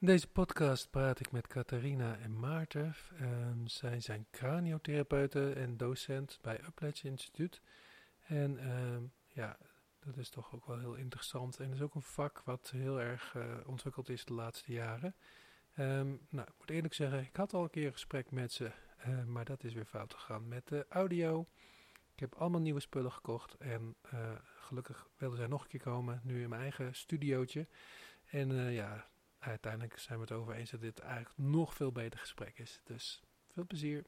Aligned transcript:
In 0.00 0.06
deze 0.06 0.28
podcast 0.28 0.90
praat 0.90 1.20
ik 1.20 1.32
met 1.32 1.46
Catharina 1.46 2.18
en 2.18 2.38
Maarten. 2.38 2.94
Ehm, 3.18 3.66
zij 3.66 4.00
zijn 4.00 4.26
craniotherapeuten 4.30 5.56
en 5.56 5.76
docent 5.76 6.38
bij 6.42 6.60
Upledge 6.66 7.08
Instituut. 7.08 7.60
En 8.26 8.58
ehm, 8.58 9.02
ja, 9.28 9.56
dat 9.98 10.16
is 10.16 10.28
toch 10.28 10.54
ook 10.54 10.66
wel 10.66 10.78
heel 10.78 10.94
interessant. 10.94 11.58
En 11.58 11.72
is 11.72 11.80
ook 11.80 11.94
een 11.94 12.02
vak 12.02 12.42
wat 12.44 12.70
heel 12.70 13.00
erg 13.00 13.34
uh, 13.34 13.44
ontwikkeld 13.66 14.08
is 14.08 14.24
de 14.24 14.32
laatste 14.32 14.72
jaren. 14.72 15.14
Ehm, 15.74 16.08
nou, 16.28 16.48
ik 16.48 16.54
moet 16.58 16.70
eerlijk 16.70 16.94
zeggen, 16.94 17.20
ik 17.20 17.36
had 17.36 17.54
al 17.54 17.62
een 17.62 17.70
keer 17.70 17.86
een 17.86 17.92
gesprek 17.92 18.30
met 18.30 18.52
ze, 18.52 18.70
uh, 19.06 19.24
maar 19.24 19.44
dat 19.44 19.64
is 19.64 19.74
weer 19.74 19.84
fout 19.84 20.14
gegaan 20.14 20.48
met 20.48 20.68
de 20.68 20.86
audio. 20.88 21.46
Ik 22.14 22.20
heb 22.20 22.34
allemaal 22.34 22.60
nieuwe 22.60 22.80
spullen 22.80 23.12
gekocht 23.12 23.54
en 23.54 23.94
uh, 24.14 24.30
gelukkig 24.56 25.08
wilden 25.16 25.38
zij 25.38 25.46
nog 25.46 25.62
een 25.62 25.68
keer 25.68 25.80
komen, 25.80 26.20
nu 26.24 26.42
in 26.42 26.48
mijn 26.48 26.62
eigen 26.62 26.94
studiootje. 26.94 27.66
En 28.30 28.72
ja, 28.72 29.08
uiteindelijk 29.40 29.98
zijn 29.98 30.18
we 30.18 30.24
het 30.24 30.32
over 30.32 30.54
eens 30.54 30.70
dat 30.70 30.80
dit 30.80 30.98
eigenlijk 30.98 31.32
nog 31.36 31.74
veel 31.74 31.92
beter 31.92 32.18
gesprek 32.18 32.58
is. 32.58 32.80
Dus 32.84 33.22
veel 33.52 33.66
plezier. 33.66 34.04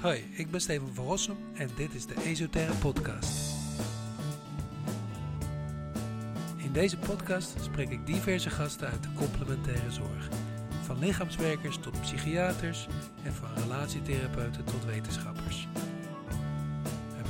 Hoi, 0.00 0.24
ik 0.36 0.50
ben 0.50 0.60
Steven 0.60 0.94
van 0.94 1.04
Rossum 1.04 1.36
en 1.54 1.70
dit 1.76 1.94
is 1.94 2.06
de 2.06 2.22
Esoterre 2.24 2.74
Podcast. 2.74 3.54
In 6.56 6.72
deze 6.72 6.98
podcast 6.98 7.62
spreek 7.62 7.88
ik 7.88 8.06
diverse 8.06 8.50
gasten 8.50 8.88
uit 8.88 9.02
de 9.02 9.12
complementaire 9.12 9.90
zorg. 9.90 10.28
Van 10.82 10.98
lichaamswerkers 10.98 11.78
tot 11.78 12.00
psychiaters 12.00 12.86
en 13.24 13.32
van 13.32 13.54
relatietherapeuten 13.54 14.64
tot 14.64 14.84
wetenschappers 14.84 15.68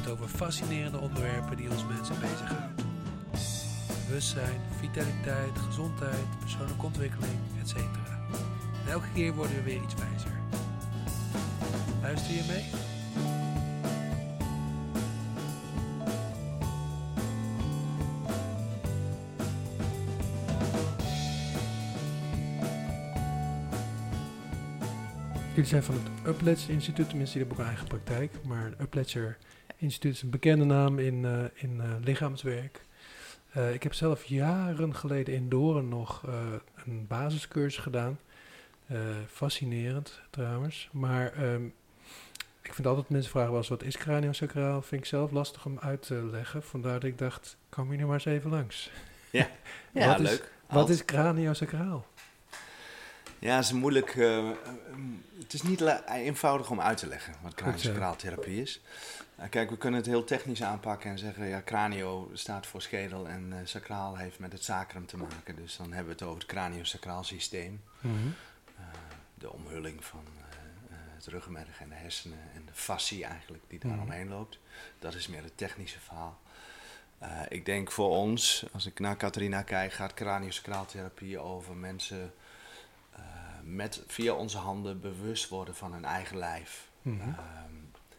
over 0.08 0.28
fascinerende 0.28 0.98
onderwerpen 0.98 1.56
die 1.56 1.70
ons 1.70 1.86
mensen 1.86 2.20
bezighouden. 2.20 2.74
Bewustzijn, 4.06 4.60
vitaliteit, 4.80 5.58
gezondheid, 5.66 6.38
persoonlijke 6.40 6.84
ontwikkeling, 6.84 7.38
etc. 7.62 7.76
En 7.76 8.90
elke 8.90 9.08
keer 9.14 9.34
worden 9.34 9.56
we 9.56 9.62
weer 9.62 9.82
iets 9.82 9.94
wijzer. 9.94 10.40
Luister 12.02 12.34
je 12.34 12.44
mee? 12.48 12.64
Jullie 25.48 25.70
zijn 25.70 25.82
van 25.82 25.94
het 25.94 26.26
Upledger 26.26 26.70
Instituut, 26.70 27.08
tenminste, 27.08 27.38
die 27.38 27.46
hebben 27.46 27.64
ook 27.64 27.70
een 27.70 27.76
eigen 27.76 27.98
praktijk. 27.98 28.32
Maar 28.44 28.72
Upledger 28.80 29.36
Instituut 29.76 30.14
is 30.14 30.22
een 30.22 30.30
bekende 30.30 30.64
naam 30.64 30.98
in, 30.98 31.22
uh, 31.22 31.44
in 31.54 31.76
uh, 31.76 31.84
lichaamswerk. 32.00 32.80
Uh, 33.56 33.74
ik 33.74 33.82
heb 33.82 33.94
zelf 33.94 34.24
jaren 34.24 34.94
geleden 34.94 35.34
in 35.34 35.48
Doren 35.48 35.88
nog 35.88 36.22
een 36.84 37.06
basiscursus 37.06 37.82
gedaan. 37.82 38.18
fascinerend 39.26 40.20
trouwens. 40.30 40.88
Maar 40.92 41.52
um, 41.52 41.74
ik 42.62 42.74
vind 42.74 42.86
altijd 42.86 43.08
mensen 43.08 43.30
vragen 43.30 43.50
wel 43.50 43.58
eens 43.58 43.68
wat 43.68 43.82
is 43.82 43.96
craniosacraal. 43.96 44.82
Vind 44.82 45.00
ik 45.00 45.06
zelf 45.06 45.30
lastig 45.30 45.64
om 45.64 45.78
uit 45.78 46.02
te 46.02 46.28
leggen. 46.30 46.62
Vandaar 46.62 47.00
dat 47.00 47.04
ik 47.04 47.18
dacht, 47.18 47.56
kom 47.68 47.88
hier 47.88 47.98
nu 47.98 48.04
maar 48.04 48.14
eens 48.14 48.24
even 48.24 48.50
langs. 48.50 48.90
Ja, 49.30 49.48
ja 49.92 50.06
wat 50.06 50.18
leuk. 50.18 50.30
Is, 50.68 50.74
wat 50.74 50.90
is 50.90 51.04
craniosacraal? 51.04 52.06
Ja, 53.46 53.56
het 53.56 53.64
is 53.64 53.72
moeilijk. 53.72 54.14
Uh, 54.14 54.50
het 55.38 55.52
is 55.52 55.62
niet 55.62 55.80
eenvoudig 56.08 56.70
om 56.70 56.80
uit 56.80 56.98
te 56.98 57.06
leggen 57.06 57.34
wat 57.42 57.54
craniosacraaltherapie 57.54 58.62
is. 58.62 58.80
Uh, 59.38 59.44
kijk, 59.50 59.70
we 59.70 59.76
kunnen 59.76 60.00
het 60.00 60.08
heel 60.08 60.24
technisch 60.24 60.62
aanpakken 60.62 61.10
en 61.10 61.18
zeggen: 61.18 61.46
ja, 61.46 61.62
cranio 61.64 62.30
staat 62.32 62.66
voor 62.66 62.82
schedel 62.82 63.28
en 63.28 63.50
uh, 63.52 63.56
sacraal 63.64 64.16
heeft 64.16 64.38
met 64.38 64.52
het 64.52 64.64
sacrum 64.64 65.06
te 65.06 65.16
maken. 65.16 65.56
Dus 65.56 65.76
dan 65.76 65.86
hebben 65.86 66.06
we 66.06 66.12
het 66.12 66.22
over 66.22 66.38
het 66.38 66.46
craniosacraal 66.48 67.24
systeem. 67.24 67.82
Mm 68.00 68.16
-hmm. 68.16 68.34
de 69.34 69.52
omhulling 69.52 70.04
van 70.04 70.24
het 71.14 71.26
ruggenmerg 71.26 71.80
en 71.80 71.88
de 71.88 71.94
hersenen 71.94 72.38
en 72.54 72.62
de 72.66 72.74
fascie 72.74 73.24
eigenlijk 73.24 73.62
die 73.68 73.78
daar 73.78 73.90
mm 73.90 73.98
-hmm. 73.98 74.06
omheen 74.06 74.28
loopt. 74.28 74.58
Dat 74.98 75.14
is 75.14 75.26
meer 75.26 75.42
het 75.42 75.56
technische 75.56 76.00
verhaal. 76.00 76.40
ik 77.48 77.64
denk 77.64 77.90
voor 77.90 78.10
ons, 78.10 78.66
als 78.72 78.86
ik 78.86 78.98
naar 78.98 79.16
Catharina 79.16 79.62
kijk, 79.62 79.92
gaat 79.92 80.14
craniosacraaltherapie 80.14 81.38
over 81.38 81.76
mensen 81.76 82.32
met 83.66 84.02
via 84.06 84.34
onze 84.34 84.58
handen 84.58 85.00
bewust 85.00 85.48
worden 85.48 85.74
van 85.74 85.92
hun 85.92 86.04
eigen 86.04 86.36
lijf. 86.36 86.88
Mm 87.02 87.20
-hmm. 87.20 87.28
uh, 87.28 87.36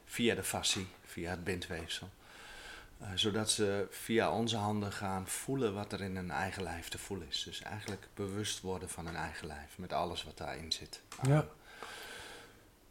via 0.05 0.35
de 0.35 0.43
fascie, 0.43 0.87
via 1.05 1.29
het 1.29 1.43
bindweefsel. 1.43 2.09
Uh, 3.01 3.07
zodat 3.15 3.49
ze 3.49 3.87
via 3.89 4.31
onze 4.31 4.57
handen 4.57 4.91
gaan 4.91 5.27
voelen 5.27 5.73
wat 5.73 5.93
er 5.93 6.01
in 6.01 6.15
hun 6.15 6.31
eigen 6.31 6.63
lijf 6.63 6.89
te 6.89 6.97
voelen 6.97 7.27
is. 7.27 7.43
Dus 7.43 7.61
eigenlijk 7.61 8.07
bewust 8.13 8.61
worden 8.61 8.89
van 8.89 9.05
hun 9.05 9.15
eigen 9.15 9.47
lijf, 9.47 9.77
met 9.77 9.93
alles 9.93 10.23
wat 10.23 10.37
daarin 10.37 10.71
zit. 10.71 11.01
Ja. 11.21 11.47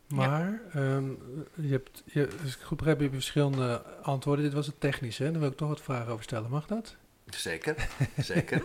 Maar, 0.06 0.60
ja. 0.72 0.80
Um, 0.80 1.18
je 1.54 1.72
hebt, 1.72 2.02
je, 2.04 2.28
als 2.42 2.56
ik 2.56 2.62
goed 2.62 2.76
begrijp, 2.76 3.00
je 3.00 3.10
verschillende 3.10 3.82
antwoorden. 4.02 4.44
Dit 4.44 4.54
was 4.54 4.66
het 4.66 4.80
technische, 4.80 5.22
hè? 5.24 5.30
daar 5.30 5.40
wil 5.40 5.50
ik 5.50 5.56
toch 5.56 5.68
wat 5.68 5.80
vragen 5.80 6.12
over 6.12 6.24
stellen. 6.24 6.50
Mag 6.50 6.66
dat? 6.66 6.96
Zeker, 7.26 7.88
zeker. 8.16 8.62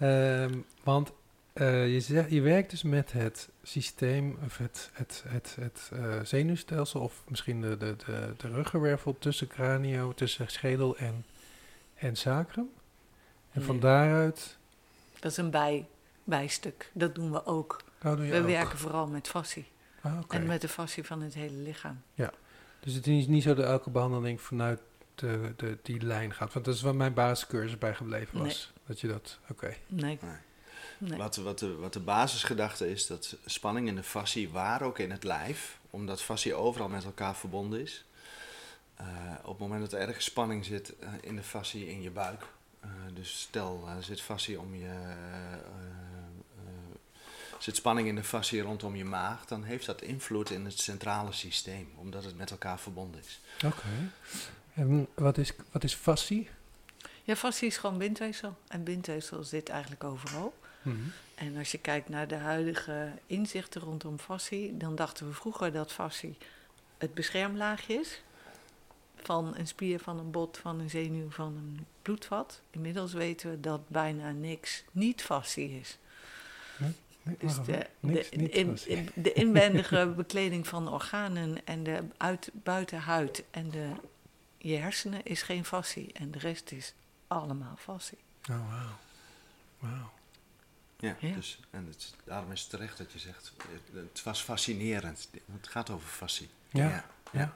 um, 0.00 0.64
want 0.84 1.12
uh, 1.54 1.92
je, 1.92 2.00
zegt, 2.00 2.30
je 2.30 2.40
werkt 2.40 2.70
dus 2.70 2.82
met 2.82 3.12
het 3.12 3.48
systeem, 3.62 4.38
of 4.44 4.56
het, 4.56 4.90
het, 4.92 5.24
het, 5.28 5.56
het 5.60 5.90
uh, 5.92 6.20
zenuwstelsel, 6.22 7.00
of 7.00 7.22
misschien 7.28 7.60
de, 7.60 7.76
de, 7.76 7.96
de, 8.06 8.34
de 8.36 8.48
ruggenwervel 8.48 9.18
tussen 9.18 9.46
cranio, 9.46 10.14
tussen 10.14 10.48
schedel 10.48 10.96
en, 10.96 11.24
en 11.94 12.16
sacrum. 12.16 12.70
En 13.52 13.58
nee. 13.58 13.66
van 13.66 13.80
daaruit. 13.80 14.58
Dat 15.20 15.30
is 15.30 15.36
een 15.36 15.50
bij, 15.50 15.86
bijstuk. 16.24 16.90
Dat 16.92 17.14
doen 17.14 17.30
we 17.30 17.46
ook. 17.46 17.82
Oh, 18.04 18.16
doe 18.16 18.26
we 18.26 18.38
ook. 18.38 18.46
werken 18.46 18.78
vooral 18.78 19.06
met 19.06 19.28
fascie. 19.28 19.66
Ah, 20.00 20.18
okay. 20.22 20.40
En 20.40 20.46
met 20.46 20.60
de 20.60 20.68
fascie 20.68 21.04
van 21.04 21.22
het 21.22 21.34
hele 21.34 21.56
lichaam. 21.56 22.02
Ja, 22.14 22.32
dus 22.80 22.94
het 22.94 23.06
is 23.06 23.26
niet 23.26 23.42
zo 23.42 23.54
dat 23.54 23.64
elke 23.64 23.90
behandeling 23.90 24.40
vanuit 24.40 24.80
de, 25.14 25.52
de, 25.56 25.78
die 25.82 26.02
lijn 26.02 26.34
gaat. 26.34 26.52
Want 26.52 26.64
dat 26.64 26.74
is 26.74 26.82
waar 26.82 26.94
mijn 26.94 27.14
basiscursus 27.14 27.78
bij 27.78 27.94
gebleven 27.94 28.38
was. 28.38 28.72
Nee. 28.74 28.86
Dat 28.86 29.00
je 29.00 29.08
dat, 29.08 29.38
oké. 29.42 29.52
Okay. 29.52 29.76
Nee. 29.86 30.18
nee. 30.22 30.30
Nee. 31.00 31.18
Wat, 31.18 31.36
wat, 31.36 31.58
de, 31.58 31.74
wat 31.74 31.92
de 31.92 32.00
basisgedachte 32.00 32.90
is, 32.90 33.06
dat 33.06 33.36
spanning 33.46 33.88
in 33.88 33.94
de 33.94 34.02
fascie, 34.02 34.50
waar 34.50 34.82
ook 34.82 34.98
in 34.98 35.10
het 35.10 35.24
lijf, 35.24 35.78
omdat 35.90 36.22
fascie 36.22 36.54
overal 36.54 36.88
met 36.88 37.04
elkaar 37.04 37.36
verbonden 37.36 37.80
is. 37.80 38.04
Uh, 39.00 39.06
op 39.42 39.50
het 39.50 39.58
moment 39.58 39.80
dat 39.80 39.92
er 39.92 40.06
ergens 40.06 40.24
spanning 40.24 40.64
zit 40.64 40.92
uh, 41.02 41.08
in 41.20 41.36
de 41.36 41.42
fascie 41.42 41.88
in 41.88 42.02
je 42.02 42.10
buik, 42.10 42.42
uh, 42.84 42.90
dus 43.14 43.40
stel 43.40 43.88
er 43.96 44.02
zit 44.02 44.20
fascie 44.20 44.60
om 44.60 44.74
je, 44.74 45.14
zit 47.58 47.76
spanning 47.76 48.08
in 48.08 48.14
de 48.14 48.24
fascie 48.24 48.60
rondom 48.60 48.96
je 48.96 49.04
maag, 49.04 49.46
dan 49.46 49.62
heeft 49.62 49.86
dat 49.86 50.02
invloed 50.02 50.50
in 50.50 50.64
het 50.64 50.78
centrale 50.78 51.32
systeem, 51.32 51.88
omdat 51.96 52.24
het 52.24 52.36
met 52.36 52.50
elkaar 52.50 52.78
verbonden 52.78 53.20
is. 53.20 53.40
Oké. 53.56 53.66
Okay. 53.66 54.08
En 54.74 55.08
wat 55.14 55.38
is, 55.38 55.52
wat 55.70 55.84
is 55.84 55.94
fascie? 55.94 56.48
Ja, 57.22 57.36
fascie 57.36 57.68
is 57.68 57.76
gewoon 57.76 57.98
bindweefsel. 57.98 58.56
En 58.68 58.84
bindweefsel 58.84 59.44
zit 59.44 59.68
eigenlijk 59.68 60.04
overal. 60.04 60.54
Mhm. 60.82 60.96
Mm 60.96 61.02
-hmm. 61.02 61.12
En 61.34 61.56
als 61.56 61.70
je 61.70 61.78
kijkt 61.78 62.08
naar 62.08 62.28
de 62.28 62.34
huidige 62.34 63.12
inzichten 63.26 63.80
rondom 63.80 64.18
fascie, 64.18 64.76
dan 64.76 64.94
dachten 64.94 65.26
we 65.26 65.32
vroeger 65.32 65.72
dat 65.72 65.92
fascie 65.92 66.36
het 66.98 67.14
beschermlaagje 67.14 67.94
is. 67.94 68.22
Van 69.16 69.56
een 69.56 69.66
spier, 69.66 69.98
van 69.98 70.18
een 70.18 70.30
bot, 70.30 70.58
van 70.58 70.80
een 70.80 70.90
zenuw, 70.90 71.30
van 71.30 71.56
een 71.56 71.86
bloedvat. 72.02 72.60
Inmiddels 72.70 73.12
weten 73.12 73.50
we 73.50 73.60
dat 73.60 73.88
bijna 73.88 74.30
niks 74.30 74.84
niet 74.90 75.22
fascie 75.22 75.80
is. 75.80 75.98
Nee, 76.76 76.92
nee, 77.22 77.36
dus 77.38 77.54
de, 77.64 77.86
niks, 78.00 78.30
de, 78.30 78.36
niet 78.36 78.54
in, 78.54 78.78
in, 78.86 79.10
de 79.14 79.32
inwendige 79.32 80.06
bekleding 80.16 80.68
van 80.68 80.92
organen 80.92 81.66
en 81.66 81.82
de 81.82 82.02
uit, 82.16 82.50
buitenhuid 82.52 83.44
en 83.50 83.70
de, 83.70 83.90
je 84.58 84.76
hersenen 84.76 85.22
is 85.24 85.42
geen 85.42 85.64
fascie. 85.64 86.12
En 86.12 86.30
de 86.30 86.38
rest 86.38 86.72
is 86.72 86.94
allemaal 87.26 87.76
fascie. 87.78 88.18
Oh, 88.50 88.70
wauw. 88.70 88.98
Wauw. 89.78 90.10
Ja, 91.00 91.16
ja, 91.18 91.34
Dus, 91.34 91.60
en 91.70 91.86
het, 91.86 92.14
daarom 92.24 92.52
is 92.52 92.60
het 92.60 92.70
terecht 92.70 92.98
dat 92.98 93.12
je 93.12 93.18
zegt, 93.18 93.52
het 93.92 94.22
was 94.22 94.42
fascinerend. 94.42 95.28
Het 95.52 95.68
gaat 95.68 95.90
over 95.90 96.08
fascie. 96.08 96.48
Ja, 96.68 96.88
ja. 96.88 97.04
ja. 97.32 97.52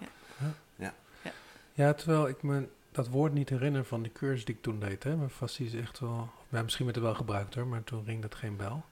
ja. 0.76 0.94
ja. 1.22 1.32
ja. 1.72 1.94
terwijl 1.94 2.28
ik 2.28 2.42
me 2.42 2.68
dat 2.94 3.08
woord 3.08 3.32
niet 3.32 3.48
herinner 3.48 3.84
van 3.84 4.02
de 4.02 4.12
cursus 4.12 4.44
die 4.44 4.54
ik 4.54 4.62
toen 4.62 4.80
deed. 4.80 5.02
Hè. 5.02 5.16
Maar 5.16 5.28
fascie 5.28 5.66
is 5.66 5.74
echt 5.74 5.98
wel, 5.98 6.30
ja, 6.48 6.62
misschien 6.62 6.84
werd 6.84 6.96
het 6.96 7.04
wel 7.04 7.14
gebruikt 7.14 7.54
hoor, 7.54 7.66
maar 7.66 7.84
toen 7.84 8.04
ring 8.04 8.22
dat 8.22 8.34
geen 8.34 8.56
bel. 8.56 8.84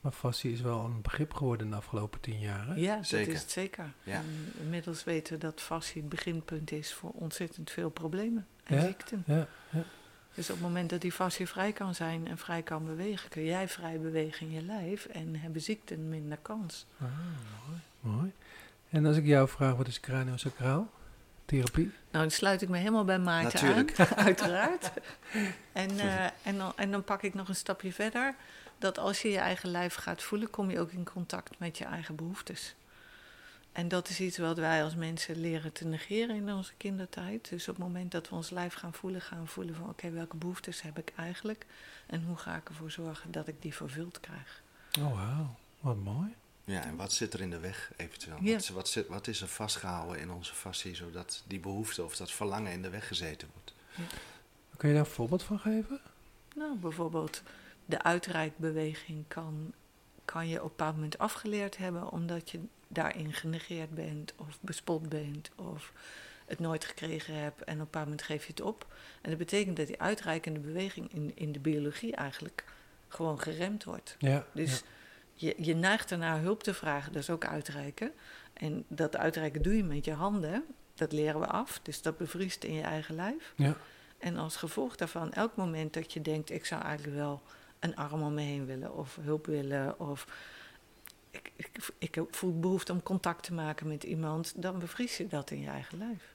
Maar 0.00 0.12
fascie 0.12 0.52
is 0.52 0.60
wel 0.60 0.84
een 0.84 1.02
begrip 1.02 1.34
geworden 1.34 1.66
in 1.66 1.72
de 1.72 1.78
afgelopen 1.78 2.20
tien 2.20 2.38
jaar. 2.38 2.66
Hè? 2.66 2.74
Ja, 2.74 3.02
zeker. 3.02 3.26
dat 3.26 3.34
is 3.34 3.40
het 3.40 3.50
zeker. 3.50 3.92
Ja. 4.02 4.22
Inmiddels 4.60 5.04
weten 5.04 5.32
we 5.32 5.38
dat 5.38 5.60
fascie 5.60 6.00
het 6.00 6.10
beginpunt 6.10 6.72
is 6.72 6.92
voor 6.92 7.10
ontzettend 7.10 7.70
veel 7.70 7.90
problemen 7.90 8.46
en 8.64 8.76
ja, 8.76 8.86
ziekten. 8.86 9.24
Ja, 9.26 9.46
ja. 9.70 9.84
Dus 10.34 10.50
op 10.50 10.54
het 10.54 10.64
moment 10.64 10.90
dat 10.90 11.00
die 11.00 11.12
fascie 11.12 11.48
vrij 11.48 11.72
kan 11.72 11.94
zijn 11.94 12.28
en 12.28 12.38
vrij 12.38 12.62
kan 12.62 12.86
bewegen, 12.86 13.28
kun 13.28 13.44
jij 13.44 13.68
vrij 13.68 14.00
bewegen 14.00 14.46
in 14.46 14.52
je 14.52 14.62
lijf 14.62 15.06
en 15.06 15.36
hebben 15.36 15.62
ziekten 15.62 16.08
minder 16.08 16.38
kans. 16.42 16.86
Ah, 17.00 17.08
mooi, 17.66 17.80
mooi. 18.00 18.32
En 18.88 19.06
als 19.06 19.16
ik 19.16 19.26
jou 19.26 19.48
vraag, 19.48 19.74
wat 19.74 19.86
is 19.86 20.00
craniosacraal? 20.00 20.90
therapie? 21.44 21.84
Nou, 21.84 22.24
dan 22.24 22.30
sluit 22.30 22.62
ik 22.62 22.68
me 22.68 22.78
helemaal 22.78 23.04
bij 23.04 23.18
Maarten 23.18 23.66
Natuurlijk. 23.66 24.00
aan, 24.00 24.16
uiteraard. 24.26 24.90
En, 25.72 25.98
eh, 26.00 26.24
en, 26.24 26.56
dan, 26.56 26.72
en 26.76 26.90
dan 26.90 27.04
pak 27.04 27.22
ik 27.22 27.34
nog 27.34 27.48
een 27.48 27.56
stapje 27.56 27.92
verder. 27.92 28.34
Dat 28.78 28.98
als 28.98 29.22
je 29.22 29.28
je 29.28 29.38
eigen 29.38 29.68
lijf 29.68 29.94
gaat 29.94 30.22
voelen, 30.22 30.50
kom 30.50 30.70
je 30.70 30.80
ook 30.80 30.90
in 30.90 31.04
contact 31.04 31.58
met 31.58 31.78
je 31.78 31.84
eigen 31.84 32.16
behoeftes. 32.16 32.74
En 33.72 33.88
dat 33.88 34.08
is 34.08 34.20
iets 34.20 34.38
wat 34.38 34.58
wij 34.58 34.84
als 34.84 34.94
mensen 34.94 35.40
leren 35.40 35.72
te 35.72 35.84
negeren 35.84 36.36
in 36.36 36.52
onze 36.52 36.72
kindertijd. 36.76 37.48
Dus 37.48 37.68
op 37.68 37.76
het 37.76 37.84
moment 37.84 38.10
dat 38.10 38.28
we 38.28 38.34
ons 38.34 38.50
lijf 38.50 38.74
gaan 38.74 38.94
voelen, 38.94 39.20
gaan 39.20 39.42
we 39.42 39.46
voelen 39.46 39.74
van 39.74 39.88
oké, 39.88 40.10
welke 40.10 40.36
behoeftes 40.36 40.82
heb 40.82 40.98
ik 40.98 41.12
eigenlijk? 41.16 41.66
En 42.06 42.24
hoe 42.24 42.36
ga 42.36 42.56
ik 42.56 42.68
ervoor 42.68 42.90
zorgen 42.90 43.32
dat 43.32 43.48
ik 43.48 43.62
die 43.62 43.74
vervuld 43.74 44.20
krijg? 44.20 44.62
Oh, 44.98 45.14
wauw. 45.14 45.54
Wat 45.80 45.96
mooi. 45.96 46.34
Ja, 46.64 46.84
en 46.84 46.96
wat 46.96 47.12
zit 47.12 47.34
er 47.34 47.40
in 47.40 47.50
de 47.50 47.58
weg 47.58 47.92
eventueel? 47.96 48.36
Ja. 48.40 48.52
Wat, 48.52 48.68
wat, 48.68 48.88
zit, 48.88 49.08
wat 49.08 49.26
is 49.26 49.40
er 49.40 49.48
vastgehouden 49.48 50.20
in 50.20 50.30
onze 50.30 50.54
fascie, 50.54 50.94
zodat 50.94 51.42
die 51.46 51.60
behoefte 51.60 52.04
of 52.04 52.16
dat 52.16 52.30
verlangen 52.30 52.72
in 52.72 52.82
de 52.82 52.90
weg 52.90 53.06
gezeten 53.06 53.48
wordt? 53.52 53.74
Kun 54.76 54.88
je 54.88 54.94
daar 54.94 55.04
een 55.04 55.10
voorbeeld 55.10 55.42
van 55.42 55.58
geven? 55.58 56.00
Nou, 56.56 56.76
bijvoorbeeld 56.76 57.42
de 57.84 58.02
uitreikbeweging 58.02 59.24
kan, 59.28 59.72
kan 60.24 60.48
je 60.48 60.56
op 60.56 60.62
een 60.62 60.68
bepaald 60.68 60.94
moment 60.94 61.18
afgeleerd 61.18 61.76
hebben 61.76 62.10
omdat 62.10 62.50
je 62.50 62.60
daarin 62.92 63.32
genegeerd 63.32 63.94
bent 63.94 64.34
of 64.36 64.58
bespot 64.60 65.08
bent 65.08 65.50
of 65.56 65.92
het 66.46 66.58
nooit 66.58 66.84
gekregen 66.84 67.34
hebt 67.34 67.64
en 67.64 67.74
op 67.74 67.78
een 67.78 67.84
bepaald 67.84 68.04
moment 68.04 68.22
geef 68.22 68.44
je 68.44 68.50
het 68.50 68.60
op. 68.60 68.86
En 69.20 69.30
dat 69.30 69.38
betekent 69.38 69.76
dat 69.76 69.86
die 69.86 70.00
uitreikende 70.00 70.60
beweging 70.60 71.12
in, 71.12 71.32
in 71.34 71.52
de 71.52 71.60
biologie 71.60 72.16
eigenlijk 72.16 72.64
gewoon 73.08 73.40
geremd 73.40 73.84
wordt. 73.84 74.16
Ja. 74.18 74.46
Dus 74.52 74.82
je, 75.34 75.54
je 75.56 75.74
neigt 75.74 76.10
ernaar 76.10 76.40
hulp 76.40 76.62
te 76.62 76.74
vragen, 76.74 77.12
dat 77.12 77.22
is 77.22 77.30
ook 77.30 77.46
uitreiken. 77.46 78.12
En 78.52 78.84
dat 78.88 79.16
uitreiken 79.16 79.62
doe 79.62 79.76
je 79.76 79.84
met 79.84 80.04
je 80.04 80.12
handen, 80.12 80.64
dat 80.94 81.12
leren 81.12 81.40
we 81.40 81.46
af. 81.46 81.80
Dus 81.82 82.02
dat 82.02 82.16
bevriest 82.16 82.64
in 82.64 82.74
je 82.74 82.82
eigen 82.82 83.14
lijf. 83.14 83.52
Ja. 83.56 83.76
En 84.18 84.36
als 84.36 84.56
gevolg 84.56 84.96
daarvan, 84.96 85.32
elk 85.32 85.56
moment 85.56 85.94
dat 85.94 86.12
je 86.12 86.22
denkt, 86.22 86.50
ik 86.50 86.64
zou 86.64 86.82
eigenlijk 86.82 87.16
wel 87.16 87.42
een 87.78 87.96
arm 87.96 88.22
om 88.22 88.34
me 88.34 88.40
heen 88.40 88.66
willen, 88.66 88.94
of 88.94 89.18
hulp 89.20 89.46
willen, 89.46 90.00
of 90.00 90.26
ik, 91.32 91.52
ik, 91.98 92.16
ik 92.16 92.18
voel 92.30 92.60
behoefte 92.60 92.92
om 92.92 93.02
contact 93.02 93.42
te 93.42 93.52
maken 93.54 93.88
met 93.88 94.02
iemand, 94.02 94.62
dan 94.62 94.78
bevries 94.78 95.16
je 95.16 95.26
dat 95.26 95.50
in 95.50 95.60
je 95.60 95.68
eigen 95.68 95.98
lijf. 95.98 96.34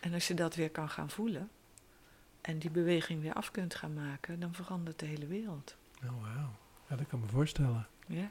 En 0.00 0.12
als 0.14 0.28
je 0.28 0.34
dat 0.34 0.54
weer 0.54 0.70
kan 0.70 0.88
gaan 0.88 1.10
voelen 1.10 1.50
en 2.40 2.58
die 2.58 2.70
beweging 2.70 3.22
weer 3.22 3.32
af 3.32 3.50
kunt 3.50 3.74
gaan 3.74 3.94
maken, 3.94 4.40
dan 4.40 4.54
verandert 4.54 4.98
de 4.98 5.06
hele 5.06 5.26
wereld. 5.26 5.76
Oh, 6.04 6.22
wauw. 6.22 6.50
Ja, 6.88 6.96
dat 6.96 7.06
kan 7.06 7.20
me 7.20 7.26
voorstellen. 7.26 7.86
Ja? 8.06 8.30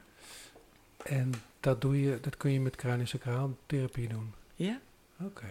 En 1.04 1.32
dat, 1.60 1.80
doe 1.80 2.00
je, 2.00 2.20
dat 2.20 2.36
kun 2.36 2.50
je 2.50 2.60
met 2.60 2.76
craniosacraaltherapie 2.76 4.08
doen? 4.08 4.34
Ja? 4.54 4.80
Oké. 5.20 5.50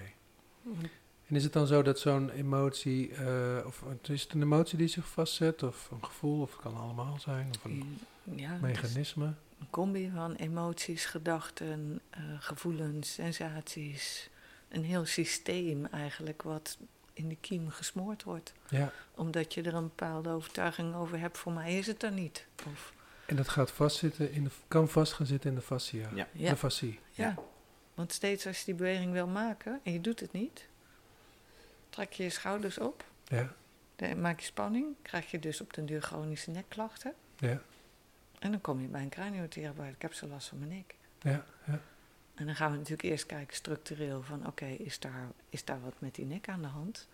En 1.27 1.35
is 1.35 1.43
het 1.43 1.53
dan 1.53 1.67
zo 1.67 1.81
dat 1.81 1.99
zo'n 1.99 2.29
emotie, 2.29 3.11
eh, 3.13 3.65
of 3.65 3.83
is 4.01 4.21
het 4.21 4.33
een 4.33 4.41
emotie 4.41 4.77
die 4.77 4.87
zich 4.87 5.07
vastzet, 5.07 5.63
of 5.63 5.91
een 5.91 6.05
gevoel, 6.05 6.41
of 6.41 6.51
het 6.51 6.61
kan 6.61 6.77
allemaal 6.77 7.19
zijn, 7.19 7.49
of 7.57 7.63
een 7.63 7.99
Ja, 8.23 8.57
mechanisme? 8.61 9.33
Een 9.59 9.69
combi 9.69 10.11
van 10.15 10.35
emoties, 10.35 11.05
gedachten, 11.05 12.01
eh, 12.09 12.21
gevoelens, 12.39 13.13
sensaties. 13.13 14.29
Een 14.69 14.83
heel 14.83 15.05
systeem 15.05 15.85
eigenlijk 15.85 16.41
wat 16.41 16.77
in 17.13 17.29
de 17.29 17.35
kiem 17.41 17.69
gesmoord 17.69 18.23
wordt. 18.23 18.53
Ja, 18.69 18.91
Omdat 19.15 19.53
je 19.53 19.61
er 19.61 19.73
een 19.73 19.83
bepaalde 19.83 20.29
overtuiging 20.29 20.95
over 20.95 21.19
hebt, 21.19 21.37
voor 21.37 21.51
mij 21.51 21.77
is 21.77 21.87
het 21.87 22.03
er 22.03 22.11
niet. 22.11 22.45
Of, 22.67 22.93
en 23.25 23.35
dat 23.35 23.49
gaat 23.49 23.71
vastzitten 23.71 24.31
in 24.31 24.43
de, 24.43 24.49
kan 24.67 24.89
vast 24.89 25.13
gaan 25.13 25.25
zitten 25.25 25.49
in 25.49 25.55
de 25.55 25.61
fascia. 25.61 26.09
Ja. 26.13 26.27
Ja. 26.31 26.49
De 26.49 26.55
fascie. 26.57 26.99
ja. 27.11 27.35
Want 27.93 28.11
steeds 28.13 28.47
als 28.47 28.59
je 28.59 28.65
die 28.65 28.73
beweging 28.75 29.11
wil 29.11 29.27
maken 29.27 29.79
en 29.83 29.91
je 29.93 30.01
doet 30.01 30.19
het 30.19 30.31
niet, 30.31 30.67
trek 31.89 32.13
je 32.13 32.23
je 32.23 32.29
schouders 32.29 32.77
op, 32.77 33.05
Ja, 33.27 33.53
dan 33.95 34.21
maak 34.21 34.39
je 34.39 34.45
spanning, 34.45 34.95
krijg 35.01 35.31
je 35.31 35.39
dus 35.39 35.61
op 35.61 35.73
den 35.73 35.85
duur 35.85 36.01
chronische 36.01 36.49
nekklachten. 36.51 37.13
ja, 37.39 37.61
En 38.45 38.51
dan 38.51 38.61
kom 38.61 38.81
je 38.81 38.87
bij 38.87 39.01
een 39.01 39.09
craniotherapeut, 39.09 39.93
ik 39.95 40.01
heb 40.01 40.13
zo 40.13 40.27
last 40.27 40.47
van 40.47 40.57
mijn 40.59 40.69
nek. 40.71 40.95
ja, 41.21 41.45
ja. 41.65 41.79
En 42.35 42.45
dan 42.45 42.55
gaan 42.55 42.71
we 42.71 42.77
natuurlijk 42.77 43.03
eerst 43.09 43.25
kijken 43.25 43.55
structureel 43.55 44.21
van 44.23 44.47
oké, 44.47 44.65
is, 44.65 44.99
daar, 44.99 45.27
is 45.49 45.65
daar 45.65 45.81
wat 45.81 45.93
met 45.99 46.15
die 46.15 46.25
nek 46.25 46.49
aan 46.49 46.61
de 46.61 46.67
hand? 46.67 47.07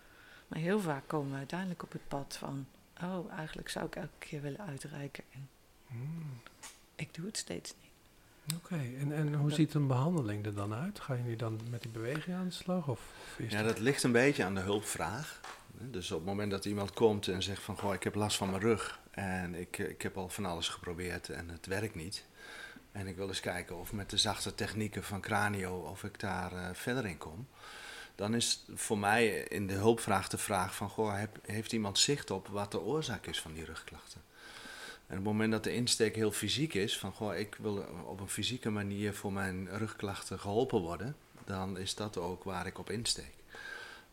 Maar 0.47 0.59
heel 0.59 0.79
vaak 0.79 1.03
komen 1.07 1.31
we 1.31 1.37
uiteindelijk 1.37 1.83
op 1.83 1.91
het 1.91 2.07
pad 2.07 2.35
van 2.39 2.65
oh, 3.03 3.31
eigenlijk 3.33 3.69
zou 3.69 3.85
ik 3.85 3.95
elke 3.95 4.09
keer 4.19 4.41
willen 4.41 4.65
uitreiken 4.67 5.23
en 5.33 5.49
Hmm, 5.87 6.39
ik 6.95 7.13
doe 7.13 7.25
het 7.25 7.37
steeds 7.37 7.73
niet. 7.81 8.55
Oké, 8.57 8.75
en, 8.75 9.11
en 9.15 9.33
hoe 9.33 9.47
Dat- 9.47 9.57
ziet 9.57 9.73
een 9.73 9.87
behandeling 9.87 10.45
er 10.45 10.55
dan 10.55 10.73
uit? 10.73 10.99
Ga 10.99 11.13
je 11.13 11.23
nu 11.23 11.35
dan 11.35 11.59
met 11.69 11.81
die 11.81 11.91
beweging 11.91 12.35
aan 12.35 12.45
de 12.47 12.51
slag? 12.53 12.87
Of, 12.87 12.99
of 12.99 13.39
is 13.39 13.51
Ja, 13.51 13.57
dat- 13.63 13.67
dat 13.67 13.79
ligt 13.79 14.03
een 14.03 14.11
beetje 14.11 14.43
aan 14.43 14.55
de 14.55 14.61
hulpvraag. 14.61 15.39
Dus 15.73 16.11
op 16.11 16.17
het 16.17 16.27
moment 16.27 16.51
dat 16.51 16.65
iemand 16.65 16.93
komt 16.93 17.27
en 17.27 17.43
zegt 17.43 17.61
van... 17.61 17.77
Goh, 17.77 17.93
ik 17.93 18.03
heb 18.03 18.15
last 18.15 18.37
van 18.37 18.49
mijn 18.49 18.61
rug 18.61 18.99
en 19.11 19.55
ik, 19.55 19.79
eh, 19.79 19.89
ik 19.89 20.01
heb 20.01 20.17
al 20.17 20.29
van 20.29 20.45
alles 20.45 20.67
geprobeerd 20.67 21.29
en 21.29 21.49
het 21.49 21.65
werkt 21.65 21.95
niet. 21.95 22.25
En 22.91 23.07
ik 23.07 23.15
wil 23.15 23.27
eens 23.27 23.39
kijken 23.39 23.77
of 23.77 23.93
met 23.93 24.09
de 24.09 24.17
zachte 24.17 24.55
technieken 24.55 25.03
van 25.03 25.21
Cranio... 25.21 25.75
of 25.75 26.03
ik 26.03 26.19
daar 26.19 26.53
eh, 26.53 26.69
verder 26.73 27.05
in 27.05 27.17
kom. 27.17 27.47
Dan 28.15 28.35
is 28.35 28.65
voor 28.73 28.97
mij 28.97 29.27
in 29.29 29.67
de 29.67 29.73
hulpvraag 29.73 30.27
de 30.27 30.37
vraag 30.37 30.75
van... 30.75 30.89
Goh, 30.89 31.23
heeft 31.41 31.71
iemand 31.71 31.99
zicht 31.99 32.31
op 32.31 32.47
wat 32.47 32.71
de 32.71 32.81
oorzaak 32.81 33.25
is 33.25 33.41
van 33.41 33.53
die 33.53 33.65
rugklachten? 33.65 34.21
En 35.07 35.17
op 35.17 35.23
het 35.23 35.33
moment 35.33 35.51
dat 35.51 35.63
de 35.63 35.73
insteek 35.73 36.15
heel 36.15 36.31
fysiek 36.31 36.73
is... 36.73 36.97
van 36.97 37.13
goh, 37.13 37.37
ik 37.37 37.55
wil 37.55 37.85
op 38.05 38.19
een 38.19 38.29
fysieke 38.29 38.69
manier 38.69 39.13
voor 39.13 39.33
mijn 39.33 39.77
rugklachten 39.77 40.39
geholpen 40.39 40.79
worden... 40.79 41.15
dan 41.45 41.77
is 41.77 41.95
dat 41.95 42.17
ook 42.17 42.43
waar 42.43 42.65
ik 42.65 42.77
op 42.77 42.89
insteek. 42.89 43.40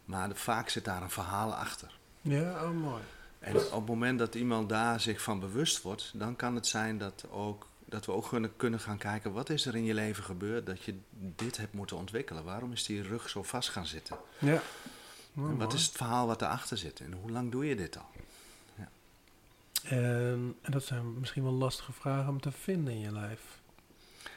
Maar 0.08 0.30
vaak 0.34 0.68
zit 0.68 0.84
daar 0.84 1.02
een 1.02 1.10
verhaal 1.10 1.54
achter. 1.54 1.98
Ja, 2.20 2.64
oh 2.64 2.70
mooi. 2.70 3.02
En 3.38 3.56
op 3.56 3.72
het 3.72 3.86
moment 3.86 4.18
dat 4.18 4.34
iemand 4.34 4.68
daar 4.68 5.00
zich 5.00 5.22
van 5.22 5.40
bewust 5.40 5.82
wordt, 5.82 6.10
dan 6.14 6.36
kan 6.36 6.54
het 6.54 6.66
zijn 6.66 6.98
dat, 6.98 7.24
ook, 7.30 7.66
dat 7.84 8.06
we 8.06 8.12
ook 8.12 8.28
kunnen, 8.56 8.80
gaan 8.80 8.98
kijken: 8.98 9.32
wat 9.32 9.50
is 9.50 9.66
er 9.66 9.76
in 9.76 9.84
je 9.84 9.94
leven 9.94 10.24
gebeurd 10.24 10.66
dat 10.66 10.82
je 10.82 10.98
dit 11.10 11.56
hebt 11.56 11.72
moeten 11.72 11.96
ontwikkelen? 11.96 12.44
Waarom 12.44 12.72
is 12.72 12.84
die 12.84 13.02
rug 13.02 13.28
zo 13.28 13.42
vast 13.42 13.68
gaan 13.68 13.86
zitten? 13.86 14.16
Ja. 14.38 14.54
Oh, 14.54 15.44
en 15.44 15.56
wat 15.56 15.58
mooi. 15.58 15.74
is 15.74 15.86
het 15.86 15.96
verhaal 15.96 16.26
wat 16.26 16.42
erachter 16.42 16.78
zit? 16.78 17.00
En 17.00 17.12
hoe 17.12 17.30
lang 17.30 17.50
doe 17.50 17.66
je 17.66 17.76
dit 17.76 17.96
al? 17.96 18.10
En, 19.84 20.56
en 20.62 20.72
dat 20.72 20.84
zijn 20.84 21.18
misschien 21.18 21.42
wel 21.42 21.52
lastige 21.52 21.92
vragen 21.92 22.28
om 22.28 22.40
te 22.40 22.52
vinden 22.52 22.92
in 22.92 23.00
je 23.00 23.12
lijf. 23.12 23.40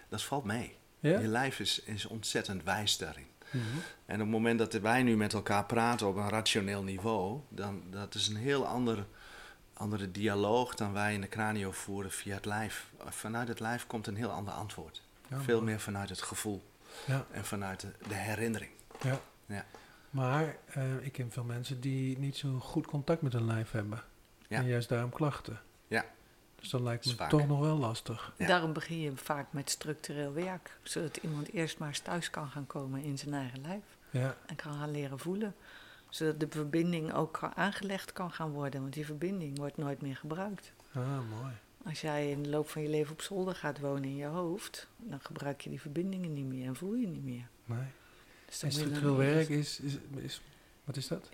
Dat 0.10 0.24
valt 0.24 0.44
mee. 0.44 0.76
Ja? 1.00 1.20
Je 1.20 1.28
lijf 1.28 1.60
is, 1.60 1.80
is 1.80 2.06
ontzettend 2.06 2.64
wijs 2.64 2.98
daarin. 2.98 3.31
Mhm. 3.52 3.64
En 4.06 4.14
op 4.16 4.20
het 4.22 4.30
moment 4.30 4.60
dat 4.60 4.74
wij 4.74 5.04
nu 5.04 5.18
met 5.18 5.34
elkaar 5.34 5.66
praten 5.66 6.08
op 6.08 6.16
een 6.16 6.30
rationeel 6.30 6.84
niveau, 6.84 7.40
dan 7.50 7.84
dat 7.90 8.16
is 8.16 8.28
een 8.28 8.36
heel 8.36 8.68
ander, 8.68 9.06
andere 9.74 10.12
dialoog 10.12 10.76
dan 10.76 10.94
wij 10.94 11.14
in 11.14 11.22
de 11.22 11.28
cranio 11.28 11.72
voeren 11.72 12.12
via 12.12 12.36
het 12.36 12.46
lijf. 12.46 12.92
Vanuit 13.06 13.48
het 13.48 13.60
lijf 13.60 13.88
komt 13.88 14.08
een 14.08 14.16
heel 14.16 14.32
ander 14.32 14.54
antwoord. 14.54 15.02
Ja, 15.28 15.40
Veel 15.42 15.56
mooi. 15.60 15.70
meer 15.72 15.80
vanuit 15.80 16.10
het 16.10 16.22
gevoel 16.22 16.64
Ja, 17.06 17.26
en 17.32 17.46
vanuit 17.46 17.80
de, 17.80 17.92
de 18.08 18.14
herinnering. 18.16 18.72
ja. 19.02 19.20
Ja. 19.46 19.66
Maar 20.10 20.56
eh, 20.66 21.06
ik 21.06 21.12
ken 21.12 21.32
veel 21.32 21.44
mensen 21.44 21.82
die 21.82 22.18
niet 22.20 22.38
zo 22.38 22.60
goed 22.60 22.86
contact 22.88 23.22
met 23.22 23.34
hun 23.34 23.46
lijf 23.46 23.72
hebben. 23.72 24.04
Ja. 24.48 24.58
En 24.58 24.66
juist 24.68 24.90
daarom 24.90 25.10
klachten. 25.10 25.60
Ja. 25.88 26.06
Dus 26.62 26.70
dat 26.70 26.82
lijkt 26.82 27.06
me 27.06 27.12
is 27.12 27.30
toch 27.30 27.48
nog 27.48 27.60
wel 27.60 27.78
lastig. 27.78 28.34
Ja. 28.38 28.48
Daarom 28.48 28.74
begin 28.74 29.00
je 29.00 29.12
vaak 29.16 29.48
met 29.50 29.70
structureel 29.70 30.34
werk, 30.34 30.78
zodat 30.84 31.18
iemand 31.18 31.52
eerst 31.52 31.78
maar 31.78 31.88
eens 31.88 32.00
thuis 32.00 32.30
kan 32.30 32.48
gaan 32.48 32.68
komen 32.68 33.04
in 33.04 33.18
zijn 33.18 33.34
eigen 33.34 33.62
lijf 33.62 33.84
Ja, 34.10 34.38
en 34.46 34.56
kan 34.56 34.74
gaan 34.74 34.92
leren 34.92 35.20
voelen. 35.20 35.56
Zodat 36.10 36.40
de 36.40 36.48
verbinding 36.50 37.14
ook 37.14 37.52
aangelegd 37.56 38.14
kan 38.14 38.32
gaan 38.32 38.52
worden, 38.52 38.82
want 38.82 38.94
die 38.94 39.06
verbinding 39.06 39.58
wordt 39.58 39.78
nooit 39.78 40.02
meer 40.02 40.16
gebruikt. 40.16 40.74
ah, 40.94 41.02
mooi. 41.40 41.54
Als 41.86 42.02
jij 42.02 42.30
in 42.30 42.44
de 42.44 42.50
loop 42.50 42.70
van 42.70 42.82
je 42.82 42.90
leven 42.90 43.12
op 43.12 43.22
zolder 43.22 43.56
gaat 43.56 43.80
wonen 43.80 44.04
in 44.04 44.16
je 44.16 44.26
hoofd, 44.26 44.88
dan 44.98 45.20
gebruik 45.22 45.62
je 45.62 45.70
die 45.70 45.82
verbindingen 45.82 46.34
niet 46.34 46.46
meer 46.46 46.68
en 46.68 46.76
voel 46.76 46.94
je 46.94 47.08
niet 47.08 47.24
meer. 47.24 47.48
Nee. 47.66 47.80
Dus 48.46 48.64
En 48.64 48.72
structureel 48.72 49.16
werk 49.18 49.50
is, 49.50 49.80
is, 49.80 49.98
is... 50.16 50.42
Wat 50.84 50.98
is 50.98 51.08
dat? 51.08 51.28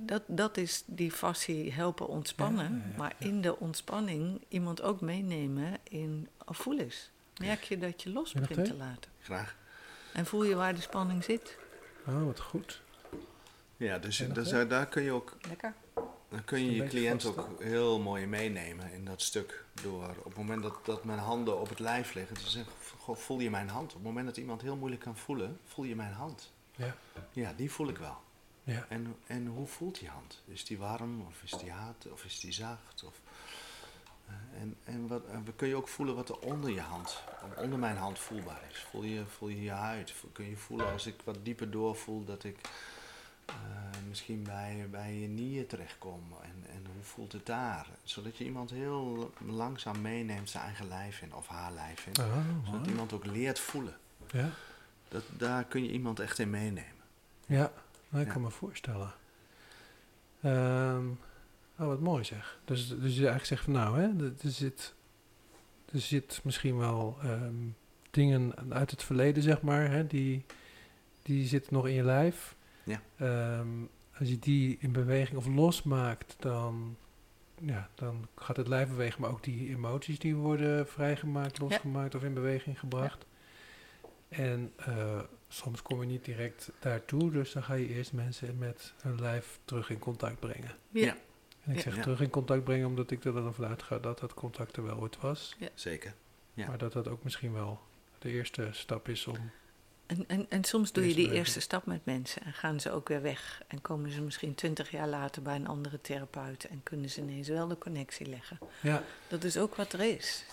Dat, 0.00 0.22
dat 0.26 0.56
is 0.56 0.82
die 0.86 1.12
fascie 1.12 1.72
helpen 1.72 2.08
ontspannen, 2.08 2.64
Ja, 2.72 2.78
ja, 2.84 2.90
ja, 2.90 2.96
maar 2.96 3.14
ja. 3.18 3.26
in 3.26 3.40
de 3.40 3.58
ontspanning 3.58 4.44
iemand 4.48 4.82
ook 4.82 5.00
meenemen 5.00 5.78
in 5.82 6.28
voelens. 6.46 7.10
Merk 7.40 7.62
je 7.62 7.78
dat 7.78 8.02
je 8.02 8.10
los 8.12 8.32
begint 8.32 8.64
te 8.64 8.74
laten. 8.74 9.10
Graag. 9.20 9.56
En 10.12 10.26
voel 10.26 10.44
je 10.44 10.54
waar 10.54 10.74
de 10.74 10.80
spanning 10.80 11.24
zit. 11.24 11.58
Oh, 12.06 12.24
wat 12.24 12.40
goed. 12.40 12.80
Ja, 13.76 13.98
dus, 13.98 14.16
dus 14.32 14.48
daar- 14.48 14.68
daar 14.68 14.86
kun 14.86 15.02
je 15.02 15.10
ook 15.12 15.36
Lekker? 15.48 15.74
Dan 16.28 16.44
kun 16.44 16.64
je 16.64 16.72
je 16.74 16.86
cliënt 16.86 17.22
vast, 17.22 17.38
ook 17.38 17.62
heel 17.62 18.00
mooi 18.00 18.26
meenemen 18.26 18.92
in 18.92 19.04
dat 19.04 19.22
stuk. 19.22 19.64
Door 19.82 20.08
op 20.18 20.24
het 20.24 20.36
moment 20.36 20.62
dat, 20.62 20.74
dat 20.84 21.04
mijn 21.04 21.18
handen 21.18 21.60
op 21.60 21.68
het 21.68 21.78
lijf 21.78 22.14
liggen, 22.14 22.36
te 22.36 22.50
zeggen: 22.50 22.72
goh, 22.98 23.16
voel 23.16 23.38
je 23.40 23.50
mijn 23.50 23.68
hand? 23.68 23.88
Op 23.88 23.94
het 23.94 24.02
moment 24.02 24.26
dat 24.26 24.36
iemand 24.36 24.62
heel 24.62 24.76
moeilijk 24.76 25.02
kan 25.02 25.16
voelen, 25.16 25.58
voel 25.64 25.84
je 25.84 25.96
mijn 25.96 26.12
hand? 26.12 26.52
Ja. 26.76 26.96
Ja, 27.32 27.52
die 27.56 27.70
voel 27.70 27.88
ik 27.88 27.98
wel. 27.98 28.16
Ja. 28.72 28.86
En, 28.88 29.16
en 29.26 29.46
hoe 29.46 29.66
voelt 29.66 29.98
die 29.98 30.08
hand? 30.08 30.42
Is 30.46 30.64
die 30.64 30.78
warm 30.78 31.20
of 31.20 31.42
is 31.42 31.50
die 31.50 31.70
hard 31.70 32.06
of 32.12 32.24
is 32.24 32.40
die 32.40 32.52
zacht? 32.52 33.04
Of, 33.06 33.20
Eh, 34.26 34.60
En, 34.60 34.76
en 34.84 35.06
wat, 35.06 35.22
kun 35.56 35.68
je 35.68 35.76
ook 35.76 35.88
voelen 35.88 36.14
wat 36.14 36.28
er 36.28 36.38
onder 36.38 36.70
je 36.70 36.80
hand, 36.80 37.22
onder 37.56 37.78
mijn 37.78 37.96
hand 37.96 38.18
voelbaar 38.18 38.62
is. 38.70 38.78
Voel 38.90 39.02
je 39.02 39.24
voel 39.26 39.48
je, 39.48 39.62
je 39.62 39.70
huid? 39.70 40.14
Kun 40.32 40.48
je 40.48 40.56
voelen 40.56 40.92
als 40.92 41.06
ik 41.06 41.14
wat 41.24 41.36
dieper 41.42 41.70
doorvoel 41.70 42.24
dat 42.24 42.44
ik 42.44 42.58
eh, 43.46 43.54
misschien 44.08 44.42
bij, 44.42 44.86
bij 44.90 45.14
je 45.14 45.26
nieren 45.28 45.66
terechtkom? 45.66 46.22
En, 46.42 46.64
en 46.70 46.86
hoe 46.94 47.02
voelt 47.02 47.32
het 47.32 47.46
daar? 47.46 47.86
Zodat 48.04 48.36
je 48.36 48.44
iemand 48.44 48.70
heel 48.70 49.32
langzaam 49.46 50.00
meeneemt 50.00 50.50
zijn 50.50 50.64
eigen 50.64 50.88
lijf 50.88 51.20
in, 51.22 51.34
of 51.34 51.46
haar 51.46 51.72
lijf 51.72 52.06
in. 52.06 52.24
Oh, 52.24 52.64
Zodat 52.70 52.86
iemand 52.86 53.12
ook 53.12 53.26
leert 53.26 53.58
voelen. 53.58 53.96
Ja, 54.32 54.48
Dat, 55.08 55.22
daar 55.36 55.64
kun 55.64 55.82
je 55.82 55.90
iemand 55.90 56.20
echt 56.20 56.38
in 56.38 56.50
meenemen. 56.50 56.92
ja 57.46 57.72
nou, 58.08 58.20
ik 58.22 58.26
Ja. 58.28 58.32
kan 58.32 58.42
me 58.42 58.50
voorstellen. 58.50 59.14
Ehm, 60.42 61.06
oh, 61.78 61.86
wat 61.86 62.00
mooi 62.00 62.24
zeg. 62.24 62.60
Dus, 62.64 62.88
dus 62.88 63.12
je 63.12 63.16
eigenlijk 63.16 63.44
zegt 63.44 63.64
van 63.64 63.72
nou, 63.72 64.00
hè, 64.00 64.26
er 64.44 64.50
zit, 64.50 64.94
er 65.92 66.00
zit 66.00 66.40
misschien 66.44 66.76
wel 66.78 67.18
ehm, 67.22 67.54
dingen 68.10 68.72
uit 68.72 68.90
het 68.90 69.02
verleden, 69.02 69.42
zeg 69.42 69.62
maar, 69.62 69.90
hè, 69.90 70.06
die, 70.06 70.44
die 71.22 71.46
zitten 71.46 71.74
nog 71.74 71.86
in 71.86 71.94
je 71.94 72.04
lijf. 72.04 72.56
Ja. 72.84 73.02
Ehm, 73.16 73.68
als 74.18 74.28
je 74.28 74.38
die 74.38 74.76
in 74.80 74.92
beweging 74.92 75.38
of 75.38 75.46
losmaakt, 75.46 76.36
dan, 76.38 76.96
ja, 77.60 77.88
dan 77.94 78.26
gaat 78.36 78.56
het 78.56 78.68
lijf 78.68 78.88
bewegen, 78.88 79.20
maar 79.20 79.30
ook 79.30 79.42
die 79.42 79.68
emoties 79.68 80.18
die 80.18 80.34
worden 80.34 80.88
vrijgemaakt, 80.88 81.58
losgemaakt 81.58 82.14
of 82.14 82.22
in 82.22 82.34
beweging 82.34 82.78
gebracht. 82.78 83.26
En 84.28 84.72
eh, 84.76 85.20
soms 85.48 85.82
kom 85.82 86.00
je 86.00 86.06
niet 86.06 86.24
direct 86.24 86.70
daartoe, 86.78 87.30
dus 87.30 87.52
dan 87.52 87.62
ga 87.62 87.74
je 87.74 87.88
eerst 87.88 88.12
mensen 88.12 88.58
met 88.58 88.92
hun 89.02 89.20
lijf 89.20 89.58
terug 89.64 89.90
in 89.90 89.98
contact 89.98 90.40
brengen. 90.40 90.70
Ja. 90.90 91.04
Ja. 91.06 91.16
En 91.64 91.70
ik 91.70 91.76
Ja. 91.76 91.82
zeg 91.82 91.96
Ja. 91.96 92.02
terug 92.02 92.20
in 92.20 92.30
contact 92.30 92.64
brengen 92.64 92.86
omdat 92.86 93.10
ik 93.10 93.24
er 93.24 93.32
dan 93.32 93.54
vanuit 93.54 93.82
ga 93.82 93.98
dat 93.98 94.18
dat 94.18 94.34
contact 94.34 94.76
er 94.76 94.84
wel 94.84 94.96
ooit 94.98 95.20
was. 95.20 95.56
Zeker. 95.74 96.14
Ja. 96.54 96.66
Maar 96.66 96.78
dat 96.78 96.92
dat 96.92 97.08
ook 97.08 97.24
misschien 97.24 97.52
wel 97.52 97.80
de 98.18 98.30
eerste 98.30 98.68
stap 98.72 99.08
is 99.08 99.26
om... 99.26 99.50
En, 100.06 100.24
en, 100.28 100.46
en 100.48 100.64
soms 100.64 100.92
doe 100.92 101.02
je 101.02 101.08
die 101.08 101.16
beweging. 101.16 101.38
eerste 101.46 101.60
stap 101.60 101.86
met 101.86 102.04
mensen 102.04 102.42
en 102.42 102.52
gaan 102.52 102.80
ze 102.80 102.90
ook 102.90 103.08
weer 103.08 103.22
weg. 103.22 103.62
En 103.66 103.80
komen 103.80 104.10
ze 104.10 104.20
misschien 104.22 104.54
twintig 104.54 104.90
jaar 104.90 105.08
later 105.08 105.42
bij 105.42 105.54
een 105.54 105.66
andere 105.66 106.00
therapeut 106.00 106.64
en 106.64 106.80
kunnen 106.82 107.10
ze 107.10 107.20
ineens 107.20 107.48
wel 107.48 107.68
de 107.68 107.78
connectie 107.78 108.26
leggen. 108.26 108.58
Ja, 108.82 109.02
Dat 109.28 109.44
is 109.44 109.56
ook 109.58 109.74
wat 109.74 109.92
er 109.92 110.00
is. 110.00 110.44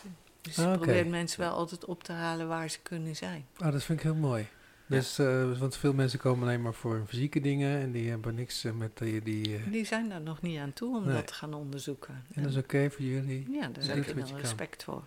Dus 0.41 0.57
Ah, 0.59 0.63
je 0.65 0.69
oké. 0.69 0.77
probeert 0.79 1.07
mensen 1.09 1.39
wel 1.39 1.51
altijd 1.51 1.85
op 1.85 2.03
te 2.03 2.11
halen 2.11 2.47
waar 2.47 2.69
ze 2.69 2.79
kunnen 2.83 3.15
zijn. 3.15 3.45
ah, 3.57 3.71
dat 3.71 3.83
vind 3.83 3.97
ik 3.99 4.03
heel 4.05 4.15
mooi. 4.15 4.47
Dus, 4.87 5.19
eh, 5.19 5.59
want 5.59 5.75
veel 5.77 5.93
mensen 5.93 6.19
komen 6.19 6.47
alleen 6.47 6.61
maar 6.61 6.73
voor 6.73 7.03
fysieke 7.07 7.41
dingen 7.41 7.79
en 7.81 7.91
die 7.91 8.09
hebben 8.09 8.35
niks 8.35 8.63
eh, 8.63 8.71
met 8.71 8.97
die... 8.97 9.21
die 9.21 9.55
eh, 9.57 9.71
Die 9.71 9.85
zijn 9.85 10.09
daar 10.09 10.21
nog 10.21 10.41
niet 10.41 10.59
aan 10.59 10.73
toe 10.73 10.95
om 10.97 11.05
Nee. 11.05 11.15
dat 11.15 11.27
te 11.27 11.33
gaan 11.33 11.53
onderzoeken. 11.53 12.23
en 12.33 12.41
dat 12.43 12.51
is 12.51 12.57
oké 12.57 12.89
voor 12.91 13.01
jullie. 13.05 13.47
ja, 13.51 13.67
daar 13.67 13.83
heb 13.85 14.07
ik 14.07 14.15
wel 14.15 14.25
kan. 14.25 14.37
respect 14.39 14.83
voor. 14.83 15.03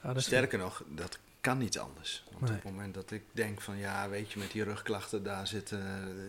Ah, 0.00 0.16
Sterker 0.18 0.58
nog, 0.58 0.84
dat 0.88 1.18
kan 1.40 1.58
niet 1.58 1.78
anders. 1.78 2.24
Want 2.30 2.40
Nee. 2.40 2.50
op 2.50 2.62
het 2.64 2.72
moment 2.72 2.94
dat 2.94 3.10
ik 3.10 3.22
denk 3.32 3.60
van 3.60 3.76
ja, 3.76 4.08
weet 4.08 4.30
je, 4.32 4.38
met 4.38 4.50
die 4.50 4.62
rugklachten, 4.64 5.22
daar 5.22 5.46
zit, 5.46 5.72
eh, 5.72 5.78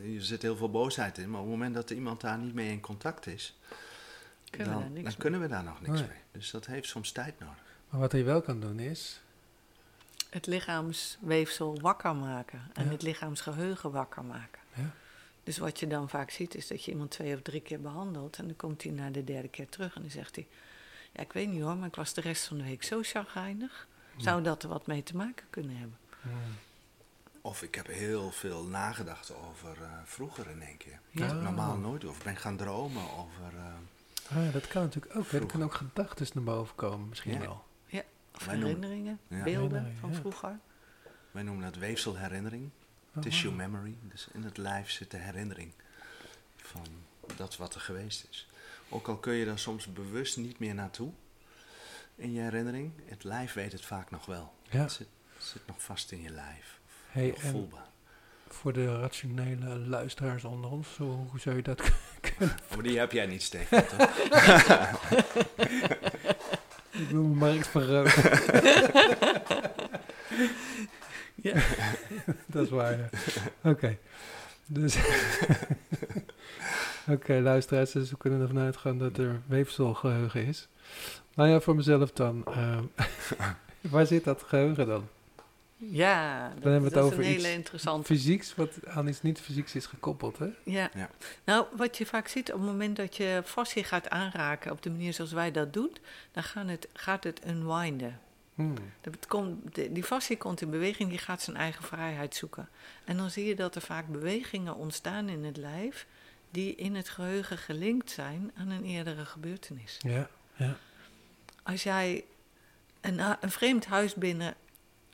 hier 0.03 0.21
zit 0.21 0.41
heel 0.41 0.55
veel 0.55 0.69
boosheid 0.71 1.17
in. 1.17 1.29
Maar 1.29 1.39
op 1.39 1.45
het 1.45 1.55
moment 1.55 1.73
dat 1.75 1.89
iemand 1.89 2.21
daar 2.21 2.37
niet 2.37 2.53
mee 2.53 2.71
in 2.71 2.79
contact 2.79 3.27
is, 3.27 3.57
Kunnen 4.49 4.67
we 4.67 4.73
dan, 4.73 4.81
daar 4.81 4.91
niks 4.91 5.03
dan 5.03 5.03
mee. 5.03 5.15
kunnen 5.21 5.41
we 5.41 5.47
daar 5.47 5.63
nog 5.63 5.81
niks 5.81 5.99
Nee. 5.99 6.07
mee. 6.07 6.17
Dus 6.31 6.51
dat 6.51 6.65
heeft 6.65 6.87
soms 6.87 7.11
tijd 7.11 7.39
nodig. 7.39 7.55
Maar 7.89 7.99
wat 7.99 8.11
hij 8.11 8.23
wel 8.25 8.41
kan 8.41 8.59
doen 8.59 8.79
is... 8.79 9.21
Het 10.31 10.45
lichaamsweefsel 10.45 11.79
wakker 11.81 12.15
maken 12.15 12.61
en 12.73 12.85
Ja. 12.85 12.91
het 12.91 13.01
lichaamsgeheugen 13.01 13.91
wakker 13.91 14.23
maken. 14.23 14.61
Ja, 14.73 14.89
Dus 15.43 15.57
wat 15.57 15.79
je 15.79 15.87
dan 15.87 16.09
vaak 16.09 16.29
ziet 16.29 16.55
is 16.55 16.67
dat 16.67 16.83
je 16.85 16.91
iemand 16.91 17.11
twee 17.11 17.35
of 17.35 17.41
drie 17.41 17.61
keer 17.61 17.81
behandelt 17.81 18.37
en 18.37 18.45
dan 18.47 18.55
komt 18.55 18.83
hij 18.83 18.91
na 18.91 19.09
de 19.09 19.23
derde 19.23 19.47
keer 19.47 19.69
terug 19.69 19.95
en 19.95 20.01
dan 20.01 20.11
zegt 20.11 20.35
hij: 20.35 20.47
Ja, 21.11 21.21
ik 21.21 21.33
weet 21.33 21.47
niet 21.49 21.61
hoor, 21.61 21.75
maar 21.75 21.87
ik 21.87 21.95
was 21.95 22.13
de 22.13 22.21
rest 22.21 22.47
van 22.47 22.57
de 22.57 22.63
week 22.63 22.83
zo 22.83 22.99
chagrijnig. 23.03 23.87
Zou 24.17 24.41
dat 24.43 24.63
er 24.63 24.69
wat 24.69 24.87
mee 24.87 25.03
te 25.03 25.15
maken 25.15 25.45
kunnen 25.49 25.75
hebben? 25.77 25.97
Of 27.41 27.61
ik 27.61 27.75
heb 27.75 27.87
heel 27.87 28.31
veel 28.31 28.63
nagedacht 28.63 29.33
over 29.35 29.81
eh, 29.83 29.89
vroeger 30.05 30.49
in 30.49 30.61
één 30.61 30.77
keer. 30.77 30.99
Ja. 31.09 31.27
Dat 31.27 31.35
ik 31.35 31.41
normaal 31.41 31.77
nooit, 31.77 32.05
of 32.05 32.23
ben 32.23 32.35
gaan 32.37 32.57
dromen 32.57 33.03
over... 33.17 33.57
eh, 33.57 34.37
Ah, 34.37 34.45
ja, 34.45 34.51
dat 34.51 34.67
kan 34.67 34.81
natuurlijk 34.81 35.15
ook. 35.15 35.31
hè. 35.31 35.39
Er 35.39 35.45
kunnen 35.45 35.67
ook 35.67 35.73
gedachten 35.73 36.27
naar 36.33 36.43
boven 36.43 36.75
komen, 36.75 37.09
misschien 37.09 37.33
Ja. 37.33 37.39
wel. 37.39 37.63
Of 38.41 38.47
Wij 38.47 38.55
noemen- 38.55 38.81
herinneringen, 38.81 39.19
Ja. 39.27 39.43
beelden 39.43 39.53
Herinneringen, 39.61 39.99
van 39.99 40.09
ja. 40.11 40.15
vroeger. 40.19 40.59
wij 41.31 41.43
noemen 41.43 41.63
dat 41.63 41.75
weefselherinnering. 41.75 42.69
Oh, 43.15 43.21
Tissue 43.21 43.51
memory. 43.51 43.95
Dus 44.01 44.27
in 44.33 44.43
het 44.43 44.57
lijf 44.57 44.89
zit 44.91 45.11
de 45.11 45.17
herinnering 45.17 45.71
van 46.55 46.85
dat 47.35 47.57
wat 47.57 47.75
er 47.75 47.81
geweest 47.81 48.27
is. 48.29 48.49
Ook 48.89 49.07
al 49.07 49.17
kun 49.17 49.33
je 49.33 49.45
daar 49.45 49.59
soms 49.59 49.93
bewust 49.93 50.37
niet 50.37 50.59
meer 50.59 50.73
naartoe 50.75 51.11
in 52.15 52.33
je 52.33 52.41
herinnering, 52.41 52.91
het 53.05 53.23
lijf 53.23 53.53
weet 53.53 53.71
het 53.71 53.85
vaak 53.85 54.09
nog 54.11 54.25
wel. 54.25 54.53
Ja. 54.69 54.79
Het 54.81 54.91
zit, 54.91 55.07
het 55.35 55.43
zit 55.43 55.67
nog 55.67 55.81
vast 55.83 56.11
in 56.11 56.21
je 56.21 56.29
lijf. 56.29 56.79
Hey, 57.09 57.33
voelbaar. 57.37 57.89
voor 58.47 58.73
de 58.73 58.99
rationele 58.99 59.75
luisteraars 59.77 60.43
onder 60.43 60.69
ons, 60.71 60.97
hoe, 60.97 61.11
hoe 61.11 61.39
zou 61.39 61.55
je 61.55 61.61
dat 61.61 61.81
kunnen? 62.21 62.55
Oh, 62.69 62.75
maar 62.75 62.83
die 62.83 62.97
heb 62.99 63.11
jij 63.11 63.25
niet, 63.25 63.41
Stefan, 63.43 63.85
toch? 63.97 64.09
Ik 67.01 67.09
wil 67.09 67.23
mijn 67.23 67.37
markt. 67.37 67.71
Ja. 71.41 71.53
dat 72.53 72.63
is 72.63 72.69
waar, 72.69 72.97
ja. 72.97 73.09
Oké. 73.69 73.97
Dus... 74.65 74.97
Oké, 77.07 77.33
luisteraars, 77.33 77.91
dus 77.91 78.09
we 78.09 78.17
kunnen 78.17 78.41
ervan 78.41 78.59
uitgaan 78.59 78.97
dat 78.97 79.17
er 79.17 79.41
weefselgeheugen 79.45 80.45
is. 80.45 80.67
Nou 81.35 81.49
ja, 81.49 81.59
voor 81.59 81.75
mezelf 81.75 82.11
dan. 82.11 82.45
ehm, 82.45 82.83
waar 83.91 84.05
zit 84.05 84.23
dat 84.23 84.43
geheugen 84.47 84.87
dan? 84.87 85.07
Ja, 85.89 86.47
dat, 86.53 86.63
hebben 86.63 86.79
we 86.79 86.85
het 86.85 86.93
dat 86.93 87.03
over 87.03 87.19
is 87.19 87.25
een 87.25 87.31
hele 87.31 87.51
interessante. 87.51 88.05
Fysieks, 88.05 88.55
wat 88.55 88.85
aan 88.87 89.07
iets 89.07 89.21
niet-fysieks 89.21 89.75
is 89.75 89.85
gekoppeld, 89.85 90.37
hè? 90.37 90.49
Ja. 90.63 90.89
Ja. 90.95 91.09
Nou, 91.43 91.65
wat 91.75 91.97
je 91.97 92.05
vaak 92.05 92.27
ziet 92.27 92.53
op 92.53 92.59
het 92.59 92.67
moment 92.69 92.95
dat 92.95 93.15
je 93.15 93.41
fascie 93.45 93.83
gaat 93.83 94.09
aanraken 94.09 94.71
op 94.71 94.81
de 94.81 94.89
manier 94.89 95.13
zoals 95.13 95.31
wij 95.31 95.51
dat 95.51 95.73
doen, 95.73 95.95
dan 96.31 96.43
gaan 96.43 96.67
het, 96.67 96.87
gaat 96.93 97.23
het 97.23 97.41
unwinden. 97.47 98.19
Hmm. 98.55 98.73
Dat 99.01 99.27
komt, 99.27 99.75
de- 99.75 99.91
die 99.91 100.03
fascie 100.03 100.37
komt 100.37 100.61
in 100.61 100.69
beweging, 100.69 101.09
die 101.09 101.17
gaat 101.19 101.41
zijn 101.41 101.57
eigen 101.57 101.83
vrijheid 101.83 102.35
zoeken. 102.35 102.69
En 103.03 103.17
dan 103.17 103.29
zie 103.29 103.45
je 103.45 103.55
dat 103.55 103.75
er 103.75 103.81
vaak 103.81 104.07
bewegingen 104.07 104.75
ontstaan 104.75 105.29
in 105.29 105.43
het 105.43 105.57
lijf 105.57 106.05
die 106.51 106.75
in 106.75 106.95
het 106.95 107.09
geheugen 107.09 107.57
gelinkt 107.57 108.11
zijn 108.11 108.51
aan 108.57 108.69
een 108.69 108.85
eerdere 108.85 109.25
gebeurtenis. 109.25 109.97
Ja, 109.99 110.29
ja. 110.55 110.77
Als 111.63 111.83
jij 111.83 112.23
een, 113.01 113.19
een 113.19 113.51
vreemd 113.51 113.85
huis 113.85 114.13
binnen 114.13 114.55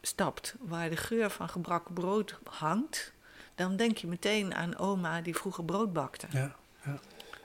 stapt 0.08 0.56
waar 0.60 0.90
de 0.90 0.98
geur 0.98 1.30
van 1.30 1.50
gebrakken 1.50 1.94
brood 1.94 2.40
hangt, 2.50 3.14
dan 3.56 3.76
denk 3.76 3.98
je 3.98 4.08
meteen 4.08 4.56
aan 4.56 4.78
oma 4.78 5.22
die 5.22 5.36
vroeger 5.36 5.64
brood 5.66 5.94
bakte. 5.94 6.28
ja. 6.32 6.56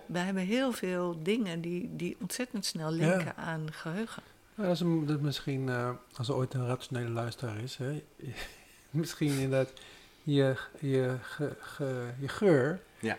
We 0.07 0.19
hebben 0.19 0.43
heel 0.43 0.73
veel 0.73 1.23
dingen 1.23 1.61
die, 1.61 1.97
die 1.97 2.17
ontzettend 2.21 2.65
snel 2.65 2.91
linken 2.91 3.37
aan 3.37 3.73
geheugen. 3.73 4.23
Nou, 4.55 4.69
dat 4.69 4.77
is, 4.77 4.81
een- 4.83 5.07
dat 5.07 5.17
is 5.17 5.23
misschien, 5.23 5.69
eh, 5.69 5.91
als 6.17 6.29
er 6.29 6.35
ooit 6.35 6.55
een 6.55 6.67
rationele 6.67 7.09
luisteraar 7.09 7.57
is, 7.59 7.77
hè, 7.77 8.05
misschien 8.91 9.31
inderdaad 9.39 9.73
je, 10.23 10.57
je, 10.81 11.17
ge- 11.23 11.57
ge- 11.61 12.11
je 12.19 12.29
geur, 12.29 12.81
Ja. 12.99 13.19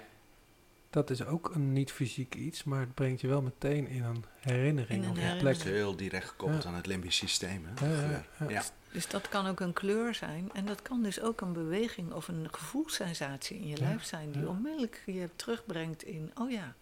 dat 0.90 1.10
is 1.10 1.26
ook 1.26 1.52
een 1.56 1.74
niet-fysiek 1.74 2.36
iets, 2.36 2.64
maar 2.64 2.80
het 2.80 2.94
brengt 2.94 3.22
je 3.22 3.28
wel 3.28 3.42
meteen 3.42 3.88
in 3.88 4.04
een 4.04 4.26
herinnering 4.40 4.90
In 4.90 5.04
een 5.04 5.10
of 5.10 5.16
een 5.16 5.22
herinnering. 5.22 5.48
Het 5.48 5.58
is 5.58 5.64
plek. 5.64 5.76
heel 5.76 5.96
direct 5.96 6.28
gekoppeld 6.30 6.64
Ja. 6.64 6.70
aan 6.70 6.76
het 6.76 6.86
limbisch 6.86 7.16
systeem. 7.16 7.66
Hè? 7.74 7.86
Ja, 7.88 7.94
ja, 7.94 8.24
Geur. 8.38 8.50
ja. 8.52 8.54
ja. 8.54 8.64
Dus 8.94 9.08
dat 9.08 9.30
kan 9.30 9.48
ook 9.48 9.60
een 9.60 9.74
kleur 9.74 10.16
zijn. 10.16 10.50
En 10.54 10.66
dat 10.66 10.82
kan 10.82 11.04
dus 11.04 11.22
ook 11.22 11.42
een 11.42 11.54
beweging 11.54 12.12
of 12.12 12.28
een 12.28 12.48
gevoelssensatie 12.52 13.58
in 13.58 13.68
je 13.68 13.78
Ja, 13.78 13.84
lijf 13.84 14.04
zijn. 14.06 14.32
Die 14.32 14.42
ja. 14.42 14.48
onmiddellijk 14.48 15.04
je 15.06 15.30
terugbrengt 15.36 16.04
in, 16.04 16.32
oh 16.36 16.52
ja, 16.52 16.74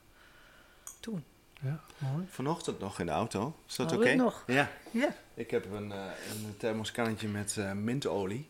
toen. 1.00 1.24
Ja, 1.62 1.80
mooi. 1.98 2.25
Vanochtend 2.30 2.80
nog 2.80 3.00
in 3.00 3.06
de 3.06 3.12
auto. 3.12 3.56
Is 3.68 3.75
dat 3.75 3.91
oké? 3.91 4.01
We 4.01 4.08
het 4.08 4.18
nog? 4.18 4.44
Ja. 4.48 4.70
Ja. 4.91 5.15
Ik 5.34 5.51
heb 5.51 5.72
een, 5.72 5.91
eh 5.91 6.06
een 6.30 6.58
thermoskannetje 6.58 7.27
met 7.27 7.58
eh, 7.58 7.72
mintolie. 7.72 8.50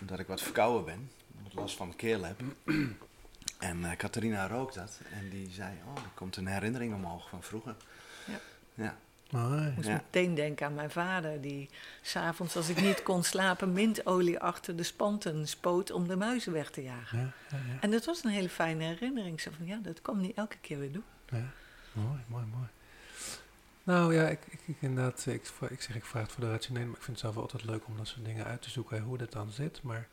Omdat 0.00 0.18
ik 0.18 0.26
wat 0.26 0.42
verkouden 0.42 0.84
ben. 0.84 1.10
Wat 1.42 1.54
last 1.54 1.76
van 1.76 1.86
mijn 1.86 1.98
keel 1.98 2.24
heb. 2.24 2.40
En 3.58 3.84
eh 3.84 3.96
Catharina 3.96 4.46
rookt 4.48 4.74
dat. 4.74 5.00
En 5.12 5.28
die 5.30 5.50
zei, 5.50 5.72
oh, 5.86 5.96
er 5.96 6.10
komt 6.14 6.36
een 6.36 6.46
herinnering 6.46 6.94
omhoog 6.94 7.28
van 7.28 7.42
vroeger. 7.42 7.76
Ja. 8.26 8.40
Ja. 8.74 8.96
Mooi. 9.30 9.66
Ik 9.66 9.74
moest 9.74 9.88
Ja. 9.88 9.94
meteen 9.94 10.34
denken 10.34 10.66
aan 10.66 10.74
mijn 10.74 10.90
vader, 10.90 11.40
die 11.40 11.68
s'avonds 12.02 12.56
als 12.56 12.68
ik 12.68 12.80
niet 12.80 13.02
kon 13.10 13.22
slapen, 13.24 13.72
mintolie 13.72 14.38
achter 14.38 14.76
de 14.76 14.82
spanten 14.82 15.48
spoot 15.48 15.90
om 15.90 16.08
de 16.08 16.16
muizen 16.16 16.52
weg 16.52 16.70
te 16.70 16.82
jagen. 16.82 17.18
Ja, 17.18 17.32
ja, 17.50 17.56
ja. 17.72 17.80
En 17.80 17.90
dat 17.90 18.04
was 18.04 18.24
een 18.24 18.30
hele 18.30 18.48
fijne 18.48 18.84
herinnering. 18.84 19.40
Zo 19.40 19.50
van, 19.56 19.66
ja, 19.66 19.78
dat 19.82 20.02
kan 20.02 20.20
niet 20.20 20.36
elke 20.36 20.56
keer 20.60 20.78
weer 20.78 20.92
doen. 20.92 21.04
ja. 21.28 21.50
Mooi, 21.92 22.20
mooi, 22.26 22.44
mooi. 22.44 22.66
Nou 23.82 24.14
ja, 24.14 24.28
ik, 24.28 24.40
ik, 24.50 24.60
ik 24.66 24.76
inderdaad, 24.80 25.26
ik, 25.26 25.50
ik 25.70 25.80
zeg 25.82 25.96
ik 25.96 26.04
vraag 26.04 26.22
het 26.22 26.32
voor 26.32 26.44
de 26.44 26.50
rationele, 26.50 26.84
maar 26.86 26.96
ik 26.96 27.02
vind 27.02 27.20
het 27.20 27.26
zelf 27.32 27.36
altijd 27.42 27.64
leuk 27.64 27.86
om 27.86 27.96
dat 27.96 28.06
soort 28.08 28.24
dingen 28.24 28.44
uit 28.44 28.62
te 28.62 28.70
zoeken, 28.70 28.96
hè, 28.96 29.02
hoe 29.02 29.18
dat 29.18 29.32
dan 29.32 29.50
zit. 29.50 29.82
Maar 29.82 30.08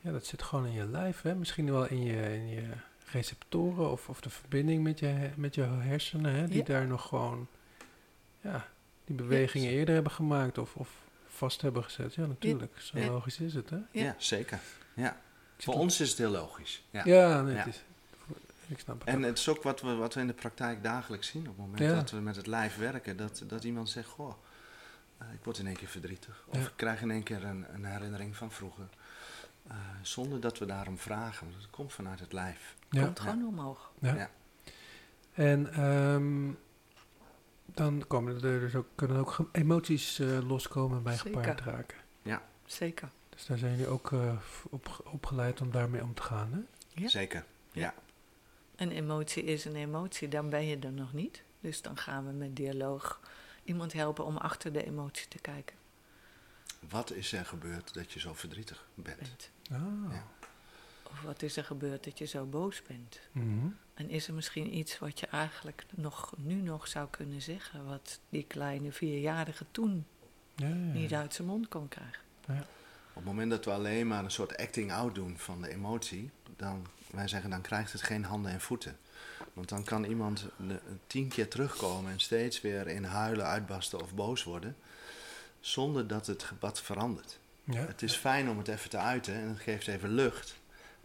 ja, 0.00 0.12
dat 0.12 0.26
zit 0.26 0.42
gewoon 0.42 0.66
in 0.66 0.72
je 0.72 0.86
lijf, 0.86 1.22
hè. 1.22 1.34
misschien 1.34 1.70
wel 1.70 1.86
in 1.86 2.02
je, 2.04 2.34
in 2.34 2.48
je 2.48 2.68
receptoren 3.12 3.90
of, 3.90 4.08
of 4.08 4.20
de 4.20 4.30
verbinding 4.30 4.82
met 4.82 4.98
je, 4.98 5.30
met 5.36 5.54
je 5.54 5.62
hersenen, 5.62 6.34
hè, 6.34 6.46
die 6.46 6.56
Ja. 6.56 6.64
daar 6.64 6.86
nog 6.86 7.06
gewoon, 7.08 7.46
ja, 8.40 8.66
die 9.04 9.16
bewegingen 9.16 9.70
eerder 9.70 9.94
hebben 9.94 10.12
gemaakt 10.12 10.58
of, 10.58 10.74
of 10.74 10.88
vast 11.28 11.60
hebben 11.62 11.84
gezet. 11.84 12.14
Ja, 12.14 12.26
natuurlijk. 12.26 12.80
Zo 12.80 12.98
Ja. 12.98 13.06
logisch 13.06 13.38
is 13.38 13.54
het, 13.54 13.70
hè? 13.70 13.76
Ja, 13.76 13.84
Ja. 13.92 14.14
zeker. 14.18 14.58
Ja. 14.94 15.16
Voor 15.58 15.74
ons 15.74 16.00
is 16.00 16.08
het 16.08 16.18
heel 16.18 16.30
logisch. 16.30 16.82
Ja. 16.90 17.02
Ja, 17.04 17.42
nee, 17.42 17.54
Ja. 17.54 17.58
Het 17.64 17.74
is, 17.74 17.82
ik 18.66 18.78
snap 18.78 18.98
het. 19.00 19.08
En 19.08 19.16
ook. 19.18 19.24
het 19.24 19.38
is 19.38 19.48
ook 19.48 19.62
wat 19.62 19.80
we, 19.80 19.94
wat 19.94 20.14
we 20.14 20.20
in 20.20 20.26
de 20.26 20.32
praktijk 20.32 20.82
dagelijks 20.82 21.28
zien. 21.28 21.40
Op 21.40 21.46
het 21.48 21.56
moment 21.56 21.78
Ja. 21.78 21.94
dat 21.94 22.10
we 22.10 22.16
met 22.20 22.36
het 22.36 22.46
lijf 22.46 22.76
werken, 22.76 23.16
dat, 23.16 23.42
dat 23.46 23.64
iemand 23.64 23.90
zegt: 23.90 24.08
Goh, 24.08 24.32
eh, 25.18 25.26
ik 25.32 25.44
word 25.44 25.58
in 25.58 25.66
één 25.66 25.76
keer 25.76 25.88
verdrietig. 25.88 26.44
Of 26.46 26.56
Ja. 26.56 26.62
ik 26.62 26.72
krijg 26.76 27.00
in 27.02 27.10
één 27.10 27.22
keer 27.22 27.44
een, 27.44 27.66
een 27.74 27.84
herinnering 27.84 28.36
van 28.36 28.50
vroeger. 28.52 28.88
Eh, 29.68 29.76
zonder 30.02 30.40
dat 30.40 30.58
we 30.58 30.66
daarom 30.66 30.98
vragen. 30.98 31.46
want 31.50 31.62
Het 31.62 31.70
komt 31.70 31.92
vanuit 31.92 32.20
het 32.20 32.32
lijf. 32.32 32.74
ja. 32.90 33.04
Komt 33.04 33.20
gewoon 33.20 33.46
omhoog. 33.46 33.92
Ja. 34.00 34.14
Ja. 34.14 34.30
En 35.32 35.72
ehm, 35.72 36.50
dan 37.74 38.04
komen 38.06 38.34
er 38.42 38.60
dus 38.60 38.74
ook, 38.74 38.86
kunnen 38.94 39.16
ook 39.16 39.48
emoties 39.52 40.18
eh, 40.18 40.48
loskomen 40.48 41.02
bij 41.02 41.16
Zeker. 41.16 41.30
gepaard 41.30 41.60
raken. 41.60 41.96
Zeker. 42.68 43.08
Dus 43.28 43.46
daar 43.46 43.58
zijn 43.58 43.70
jullie 43.70 43.86
ook 43.86 44.12
eh, 44.12 44.36
op, 44.70 45.02
opgeleid 45.04 45.60
om 45.60 45.70
daarmee 45.70 46.02
om 46.02 46.14
te 46.14 46.22
gaan, 46.22 46.52
hè? 46.52 46.60
Ja. 47.02 47.08
Zeker. 47.08 47.44
Ja. 47.72 47.94
Een 48.76 48.90
emotie 48.90 49.44
is 49.44 49.64
een 49.64 49.76
emotie, 49.76 50.28
dan 50.28 50.50
ben 50.50 50.66
je 50.66 50.78
er 50.78 50.92
nog 50.92 51.12
niet. 51.12 51.42
Dus 51.60 51.82
dan 51.82 51.96
gaan 51.96 52.26
we 52.26 52.32
met 52.32 52.56
dialoog 52.56 53.20
iemand 53.64 53.92
helpen 53.92 54.24
om 54.24 54.36
achter 54.36 54.72
de 54.72 54.86
emotie 54.86 55.28
te 55.28 55.38
kijken. 55.38 55.76
Wat 56.88 57.12
is 57.12 57.32
er 57.32 57.44
gebeurd 57.44 57.94
dat 57.94 58.12
je 58.12 58.20
zo 58.20 58.34
verdrietig 58.34 58.88
bent? 58.94 59.18
bent. 59.18 59.50
Ah. 59.70 60.12
Ja. 60.12 60.26
Of 61.10 61.22
wat 61.22 61.42
is 61.42 61.56
er 61.56 61.64
gebeurd 61.64 62.04
dat 62.04 62.18
je 62.18 62.24
zo 62.24 62.44
boos 62.44 62.82
bent? 62.82 63.20
Mhm. 63.32 63.66
En 63.94 64.10
is 64.10 64.28
er 64.28 64.34
misschien 64.34 64.76
iets 64.76 64.98
wat 64.98 65.20
je 65.20 65.26
eigenlijk 65.26 65.84
nog, 65.94 66.32
nu 66.36 66.54
nog 66.54 66.88
zou 66.88 67.08
kunnen 67.10 67.42
zeggen, 67.42 67.86
wat 67.86 68.20
die 68.28 68.44
kleine 68.44 68.92
vierjarige 68.92 69.64
toen 69.70 70.06
Ja, 70.54 70.68
ja, 70.68 70.74
ja. 70.74 70.76
niet 70.76 71.14
uit 71.14 71.34
zijn 71.34 71.48
mond 71.48 71.68
kon 71.68 71.88
krijgen? 71.88 72.22
Op 72.46 73.24
het 73.24 73.24
moment 73.24 73.50
dat 73.50 73.64
we 73.64 73.70
alleen 73.70 74.06
maar 74.06 74.24
een 74.24 74.30
soort 74.30 74.56
acting 74.56 74.92
out 74.92 75.14
doen 75.14 75.38
van 75.38 75.62
de 75.62 75.68
emotie, 75.68 76.30
dan, 76.56 76.86
wij 77.10 77.28
zeggen 77.28 77.50
dan 77.50 77.60
krijgt 77.60 77.92
het 77.92 78.02
geen 78.02 78.24
handen 78.24 78.52
en 78.52 78.60
voeten. 78.60 78.96
Want 79.52 79.68
dan 79.68 79.84
kan 79.84 80.04
iemand 80.04 80.46
tien 81.06 81.28
keer 81.28 81.48
terugkomen 81.48 82.12
en 82.12 82.20
steeds 82.20 82.60
weer 82.60 82.86
in 82.86 83.04
huilen, 83.04 83.46
uitbarsten 83.46 84.00
of 84.00 84.14
boos 84.14 84.44
worden, 84.44 84.76
zonder 85.60 86.06
dat 86.06 86.26
het 86.26 86.42
gebad 86.42 86.80
verandert. 86.80 87.38
Ja. 87.64 87.86
Het 87.86 88.02
is 88.02 88.14
fijn 88.14 88.48
om 88.48 88.58
het 88.58 88.68
even 88.68 88.90
te 88.90 88.98
uiten 88.98 89.34
en 89.34 89.48
het 89.48 89.60
geeft 89.60 89.88
even 89.88 90.10
lucht, 90.10 90.56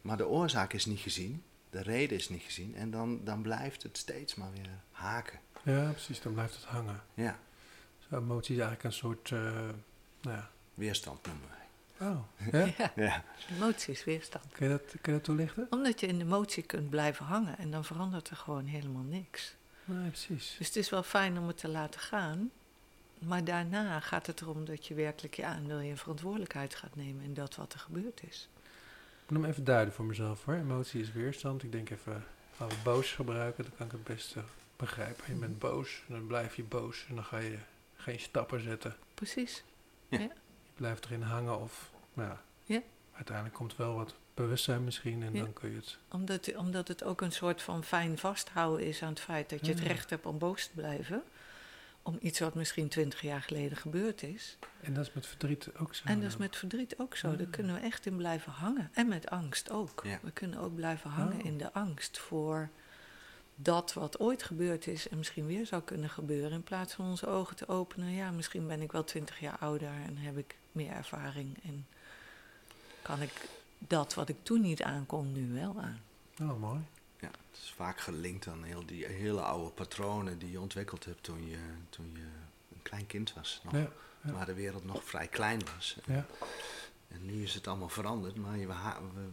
maar 0.03 0.17
de 0.17 0.27
oorzaak 0.27 0.73
is 0.73 0.85
niet 0.85 0.99
gezien, 0.99 1.43
de 1.69 1.81
reden 1.81 2.17
is 2.17 2.29
niet 2.29 2.41
gezien 2.41 2.75
en 2.75 2.91
dan, 2.91 3.23
dan 3.23 3.41
blijft 3.41 3.83
het 3.83 3.97
steeds 3.97 4.35
maar 4.35 4.51
weer 4.53 4.69
haken. 4.91 5.39
ja, 5.63 5.89
precies. 5.91 6.21
Dan 6.21 6.33
blijft 6.33 6.55
het 6.55 6.63
hangen. 6.63 7.03
Ja, 7.13 7.39
Zo, 8.09 8.17
emotie 8.17 8.55
is 8.55 8.61
eigenlijk 8.61 8.83
een 8.83 8.99
soort, 8.99 9.31
eh, 9.31 9.39
nou 10.21 10.37
ja. 10.37 10.49
weerstand 10.73 11.25
noemen 11.25 11.47
wij. 11.49 11.61
Oh, 12.07 12.19
ja? 12.51 12.65
Ja, 12.77 12.91
Ja, 12.95 13.23
emotie 13.55 13.93
is 13.93 14.03
weerstand. 14.03 14.45
Kun 14.51 14.69
je 14.69 14.77
dat, 14.77 14.91
kun 15.01 15.13
je 15.13 15.19
dat 15.19 15.23
toelichten? 15.23 15.67
Omdat 15.69 15.99
je 15.99 16.07
in 16.07 16.17
de 16.17 16.25
emotie 16.25 16.63
kunt 16.63 16.89
blijven 16.89 17.25
hangen 17.25 17.57
en 17.57 17.71
dan 17.71 17.85
verandert 17.85 18.29
er 18.29 18.35
gewoon 18.35 18.65
helemaal 18.65 19.03
niks. 19.03 19.55
Nee, 19.85 20.09
precies. 20.09 20.55
Dus 20.57 20.67
het 20.67 20.75
is 20.75 20.89
wel 20.89 21.03
fijn 21.03 21.37
om 21.37 21.47
het 21.47 21.57
te 21.57 21.67
laten 21.67 21.99
gaan. 21.99 22.51
Maar 23.19 23.43
daarna 23.43 23.99
gaat 23.99 24.27
het 24.27 24.41
erom 24.41 24.65
dat 24.65 24.87
je 24.87 24.93
werkelijk 24.93 25.33
je 25.33 25.45
aandeel 25.45 25.79
je 25.79 25.97
verantwoordelijkheid 25.97 26.75
gaat 26.75 26.95
nemen 26.95 27.23
in 27.23 27.33
dat 27.33 27.55
wat 27.55 27.73
er 27.73 27.79
gebeurd 27.79 28.23
is. 28.23 28.49
Ik 29.33 29.39
moet 29.39 29.47
hem 29.47 29.57
even 29.57 29.65
duiden 29.73 29.93
voor 29.93 30.05
mezelf 30.05 30.45
hoor. 30.45 30.55
Emotie 30.55 31.01
is 31.01 31.11
weerstand. 31.11 31.63
Ik 31.63 31.71
denk 31.71 31.89
even, 31.89 32.23
gaan 32.57 32.67
we 32.69 32.75
boos 32.83 33.11
gebruiken, 33.11 33.63
dan 33.63 33.73
kan 33.77 33.85
ik 33.85 33.91
het 33.91 34.03
beste 34.03 34.39
begrijpen. 34.75 35.23
Je 35.27 35.33
bent 35.39 35.59
boos, 35.59 36.03
en 36.07 36.13
dan 36.13 36.27
blijf 36.27 36.55
je 36.55 36.63
boos 36.63 37.05
en 37.09 37.15
dan 37.15 37.23
ga 37.23 37.37
je 37.37 37.57
geen 37.95 38.19
stappen 38.19 38.59
zetten. 38.61 38.95
Precies. 39.13 39.63
Je 40.09 40.29
blijft 40.75 41.05
erin 41.05 41.21
hangen 41.21 41.59
of, 41.59 41.91
nou 42.13 42.29
ja, 42.29 42.41
Ja. 42.65 42.81
uiteindelijk 43.13 43.55
komt 43.55 43.75
wel 43.75 43.95
wat 43.95 44.15
bewustzijn 44.33 44.83
misschien 44.83 45.23
en 45.23 45.33
Ja. 45.33 45.43
dan 45.43 45.53
kun 45.53 45.69
je 45.69 45.75
het... 45.75 45.97
Omdat, 46.11 46.55
omdat 46.55 46.87
het 46.87 47.03
ook 47.03 47.21
een 47.21 47.31
soort 47.31 47.61
van 47.61 47.83
fijn 47.83 48.17
vasthouden 48.17 48.85
is 48.85 49.01
aan 49.03 49.09
het 49.09 49.19
feit 49.19 49.49
dat 49.49 49.65
je 49.65 49.71
het 49.71 49.81
Ja. 49.81 49.87
recht 49.87 50.09
hebt 50.09 50.25
om 50.25 50.37
boos 50.37 50.65
te 50.65 50.73
blijven. 50.75 51.23
Om 52.03 52.17
iets 52.21 52.39
wat 52.39 52.53
misschien 52.53 52.87
twintig 52.87 53.21
jaar 53.21 53.41
geleden 53.41 53.77
gebeurd 53.77 54.23
is. 54.23 54.57
En 54.81 54.93
dat 54.93 55.07
is 55.07 55.13
met 55.13 55.25
verdriet 55.27 55.69
ook 55.77 55.95
zo. 55.95 56.07
En 56.07 56.19
dat 56.21 56.29
is 56.29 56.37
met 56.37 56.55
verdriet 56.55 56.97
ook 56.99 57.15
zo. 57.15 57.29
Ja. 57.31 57.35
Daar 57.35 57.47
kunnen 57.47 57.75
we 57.75 57.81
echt 57.81 58.05
in 58.05 58.15
blijven 58.17 58.51
hangen. 58.51 58.89
En 58.93 59.07
met 59.07 59.29
angst 59.29 59.71
ook. 59.71 60.01
Ja. 60.05 60.19
We 60.21 60.31
kunnen 60.31 60.59
ook 60.59 60.75
blijven 60.75 61.09
hangen 61.09 61.37
Oh. 61.37 61.45
in 61.45 61.57
de 61.57 61.73
angst 61.73 62.17
voor 62.19 62.69
dat 63.55 63.93
wat 63.93 64.19
ooit 64.19 64.43
gebeurd 64.43 64.87
is 64.87 65.07
en 65.09 65.17
misschien 65.17 65.45
weer 65.45 65.65
zou 65.65 65.81
kunnen 65.81 66.09
gebeuren. 66.09 66.51
In 66.51 66.63
plaats 66.63 66.93
van 66.93 67.05
onze 67.05 67.27
ogen 67.27 67.55
te 67.55 67.67
openen. 67.67 68.11
Ja, 68.11 68.31
misschien 68.31 68.67
ben 68.67 68.81
ik 68.81 68.91
wel 68.91 69.03
twintig 69.03 69.39
jaar 69.39 69.57
ouder 69.59 69.91
en 70.05 70.17
heb 70.17 70.37
ik 70.37 70.55
meer 70.71 70.91
ervaring. 70.91 71.63
En 71.63 71.87
kan 73.01 73.21
ik 73.21 73.49
dat 73.77 74.13
wat 74.13 74.29
ik 74.29 74.37
toen 74.43 74.61
niet 74.61 74.83
aankon, 74.83 75.31
nu 75.31 75.53
wel 75.53 75.75
aan. 75.81 76.01
Oh, 76.41 76.59
mooi. 76.59 76.79
Ja, 77.23 77.29
het 77.51 77.59
is 77.63 77.73
vaak 77.75 77.99
gelinkt 77.99 78.47
aan 78.47 78.63
heel 78.63 78.85
die 78.85 79.05
hele 79.05 79.41
oude 79.41 79.69
patronen 79.69 80.37
die 80.39 80.51
je 80.51 80.59
ontwikkeld 80.59 81.05
hebt 81.05 81.23
toen 81.23 81.49
je, 81.49 81.57
toen 81.89 82.11
je 82.13 82.21
een 82.73 82.81
klein 82.81 83.05
kind 83.07 83.33
was. 83.33 83.61
Nog, 83.63 83.73
Ja, 83.73 83.87
ja. 84.23 84.31
Waar 84.31 84.45
de 84.45 84.53
wereld 84.53 84.85
nog 84.85 85.03
vrij 85.03 85.27
klein 85.27 85.61
was. 85.75 85.97
ja. 86.05 86.25
En 87.07 87.25
nu 87.25 87.43
is 87.43 87.53
het 87.53 87.67
allemaal 87.67 87.89
veranderd, 87.89 88.35
maar 88.35 88.57
je, 88.57 88.67
we, 88.67 88.73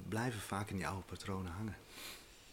blijven 0.09 0.41
vaak 0.41 0.71
in 0.71 0.77
die 0.77 0.87
oude 0.87 1.03
patronen 1.07 1.53
hangen. 1.53 1.77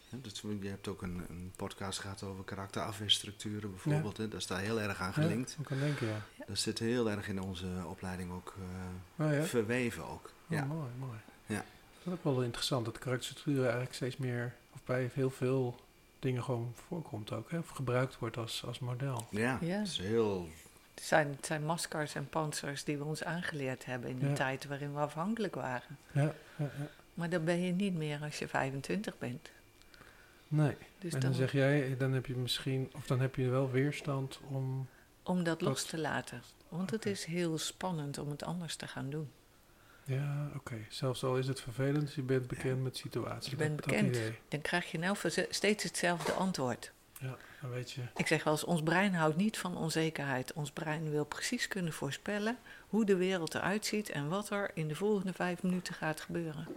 Dat, 0.09 0.37
je 0.61 0.69
hebt 0.69 0.87
ook 0.87 1.01
een, 1.01 1.25
een 1.29 1.51
podcast 1.55 1.99
gehad 1.99 2.23
over 2.23 2.43
karakterafweerstructuren 2.43 3.71
bijvoorbeeld. 3.71 4.17
Hè, 4.17 4.27
dat 4.27 4.39
is 4.39 4.47
daar 4.47 4.59
heel 4.59 4.81
erg 4.81 4.99
aan 4.99 5.13
gelinkt. 5.13 5.55
Ja, 5.57 5.63
kan 5.63 5.79
denken, 5.79 6.07
ja. 6.07 6.21
Dat 6.47 6.59
zit 6.59 6.79
heel 6.79 7.09
erg 7.09 7.27
in 7.27 7.41
onze 7.41 7.67
opleiding 7.85 8.31
ook 8.31 8.55
eh, 9.17 9.25
Oh 9.25 9.43
verweven 9.43 10.05
ook. 10.05 10.25
Oh, 10.25 10.57
Ja. 10.57 10.65
mooi, 10.65 10.89
mooi. 10.99 11.19
Ja. 11.45 11.65
Dat 12.07 12.17
is 12.17 12.25
ook 12.25 12.35
wel 12.35 12.43
interessant, 12.43 12.85
dat 12.85 12.99
karakterstructuur 12.99 13.61
eigenlijk 13.61 13.93
steeds 13.93 14.17
meer, 14.17 14.53
of 14.73 14.83
bij 14.83 15.09
heel 15.13 15.29
veel 15.29 15.79
dingen 16.19 16.43
gewoon 16.43 16.73
voorkomt 16.87 17.31
ook, 17.31 17.51
hè? 17.51 17.57
of 17.57 17.69
gebruikt 17.69 18.19
wordt 18.19 18.37
als, 18.37 18.63
als 18.65 18.79
model. 18.79 19.27
Ja, 19.29 19.59
is 19.59 19.97
heel... 19.97 20.49
Het 20.93 21.03
zijn, 21.03 21.27
het 21.35 21.45
zijn 21.45 21.65
maskers 21.65 22.15
en 22.15 22.29
panzers 22.29 22.83
die 22.83 22.97
we 22.97 23.03
ons 23.03 23.23
aangeleerd 23.23 23.85
hebben 23.85 24.09
in 24.09 24.19
Ja. 24.29 24.33
tijd 24.33 24.65
waarin 24.65 24.93
we 24.93 24.99
afhankelijk 24.99 25.55
waren. 25.55 25.97
Ja, 26.11 26.21
ja, 26.21 26.33
ja. 26.57 26.87
Maar 27.13 27.29
dat 27.29 27.45
ben 27.45 27.61
je 27.61 27.71
niet 27.71 27.93
meer 27.95 28.21
als 28.21 28.39
je 28.39 28.47
25 28.47 29.17
bent. 29.17 29.49
Nee, 30.47 30.75
Dus 30.99 31.13
en 31.13 31.19
dan, 31.19 31.29
dan 31.29 31.33
zeg 31.33 31.51
jij, 31.51 31.97
dan 31.97 32.11
heb 32.11 32.25
je 32.25 32.35
misschien, 32.35 32.89
of 32.95 33.05
dan 33.05 33.19
heb 33.19 33.35
je 33.35 33.49
wel 33.49 33.71
weerstand 33.71 34.39
om, 34.49 34.87
om 35.23 35.43
dat 35.43 35.61
los 35.61 35.83
te 35.85 35.97
laten. 35.97 36.41
Want 36.69 36.91
het 36.91 37.05
is 37.05 37.25
heel 37.25 37.57
spannend 37.57 38.17
om 38.17 38.29
het 38.29 38.43
anders 38.43 38.75
te 38.75 38.87
gaan 38.87 39.09
doen. 39.09 39.29
Ja, 40.07 40.51
oké, 40.55 40.75
zelfs 40.89 41.23
al 41.23 41.37
is 41.37 41.47
het 41.47 41.61
vervelend, 41.61 42.13
je 42.13 42.21
bent 42.21 42.47
bekend 42.47 42.83
met 42.83 42.97
situaties. 42.97 43.51
Je 43.51 43.57
bent 43.57 43.75
bekend. 43.75 44.17
Dan 44.47 44.61
krijg 44.61 44.91
je 44.91 44.97
nou 44.99 45.17
steeds 45.49 45.83
hetzelfde 45.83 46.31
antwoord. 46.31 46.91
Ja, 47.19 47.37
dan 47.61 47.69
weet 47.69 47.91
je, 47.91 48.01
Ik 48.15 48.27
zeg 48.27 48.43
wel 48.43 48.53
eens, 48.53 48.63
ons 48.63 48.83
brein 48.83 49.13
houdt 49.13 49.35
niet 49.35 49.57
van 49.57 49.77
onzekerheid. 49.77 50.53
Ons 50.53 50.71
brein 50.71 51.09
wil 51.09 51.25
precies 51.25 51.67
kunnen 51.67 51.93
voorspellen 51.93 52.57
hoe 52.87 53.05
de 53.05 53.15
wereld 53.15 53.55
eruit 53.55 53.85
ziet 53.85 54.09
en 54.09 54.27
wat 54.27 54.49
er 54.49 54.71
in 54.73 54.87
de 54.87 54.95
volgende 54.95 55.33
vijf 55.33 55.63
minuten 55.63 55.93
gaat 55.93 56.21
gebeuren. 56.21 56.67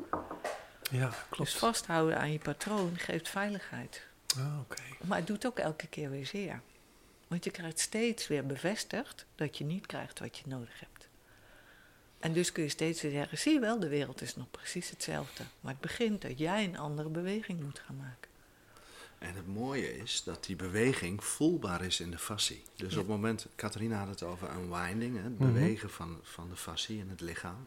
ja, 0.90 1.08
Dus 1.08 1.16
klopt. 1.30 1.52
vasthouden 1.58 2.18
aan 2.18 2.32
je 2.32 2.38
patroon 2.38 2.96
geeft 2.96 3.28
veiligheid. 3.28 4.06
Ah, 4.38 4.60
oké. 4.60 4.82
Maar 5.04 5.18
het 5.18 5.26
doet 5.26 5.46
ook 5.46 5.58
elke 5.58 5.86
keer 5.86 6.10
weer 6.10 6.26
zeer. 6.26 6.60
Want 7.28 7.44
je 7.44 7.50
krijgt 7.50 7.78
steeds 7.78 8.26
weer 8.28 8.46
bevestigd 8.46 9.26
dat 9.34 9.58
je 9.58 9.64
niet 9.64 9.86
krijgt 9.86 10.18
wat 10.18 10.36
je 10.38 10.42
nodig 10.46 10.80
hebt. 10.80 11.08
En 12.20 12.32
dus 12.32 12.52
kun 12.52 12.62
je 12.62 12.68
steeds 12.68 13.02
weer 13.02 13.10
zeggen, 13.10 13.38
zie 13.38 13.52
je 13.52 13.60
wel, 13.60 13.78
de 13.80 13.88
wereld 13.88 14.22
is 14.22 14.36
nog 14.36 14.50
precies 14.50 14.90
hetzelfde. 14.90 15.42
Maar 15.60 15.72
het 15.72 15.80
begint 15.80 16.22
dat 16.22 16.38
jij 16.38 16.64
een 16.64 16.78
andere 16.78 17.08
beweging 17.08 17.60
moet 17.60 17.78
gaan 17.86 17.96
maken. 17.96 18.28
En 19.18 19.34
het 19.34 19.46
mooie 19.46 19.96
is 19.98 20.22
dat 20.24 20.44
die 20.44 20.56
beweging 20.56 21.24
voelbaar 21.24 21.84
is 21.84 22.00
in 22.00 22.10
de 22.10 22.18
fascie. 22.18 22.62
Dus 22.76 22.92
Ja. 22.94 23.00
op 23.00 23.06
het 23.06 23.16
moment, 23.16 23.46
Catharina 23.56 23.98
had 23.98 24.08
het 24.08 24.22
over 24.22 24.48
unwinding, 24.58 25.22
het 25.22 25.38
Mhm. 25.38 25.52
bewegen 25.52 25.90
van, 25.90 26.18
van 26.22 26.48
de 26.48 26.56
fascie 26.56 27.00
en 27.00 27.08
het 27.08 27.20
lichaam. 27.20 27.66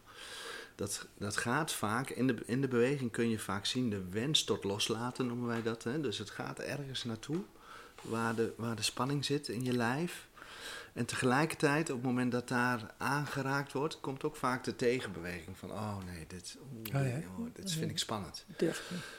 Dat, 0.74 1.06
dat 1.18 1.36
gaat 1.36 1.72
vaak, 1.72 2.10
in 2.10 2.26
de, 2.26 2.36
in 2.46 2.60
de 2.60 2.68
beweging 2.68 3.10
kun 3.10 3.28
je 3.30 3.38
vaak 3.38 3.66
zien 3.66 3.90
de 3.90 4.04
wens 4.10 4.44
tot 4.44 4.64
loslaten, 4.64 5.26
noemen 5.26 5.46
wij 5.48 5.62
dat. 5.62 5.82
Hè. 5.84 6.00
Dus 6.00 6.18
het 6.18 6.30
gaat 6.30 6.58
ergens 6.58 7.04
naartoe 7.04 7.40
waar 8.02 8.34
de, 8.34 8.52
waar 8.56 8.76
de 8.76 8.82
spanning 8.82 9.24
zit 9.24 9.48
in 9.48 9.64
je 9.64 9.72
lijf. 9.72 10.26
En 10.94 11.06
tegelijkertijd, 11.06 11.90
op 11.90 11.96
het 11.96 12.04
moment 12.04 12.32
dat 12.32 12.48
daar 12.48 12.94
aangeraakt 12.98 13.72
wordt, 13.72 14.00
komt 14.00 14.24
ook 14.24 14.36
vaak 14.36 14.64
de 14.64 14.76
tegenbeweging 14.76 15.58
van, 15.58 15.70
oh 15.70 15.96
nee, 16.04 16.26
dit, 16.26 16.56
Oh 16.60 16.90
ja? 16.92 17.18
oh, 17.38 17.46
dit 17.52 17.72
vind 17.72 17.90
ik 17.90 17.98
spannend. 17.98 18.44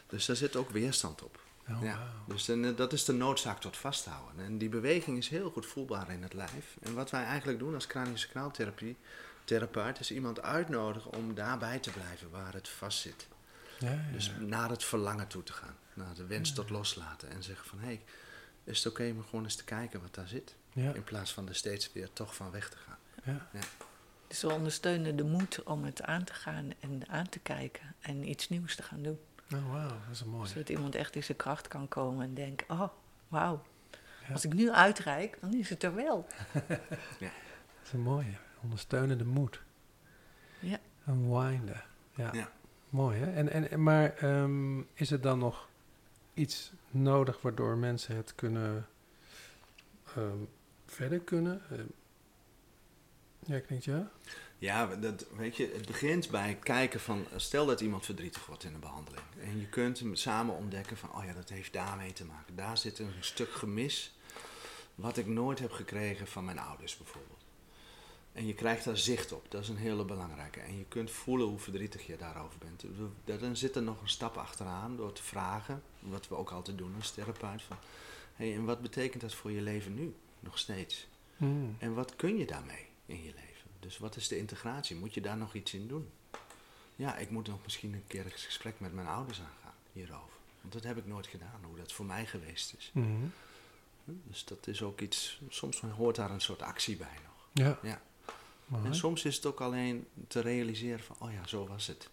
Dus 0.08 0.26
daar 0.26 0.36
zit 0.36 0.56
ook 0.56 0.70
weerstand 0.70 1.24
op. 1.24 1.44
Oh, 1.70 1.84
Ja, 1.84 2.14
dus 2.28 2.46
dan, 2.46 2.66
eh, 2.66 2.76
dat 2.76 2.94
is 2.94 3.06
de 3.06 3.14
noodzaak 3.14 3.60
tot 3.60 3.78
vasthouden. 3.78 4.46
En 4.46 4.58
die 4.58 4.70
beweging 4.70 5.18
is 5.18 5.30
heel 5.30 5.50
goed 5.50 5.66
voelbaar 5.66 6.12
in 6.12 6.24
het 6.24 6.34
lijf. 6.34 6.78
En 6.82 6.94
wat 6.94 7.10
wij 7.10 7.24
eigenlijk 7.24 7.60
doen 7.60 7.74
als 7.74 7.88
craniosacraaltherapie, 7.88 8.98
therapeut, 9.44 10.00
is 10.00 10.12
iemand 10.12 10.42
uitnodigen 10.42 11.14
om 11.14 11.34
daarbij 11.34 11.80
te 11.80 11.92
blijven 11.92 12.30
waar 12.30 12.54
het 12.54 12.70
vast 12.70 13.00
zit. 13.00 13.28
Ja, 13.80 13.92
ja, 13.92 14.12
Dus 14.12 14.32
naar 14.40 14.70
het 14.70 14.84
verlangen 14.84 15.28
toe 15.28 15.44
te 15.44 15.54
gaan. 15.54 15.76
Naar 15.94 16.16
de 16.16 16.26
wens 16.26 16.54
tot 16.54 16.70
loslaten. 16.70 17.30
En 17.30 17.44
zeggen 17.44 17.68
van, 17.68 17.80
hé, 17.80 17.86
hey, 17.86 18.02
is 18.64 18.84
het 18.84 18.94
oké 18.94 19.12
om 19.16 19.24
gewoon 19.24 19.44
eens 19.44 19.56
te 19.56 19.64
kijken 19.64 20.02
wat 20.02 20.16
daar 20.16 20.28
zit? 20.28 20.56
Ja. 20.76 20.94
In 20.94 21.04
plaats 21.04 21.34
van 21.34 21.48
er 21.48 21.56
steeds 21.56 21.94
weer 21.94 22.14
toch 22.14 22.36
van 22.36 22.52
weg 22.52 22.70
te 22.70 22.78
gaan. 22.78 22.98
Ja. 23.24 23.48
Dus 24.28 24.42
we 24.42 24.52
ondersteunen 24.54 25.16
de 25.16 25.24
moed 25.24 25.64
om 25.64 25.84
het 25.84 26.02
aan 26.02 26.24
te 26.24 26.34
gaan 26.34 26.72
en 26.80 27.10
aan 27.10 27.30
te 27.30 27.40
kijken 27.40 27.96
en 28.00 28.30
iets 28.30 28.50
nieuws 28.50 28.76
te 28.76 28.84
gaan 28.84 29.02
doen. 29.04 29.20
Oh, 29.54 29.72
wauw, 29.72 29.88
dat 29.88 29.98
is 30.12 30.22
een 30.22 30.30
mooi. 30.30 30.48
Zodat 30.48 30.70
iemand 30.70 30.96
echt 30.96 31.16
in 31.16 31.24
zijn 31.24 31.38
kracht 31.38 31.68
kan 31.68 31.88
komen 31.88 32.26
en 32.26 32.34
denkt, 32.34 32.64
oh, 32.70 32.88
wauw. 33.28 33.64
Ja. 34.28 34.34
Als 34.34 34.46
ik 34.46 34.54
nu 34.54 34.72
uitreik, 34.72 35.38
dan 35.42 35.54
is 35.54 35.70
het 35.70 35.84
er 35.84 35.96
wel. 35.96 36.28
Dat 37.20 37.84
is 37.84 37.92
een 37.94 38.00
mooie. 38.02 38.38
Ondersteunende 38.62 39.26
moed. 39.26 39.62
Ja. 40.60 40.80
Unwinden. 41.08 41.84
Ja. 42.16 42.30
Ja. 42.34 42.52
Mooi, 42.90 43.20
hè? 43.20 43.32
En, 43.34 43.50
en, 43.52 43.72
en- 43.72 43.84
maar 43.84 44.14
ehm, 44.16 44.80
is 44.94 45.12
er 45.12 45.22
dan 45.22 45.40
nog 45.40 45.70
iets 46.34 46.72
nodig 46.90 47.42
waardoor 47.42 47.78
mensen 47.78 48.16
het 48.16 48.36
kunnen 48.36 48.88
ehm, 50.16 50.38
verder 50.86 51.19
kunnen? 51.19 51.62
Ehm, 51.71 51.86
ja, 53.39 53.56
ik 53.56 53.67
denk 53.67 53.84
ja. 53.84 54.12
Ja, 54.58 54.95
dat, 54.95 55.26
weet 55.38 55.56
je, 55.58 55.71
het 55.74 55.86
begint 55.86 56.30
bij 56.30 56.58
kijken 56.63 57.00
van, 57.00 57.26
stel 57.36 57.65
dat 57.65 57.82
iemand 57.82 58.06
verdrietig 58.06 58.45
wordt 58.45 58.63
in 58.63 58.74
een 58.74 58.80
behandeling. 58.80 59.26
En 59.41 59.60
je 59.60 59.67
kunt 59.69 60.00
hem 60.00 60.15
samen 60.15 60.56
ontdekken 60.56 60.98
van, 60.98 61.13
oh 61.15 61.24
ja, 61.26 61.34
dat 61.34 61.50
heeft 61.50 61.74
daarmee 61.74 62.13
te 62.13 62.26
maken. 62.26 62.56
Daar 62.56 62.78
zit 62.78 63.00
een 63.00 63.13
stuk 63.19 63.52
gemis 63.52 64.15
wat 64.95 65.17
ik 65.17 65.28
nooit 65.28 65.60
heb 65.60 65.71
gekregen 65.71 66.28
van 66.28 66.45
mijn 66.45 66.60
ouders 66.60 66.98
bijvoorbeeld. 66.98 67.43
En 68.34 68.48
je 68.48 68.54
krijgt 68.54 68.86
daar 68.86 68.98
zicht 68.98 69.32
op, 69.32 69.45
dat 69.52 69.62
is 69.62 69.69
een 69.69 69.78
hele 69.78 70.06
belangrijke. 70.06 70.60
En 70.60 70.78
je 70.78 70.86
kunt 70.88 71.12
voelen 71.12 71.48
hoe 71.48 71.60
verdrietig 71.60 72.06
je 72.08 72.17
daarover 72.17 72.58
bent. 72.60 72.82
We- 73.26 73.38
Dan 73.38 73.56
zit 73.58 73.76
er 73.76 73.84
nog 73.84 74.02
een 74.02 74.10
stap 74.10 74.38
achteraan 74.38 74.95
door 74.98 75.13
te 75.13 75.24
vragen, 75.24 75.84
wat 76.00 76.28
we 76.28 76.36
ook 76.36 76.52
altijd 76.52 76.78
doen 76.78 76.93
als 76.95 77.12
therapeut. 77.12 77.62
Van, 77.62 77.78
hey, 78.36 78.54
en 78.56 78.65
wat 78.65 78.82
betekent 78.82 79.21
dat 79.21 79.34
voor 79.34 79.52
je 79.52 79.62
leven 79.62 79.93
nu, 79.93 80.15
nog 80.45 80.58
steeds? 80.58 81.08
Mm. 81.38 81.75
En 81.79 81.93
wat 81.93 82.15
kun 82.15 82.38
je 82.38 82.45
daarmee 82.45 82.86
in 83.05 83.23
je 83.23 83.34
leven? 83.34 83.69
Dus 83.79 83.97
wat 83.97 84.15
is 84.15 84.27
de 84.27 84.38
integratie? 84.38 84.95
Moet 84.95 85.13
je 85.13 85.21
daar 85.21 85.38
nog 85.38 85.53
iets 85.53 85.73
in 85.73 85.88
doen? 85.88 86.10
Ja, 86.95 87.17
ik 87.17 87.29
moet 87.29 87.47
nog 87.47 87.60
misschien 87.63 87.93
een 87.93 88.08
keer 88.08 88.25
een 88.25 88.31
gesprek 88.31 88.79
met 88.79 88.93
mijn 88.93 89.08
ouders 89.08 89.39
aangaan 89.39 89.73
hierover. 89.91 90.38
Want 90.62 90.73
dat 90.73 90.84
heb 90.84 90.97
ik 90.97 91.05
nooit 91.05 91.27
gedaan, 91.27 91.63
hoe 91.63 91.77
dat 91.77 91.91
voor 91.91 92.05
mij 92.05 92.25
geweest 92.25 92.73
is. 92.77 92.91
Mhm. 92.93 93.25
Dus 94.05 94.45
dat 94.45 94.67
is 94.67 94.81
ook 94.81 95.01
iets, 95.01 95.41
soms 95.49 95.79
hoort 95.79 96.15
daar 96.15 96.31
een 96.31 96.41
soort 96.41 96.62
actie 96.62 96.97
bij 96.97 97.17
nog. 97.23 97.47
Ja. 97.53 97.79
Ja. 97.81 98.01
En 98.84 98.95
soms 98.95 99.25
is 99.25 99.36
het 99.36 99.45
ook 99.45 99.62
alleen 99.62 100.08
te 100.27 100.39
realiseren 100.39 101.03
van, 101.03 101.15
oh 101.19 101.31
ja, 101.31 101.47
zo 101.47 101.67
was 101.67 101.88
het. 101.88 102.10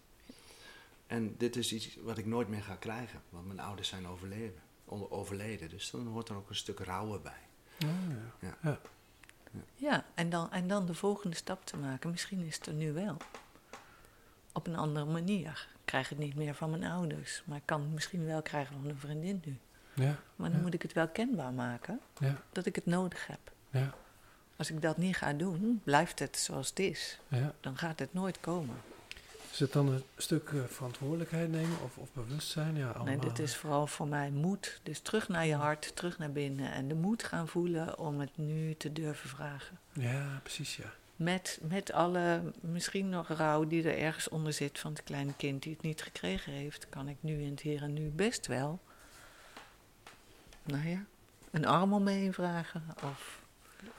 En 1.07 1.35
dit 1.37 1.55
is 1.55 1.73
iets 1.73 1.97
wat 2.03 2.17
ik 2.17 2.25
nooit 2.25 2.47
meer 2.47 2.63
ga 2.63 2.75
krijgen, 2.75 3.21
want 3.29 3.47
mijn 3.47 3.59
ouders 3.59 3.87
zijn 3.87 4.07
overleden. 4.07 4.61
overleden 4.85 5.69
dus 5.69 5.89
dan 5.89 6.07
hoort 6.07 6.29
er 6.29 6.35
ook 6.35 6.49
een 6.49 6.55
stuk 6.55 6.79
rouwen 6.79 7.21
bij. 7.21 7.41
Oh, 7.85 7.89
ja. 8.39 8.55
Ja. 8.61 8.79
Ja, 9.75 10.05
en 10.13 10.29
dan, 10.29 10.51
en 10.51 10.67
dan 10.67 10.85
de 10.85 10.93
volgende 10.93 11.35
stap 11.35 11.65
te 11.65 11.77
maken. 11.77 12.09
Misschien 12.09 12.45
is 12.45 12.55
het 12.55 12.65
er 12.65 12.73
nu 12.73 12.91
wel. 12.93 13.17
Op 14.51 14.67
een 14.67 14.75
andere 14.75 15.05
manier. 15.05 15.67
Ik 15.73 15.85
krijg 15.85 16.09
het 16.09 16.17
niet 16.17 16.35
meer 16.35 16.55
van 16.55 16.69
mijn 16.69 16.83
ouders. 16.83 17.41
Maar 17.45 17.57
ik 17.57 17.65
kan 17.65 17.81
het 17.81 17.91
misschien 17.91 18.25
wel 18.25 18.41
krijgen 18.41 18.75
van 18.81 18.89
een 18.89 18.97
vriendin 18.99 19.41
nu. 19.45 19.57
Ja. 19.93 20.15
Maar 20.35 20.49
dan 20.49 20.57
Ja. 20.57 20.63
moet 20.63 20.73
ik 20.73 20.81
het 20.81 20.93
wel 20.93 21.07
kenbaar 21.07 21.53
maken 21.53 21.99
Ja. 22.19 22.35
dat 22.51 22.65
ik 22.65 22.75
het 22.75 22.85
nodig 22.85 23.27
heb. 23.27 23.39
Ja. 23.69 23.93
Als 24.55 24.69
ik 24.71 24.81
dat 24.81 24.97
niet 24.97 25.15
ga 25.15 25.33
doen, 25.33 25.81
blijft 25.83 26.19
het 26.19 26.37
zoals 26.37 26.69
het 26.69 26.79
is. 26.79 27.19
Ja. 27.27 27.53
Dan 27.61 27.77
gaat 27.77 27.99
het 27.99 28.13
nooit 28.13 28.39
komen. 28.39 28.75
Is 29.53 29.59
het 29.59 29.73
dan 29.73 29.87
een 29.87 30.03
stuk 30.17 30.49
eh, 30.49 30.63
verantwoordelijkheid 30.63 31.51
nemen 31.51 31.81
of, 31.83 31.97
of 31.97 32.13
bewustzijn? 32.13 32.75
Ja, 32.75 32.85
allemaal. 32.85 33.05
Nee, 33.05 33.19
dit 33.19 33.39
is 33.39 33.55
vooral 33.55 33.87
voor 33.87 34.07
mij 34.07 34.31
moed. 34.31 34.79
Dus 34.83 34.99
terug 34.99 35.27
naar 35.27 35.45
je 35.45 35.55
hart, 35.55 35.95
terug 35.95 36.17
naar 36.17 36.31
binnen. 36.31 36.71
En 36.71 36.87
de 36.87 36.95
moed 36.95 37.23
gaan 37.23 37.47
voelen 37.47 37.99
om 37.99 38.19
het 38.19 38.37
nu 38.37 38.75
te 38.75 38.93
durven 38.93 39.29
vragen. 39.29 39.79
Ja, 39.91 40.39
precies, 40.43 40.75
ja. 40.75 40.93
Met, 41.15 41.59
met 41.61 41.91
alle, 41.91 42.41
misschien 42.59 43.09
nog 43.09 43.27
rouw 43.27 43.67
die 43.67 43.83
er 43.89 43.97
ergens 43.97 44.29
onder 44.29 44.53
zit 44.53 44.79
van 44.79 44.91
het 44.91 45.03
kleine 45.03 45.33
kind 45.37 45.63
die 45.63 45.73
het 45.73 45.81
niet 45.81 46.01
gekregen 46.01 46.51
heeft, 46.53 46.89
kan 46.89 47.07
ik 47.07 47.17
nu 47.19 47.41
in 47.41 47.49
het 47.51 47.61
hier 47.61 47.81
en 47.81 47.93
nu 47.93 48.09
best 48.09 48.47
wel, 48.47 48.79
nou 50.63 50.87
ja, 50.87 51.03
een 51.51 51.65
arm 51.65 51.93
om 51.93 52.03
me 52.03 52.11
heen 52.11 52.33
vragen 52.33 52.83
of 53.03 53.41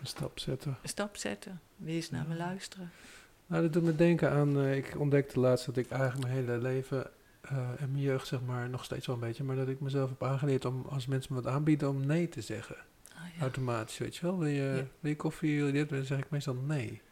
Een 0.00 0.06
stap 0.06 0.38
zetten. 0.38 0.78
een 0.82 0.88
stap 0.88 1.16
zetten. 1.16 1.60
Wie 1.76 1.94
eens 1.94 2.10
naar 2.10 2.26
me 2.26 2.34
luisteren. 2.36 2.90
Nou, 3.46 3.62
dat 3.62 3.72
doet 3.72 3.82
me 3.82 3.94
denken 3.96 4.30
aan, 4.30 4.58
eh, 4.58 4.76
ik 4.76 4.94
ontdekte 4.98 5.40
laatst 5.40 5.66
dat 5.66 5.76
ik 5.76 5.90
eigenlijk 5.90 6.22
mijn 6.22 6.34
hele 6.34 6.58
leven 6.58 7.10
eh 7.40 7.58
en 7.78 7.90
mijn 7.90 8.02
jeugd, 8.02 8.26
zeg 8.26 8.40
maar, 8.42 8.68
nog 8.70 8.84
steeds 8.84 9.06
wel 9.06 9.14
een 9.14 9.20
beetje, 9.20 9.44
maar 9.44 9.56
dat 9.56 9.68
ik 9.68 9.80
mezelf 9.80 10.08
heb 10.08 10.22
aangeleerd 10.22 10.64
om, 10.64 10.84
als 10.88 11.06
mensen 11.06 11.34
me 11.34 11.42
wat 11.42 11.52
aanbieden, 11.52 11.88
om 11.88 12.06
nee 12.06 12.28
te 12.28 12.40
zeggen. 12.40 12.76
Ah, 13.14 13.20
ja. 13.34 13.40
Automatisch, 13.40 13.98
weet 13.98 14.16
je 14.16 14.22
wel. 14.26 14.38
Wil 14.38 14.48
je, 14.48 14.62
Ja. 14.62 14.84
wil 15.00 15.10
je 15.10 15.16
koffie, 15.16 15.56
wil 15.56 15.66
je 15.66 15.72
dit? 15.72 15.88
Dan 15.88 16.04
zeg 16.04 16.18
ik 16.18 16.30
meestal 16.30 16.54
nee. 16.54 17.02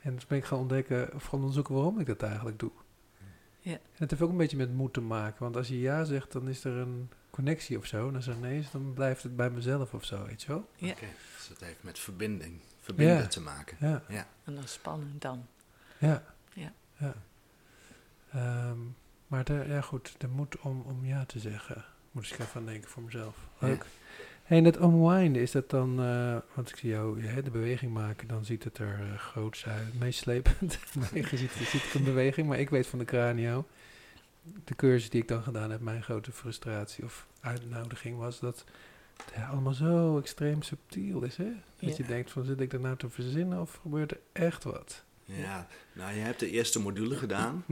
En 0.00 0.16
toen 0.16 0.28
ben 0.28 0.38
ik 0.38 0.44
gaan 0.44 0.58
ontdekken, 0.58 1.14
of 1.14 1.24
gaan 1.24 1.38
onderzoeken 1.38 1.74
waarom 1.74 1.98
ik 2.00 2.06
dat 2.06 2.22
eigenlijk 2.22 2.58
doe. 2.58 2.70
Ja. 3.60 3.72
En 3.72 3.80
het 3.96 4.10
heeft 4.10 4.22
ook 4.22 4.30
een 4.30 4.36
beetje 4.36 4.56
met 4.56 4.74
moed 4.74 4.92
te 4.92 5.00
maken, 5.00 5.42
want 5.42 5.56
als 5.56 5.68
je 5.68 5.80
ja 5.80 6.04
zegt, 6.04 6.32
dan 6.32 6.48
is 6.48 6.64
er 6.64 6.72
een 6.76 7.10
connectie 7.30 7.78
of 7.78 7.86
zo. 7.86 8.08
En 8.08 8.14
als 8.16 8.26
er 8.26 8.36
nee 8.36 8.58
is, 8.58 8.70
dan 8.70 8.92
blijft 8.94 9.22
het 9.22 9.36
bij 9.36 9.50
mezelf 9.50 9.94
of 9.94 10.04
zo, 10.04 10.24
weet 10.26 10.42
je 10.42 10.48
wel. 10.48 10.68
Ja. 10.76 10.90
Oké, 10.90 11.06
Dus 11.36 11.48
dat 11.48 11.60
heeft 11.60 11.82
met 11.82 11.98
verbinding, 11.98 12.60
verbinden 12.80 13.16
Ja. 13.16 13.26
te 13.26 13.40
maken. 13.40 13.76
Ja. 14.08 14.26
En 14.44 14.54
dat 14.54 14.64
is 14.64 14.72
spannend 14.72 15.20
dan. 15.22 15.46
Ja. 16.06 16.22
Ja. 16.52 16.72
ja. 16.98 17.14
Ehm, 18.32 18.78
maar 19.26 19.44
de, 19.44 19.64
ja, 19.68 19.80
goed, 19.80 20.14
de 20.18 20.28
moed 20.28 20.58
om, 20.58 20.80
om 20.86 21.04
ja 21.04 21.24
te 21.24 21.38
zeggen. 21.38 21.84
Moet 22.10 22.26
ik 22.26 22.38
even 22.38 22.60
aan 22.60 22.66
denken 22.66 22.90
voor 22.90 23.02
mezelf. 23.02 23.36
Leuk. 23.58 23.86
Hey, 24.42 24.58
en 24.58 24.64
dat 24.64 24.80
unwinden, 24.80 25.42
is 25.42 25.50
dat 25.50 25.70
dan, 25.70 26.00
eh, 26.02 26.36
want 26.54 26.68
ik 26.68 26.76
zie 26.76 26.90
jou 26.90 27.22
ja, 27.22 27.40
de 27.40 27.50
beweging 27.50 27.92
maken, 27.92 28.28
dan 28.28 28.44
ziet 28.44 28.64
het 28.64 28.78
er 28.78 28.98
uh, 29.00 29.18
groots 29.18 29.66
uit, 29.66 29.98
meeslepend. 29.98 30.78
je 31.12 31.36
ziet, 31.36 31.52
je 31.52 31.64
ziet 31.64 31.94
een 31.94 32.04
beweging, 32.04 32.48
maar 32.48 32.58
ik 32.58 32.70
weet 32.70 32.86
van 32.86 32.98
de 32.98 33.04
cranio, 33.04 33.66
de 34.64 34.74
cursus 34.74 35.10
die 35.10 35.22
ik 35.22 35.28
dan 35.28 35.42
gedaan 35.42 35.70
heb, 35.70 35.80
mijn 35.80 36.02
grote 36.02 36.32
frustratie 36.32 37.04
of 37.04 37.26
uitnodiging 37.40 38.18
was 38.18 38.40
dat 38.40 38.64
het 39.16 39.34
ja, 39.36 39.48
allemaal 39.48 39.74
zo 39.74 40.18
extreem 40.18 40.62
subtiel 40.62 41.22
is, 41.22 41.36
hè? 41.36 41.52
Dat 41.78 41.90
Ja. 41.90 41.94
je 41.96 42.04
denkt 42.04 42.30
van, 42.30 42.44
zit 42.44 42.60
ik 42.60 42.72
er 42.72 42.80
nou 42.80 42.96
te 42.96 43.10
verzinnen 43.10 43.60
of 43.60 43.78
gebeurt 43.82 44.10
er 44.10 44.20
echt 44.32 44.64
wat? 44.64 45.04
Ja, 45.26 45.66
nou 45.92 46.14
je 46.14 46.20
hebt 46.20 46.40
de 46.40 46.50
eerste 46.50 46.80
module 46.80 47.16
gedaan. 47.16 47.64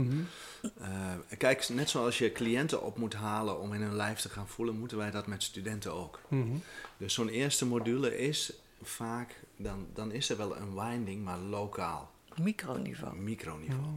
Eh, 0.79 1.13
kijk, 1.39 1.69
net 1.69 1.89
zoals 1.91 2.19
je 2.19 2.33
cliënten 2.33 2.83
op 2.83 2.99
moet 2.99 3.15
halen 3.15 3.61
om 3.61 3.73
in 3.73 3.81
hun 3.81 3.95
lijf 3.95 4.21
te 4.21 4.29
gaan 4.29 4.49
voelen, 4.49 4.79
moeten 4.79 4.97
wij 4.97 5.11
dat 5.11 5.27
met 5.27 5.43
studenten 5.43 5.93
ook. 5.93 6.21
Mhm. 6.29 6.57
Dus 6.97 7.15
zo'n 7.15 7.29
eerste 7.29 7.67
module 7.67 8.19
is 8.19 8.53
vaak, 8.83 9.41
dan, 9.57 9.87
dan 9.95 10.13
is 10.13 10.31
er 10.31 10.37
wel 10.37 10.57
een 10.57 10.75
winding, 10.75 11.25
maar 11.25 11.39
lokaal, 11.39 12.11
Microniveau. 12.41 13.17
microniveau. 13.17 13.85
Oh. 13.85 13.93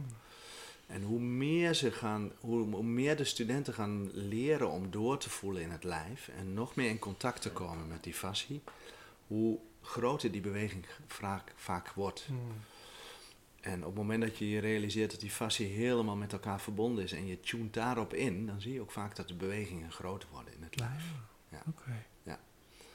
En 0.86 1.02
hoe 1.02 1.20
meer, 1.20 1.74
ze 1.74 1.90
gaan, 1.90 2.32
hoe, 2.40 2.74
hoe 2.74 2.82
meer 2.82 3.16
de 3.16 3.24
studenten 3.24 3.74
gaan 3.74 4.10
leren 4.12 4.70
om 4.70 4.90
door 4.90 5.18
te 5.18 5.30
voelen 5.30 5.62
in 5.62 5.70
het 5.70 5.84
lijf 5.84 6.28
en 6.38 6.54
nog 6.54 6.74
meer 6.74 6.88
in 6.88 6.98
contact 6.98 7.42
te 7.42 7.50
komen 7.50 7.88
met 7.88 8.02
die 8.04 8.14
fascie, 8.14 8.62
hoe 9.26 9.58
groter 9.82 10.32
die 10.32 10.40
beweging 10.40 10.86
vaak, 11.06 11.52
vaak 11.56 11.92
wordt. 11.92 12.26
En 13.60 13.78
op 13.80 13.84
het 13.86 13.94
moment 13.94 14.22
dat 14.22 14.38
je 14.38 14.50
je 14.50 14.60
realiseert 14.60 15.10
dat 15.10 15.20
die 15.20 15.30
fascie 15.30 15.66
helemaal 15.66 16.16
met 16.16 16.32
elkaar 16.32 16.60
verbonden 16.60 17.04
is 17.04 17.12
en 17.12 17.26
je 17.26 17.40
tunt 17.40 17.74
daarop 17.74 18.14
in, 18.14 18.46
dan 18.46 18.60
zie 18.60 18.72
je 18.72 18.80
ook 18.80 18.90
vaak 18.90 19.16
dat 19.16 19.28
de 19.28 19.34
bewegingen 19.34 19.90
groter 19.92 20.28
worden 20.32 20.54
in 20.54 20.62
het 20.62 20.78
lijf. 20.80 21.04
Ja. 21.50 21.62
Oké. 21.68 22.06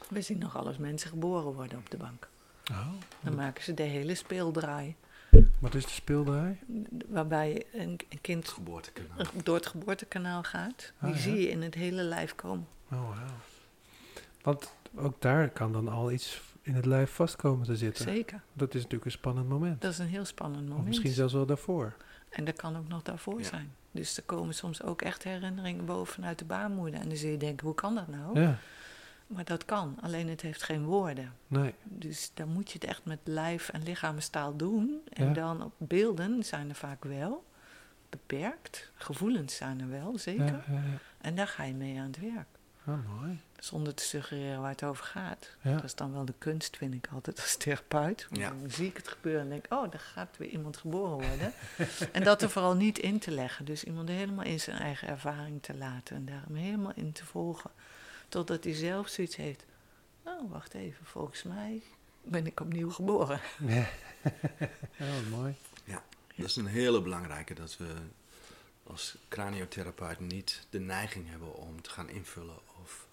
We 0.10 0.21
zien 0.21 0.38
nogal 0.38 0.67
eens 0.67 0.78
mensen 0.78 1.10
geboren 1.10 1.54
worden 1.54 1.78
op 1.78 1.89
de 1.89 1.97
bank. 1.97 2.30
Oh. 2.71 2.88
Dan 3.21 3.36
maken 3.36 3.63
ze 3.63 3.73
de 3.73 3.84
hele 3.84 4.15
speeldraai. 4.15 4.95
Wat 5.60 5.76
is 5.76 5.84
de 5.84 5.91
speeldraai? 5.91 6.58
Waarbij 7.08 7.65
een, 7.73 7.99
een 8.10 8.21
kind 8.21 8.47
geboortekanaal. 8.47 9.17
door 9.43 9.56
het 9.56 9.65
geboortekanaal 9.65 10.43
gaat. 10.43 10.93
Die 11.02 11.10
Ah, 11.10 11.15
ja. 11.15 11.21
zie 11.21 11.36
je 11.39 11.49
in 11.49 11.62
het 11.62 11.73
hele 11.73 12.04
lijf 12.04 12.36
komen. 12.36 12.67
Oh, 12.91 13.10
wauw. 13.10 13.28
Want 14.41 14.73
ook 14.95 15.21
daar 15.21 15.49
kan 15.49 15.71
dan 15.71 15.88
al 15.88 16.12
iets 16.12 16.41
in 16.65 16.76
het 16.76 16.86
lijf 16.86 17.12
vastkomen 17.12 17.65
te 17.65 17.76
zitten. 17.76 18.04
Zeker. 18.04 18.41
Dat 18.54 18.69
is 18.69 18.76
natuurlijk 18.82 19.06
een 19.06 19.12
spannend 19.12 19.49
moment. 19.49 19.82
Dat 19.82 19.91
is 19.91 19.97
een 19.99 20.08
heel 20.08 20.26
spannend 20.26 20.63
Of 20.63 20.69
moment. 20.69 20.88
misschien 20.88 21.12
zelfs 21.12 21.34
wel 21.34 21.45
daarvoor. 21.45 21.93
En 22.30 22.45
dat 22.45 22.56
kan 22.56 22.78
ook 22.78 22.88
nog 22.88 23.02
daarvoor 23.02 23.39
Ja. 23.39 23.45
zijn. 23.45 23.73
Dus 23.91 24.17
er 24.17 24.23
komen 24.23 24.54
soms 24.54 24.82
ook 24.84 25.02
echt 25.02 25.23
herinneringen 25.23 25.86
boven 25.86 26.13
vanuit 26.13 26.39
de 26.39 26.45
baarmoeder. 26.45 26.99
En 26.99 27.08
dan 27.08 27.17
zul 27.17 27.30
je 27.30 27.38
denken, 27.38 27.65
hoe 27.65 27.76
kan 27.76 27.95
dat 27.95 28.08
nou? 28.08 28.39
Ja, 28.39 28.58
Maar 29.28 29.43
dat 29.45 29.65
kan, 29.65 29.97
alleen 30.02 30.28
het 30.30 30.41
heeft 30.41 30.63
geen 30.63 30.84
woorden. 30.86 31.34
nee. 31.47 31.73
Dus 31.84 32.32
dan 32.34 32.47
moet 32.49 32.67
je 32.71 32.73
het 32.80 32.84
echt 32.88 33.06
met 33.06 33.19
lijf 33.23 33.69
en 33.69 33.84
lichaamstaal 33.84 34.56
doen. 34.58 35.02
En 35.13 35.28
Ja. 35.28 35.34
dan 35.34 35.63
op 35.63 35.73
beelden 35.78 36.43
zijn 36.43 36.69
er 36.69 36.76
vaak 36.76 37.04
wel 37.04 37.43
beperkt. 38.10 38.91
Gevoelens 38.95 39.56
zijn 39.56 39.82
er 39.82 39.89
wel, 39.89 40.17
zeker. 40.17 40.45
Ja, 40.45 40.63
ja, 40.67 40.73
ja. 40.73 40.97
En 41.21 41.36
daar 41.36 41.47
ga 41.47 41.63
je 41.63 41.73
mee 41.73 41.99
aan 41.99 42.06
het 42.08 42.19
werk. 42.19 42.47
Oh, 42.88 43.19
mooi. 43.19 43.39
Zonder 43.60 43.93
te 43.93 44.04
suggereren 44.04 44.62
waar 44.62 44.69
het 44.69 44.84
over 44.84 45.06
gaat. 45.06 45.56
Ja. 45.62 45.74
Dat 45.74 45.84
is 45.84 45.96
dan 45.96 46.13
wel 46.13 46.26
de 46.26 46.34
kunst, 46.38 46.78
vind 46.78 46.93
ik 46.93 47.08
altijd 47.13 47.41
als 47.41 47.58
therapeut. 47.58 48.28
Ja. 48.32 48.50
Dan 48.50 48.72
zie 48.72 48.88
ik 48.88 48.98
het 48.98 49.08
gebeuren 49.08 49.41
en 49.41 49.50
denk, 49.50 49.65
oh, 49.69 49.91
daar 49.91 50.00
gaat 50.00 50.38
weer 50.38 50.50
iemand 50.50 50.78
geboren 50.78 51.28
worden. 51.28 51.54
en 52.12 52.24
dat 52.24 52.41
er 52.41 52.50
vooral 52.50 52.76
niet 52.76 53.00
in 53.00 53.19
te 53.19 53.32
leggen. 53.32 53.65
Dus 53.65 53.84
iemand 53.84 54.10
helemaal 54.10 54.46
in 54.46 54.60
zijn 54.60 54.78
eigen 54.78 55.08
ervaring 55.08 55.62
te 55.62 55.76
laten 55.76 56.15
en 56.15 56.26
daar 56.26 56.43
hem 56.46 56.56
helemaal 56.56 56.93
in 56.96 57.12
te 57.12 57.26
volgen. 57.26 57.72
Totdat 58.30 58.63
hij 58.63 58.74
zelf 58.74 59.08
zoiets 59.08 59.36
heeft. 59.36 59.65
Oh, 60.24 60.52
wacht 60.52 60.74
even, 60.74 61.06
volgens 61.06 61.43
mij 61.43 61.82
ben 62.22 62.46
ik 62.46 62.60
opnieuw 62.60 62.91
geboren. 62.91 63.39
Ja, 63.67 63.74
ja 64.98 65.13
wat 65.13 65.30
mooi. 65.30 65.56
Dat 66.36 66.46
is 66.46 66.56
een 66.56 66.65
hele 66.65 67.02
belangrijke, 67.02 67.54
dat 67.54 67.78
we 67.78 67.96
als 68.84 69.17
craniotherapeut 69.30 70.19
niet 70.19 70.67
de 70.69 70.80
neiging 70.80 71.30
hebben 71.30 71.56
om 71.56 71.82
te 71.82 71.89
gaan 71.89 72.10
invullen 72.10 72.58
of 72.82 73.08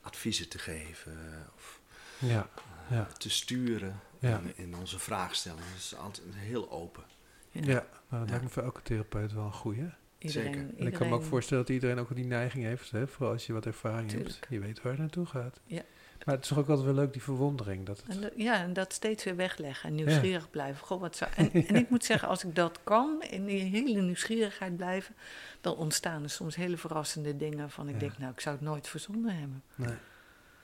adviezen 0.00 0.48
te 0.48 0.58
geven 0.58 1.46
of 1.54 1.80
Ja, 2.18 2.48
eh, 2.88 2.96
Ja. 2.96 3.04
te 3.18 3.30
sturen 3.30 4.00
Ja. 4.18 4.38
in, 4.38 4.52
in 4.56 4.74
onze 4.76 4.98
vraagstellingen. 4.98 5.68
Het 5.68 5.76
is 5.78 5.94
altijd 5.96 6.26
heel 6.34 6.70
open. 6.70 7.04
ja. 7.50 7.60
nou, 7.62 7.74
dat 8.08 8.18
Ja. 8.20 8.24
lijkt 8.24 8.42
me 8.44 8.48
voor 8.50 8.62
elke 8.62 8.82
therapeut 8.82 9.32
wel 9.32 9.44
een 9.44 9.52
goeie. 9.52 9.90
Iedereen, 10.18 10.52
Zeker. 10.54 10.78
En 10.78 10.86
ik 10.86 10.92
kan 10.92 11.08
me 11.08 11.14
ook 11.14 11.22
voorstellen 11.24 11.64
dat 11.64 11.72
iedereen 11.74 11.98
ook 11.98 12.14
die 12.14 12.24
neiging 12.24 12.64
heeft, 12.64 12.90
hè? 12.90 13.06
vooral 13.08 13.32
als 13.32 13.46
je 13.46 13.52
wat 13.52 13.66
ervaring 13.66 14.10
hebt. 14.12 14.38
Je 14.48 14.58
weet 14.60 14.82
waar 14.82 14.92
het 14.92 15.00
naartoe 15.00 15.26
gaat. 15.26 15.60
Ja. 15.64 15.82
Maar 16.24 16.34
het 16.34 16.42
is 16.44 16.48
toch 16.50 16.58
ook 16.58 16.68
altijd 16.68 16.86
wel 16.86 16.94
leuk, 16.94 17.12
die 17.12 17.22
verwondering. 17.22 17.86
Dat 17.86 17.96
het, 17.96 18.08
En 18.16 18.20
dat- 18.20 18.32
ja, 18.36 18.62
en 18.62 18.72
dat 18.72 18.92
steeds 18.92 19.24
weer 19.24 19.36
wegleggen 19.36 19.88
en 19.88 19.94
nieuwsgierig 19.94 20.50
blijven. 20.50 20.86
Goh, 20.86 21.00
wat 21.00 21.16
zou, 21.16 21.30
en, 21.36 21.52
en 21.68 21.76
ik 21.76 21.90
moet 21.90 22.04
zeggen, 22.04 22.28
als 22.28 22.44
ik 22.44 22.54
dat 22.54 22.78
kan, 22.84 23.22
in 23.22 23.44
die 23.44 23.60
hele 23.60 24.00
nieuwsgierigheid 24.02 24.76
blijven, 24.76 25.14
dan 25.60 25.76
ontstaan 25.76 26.22
er 26.22 26.30
soms 26.30 26.56
hele 26.56 26.76
verrassende 26.76 27.36
dingen 27.36 27.70
van 27.70 27.88
ik 27.88 27.94
Ja. 27.94 28.00
denk, 28.00 28.18
nou, 28.18 28.32
ik 28.32 28.40
zou 28.40 28.54
het 28.56 28.64
nooit 28.64 28.88
verzonnen 28.88 29.36
hebben. 29.38 29.62
nee, 29.74 29.88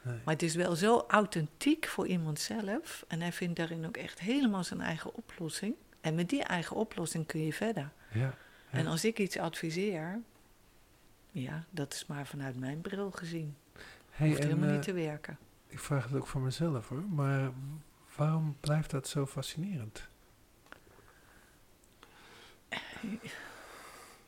nee. 0.02 0.16
Maar 0.24 0.34
het 0.34 0.42
is 0.42 0.54
wel 0.54 0.76
zo 0.76 1.04
authentiek 1.08 1.86
voor 1.86 2.06
iemand 2.06 2.40
zelf. 2.40 3.04
En 3.08 3.20
hij 3.20 3.32
vindt 3.32 3.56
daarin 3.56 3.86
ook 3.86 3.96
echt 3.96 4.18
helemaal 4.20 4.64
zijn 4.64 4.80
eigen 4.80 5.14
oplossing. 5.14 5.74
En 6.00 6.14
met 6.14 6.28
die 6.28 6.42
eigen 6.42 6.76
oplossing 6.76 7.26
kun 7.26 7.44
je 7.44 7.52
verder. 7.52 7.90
Ja. 8.12 8.34
En 8.70 8.86
als 8.86 9.04
ik 9.04 9.18
iets 9.18 9.38
adviseer, 9.38 10.20
ja, 11.30 11.64
dat 11.70 11.92
is 11.94 12.06
maar 12.06 12.26
vanuit 12.26 12.58
mijn 12.58 12.80
bril 12.80 13.10
gezien. 13.10 13.56
Hey, 14.10 14.28
Hoeft 14.28 14.40
en, 14.40 14.46
helemaal 14.46 14.68
eh, 14.68 14.74
niet 14.74 14.82
te 14.82 14.92
werken. 14.92 15.38
Ik 15.68 15.78
vraag 15.78 16.04
het 16.04 16.14
ook 16.14 16.26
voor 16.26 16.40
mezelf 16.40 16.88
hoor, 16.88 17.02
maar 17.02 17.50
waarom 18.16 18.56
blijft 18.60 18.90
dat 18.90 19.08
zo 19.08 19.26
fascinerend? 19.26 20.08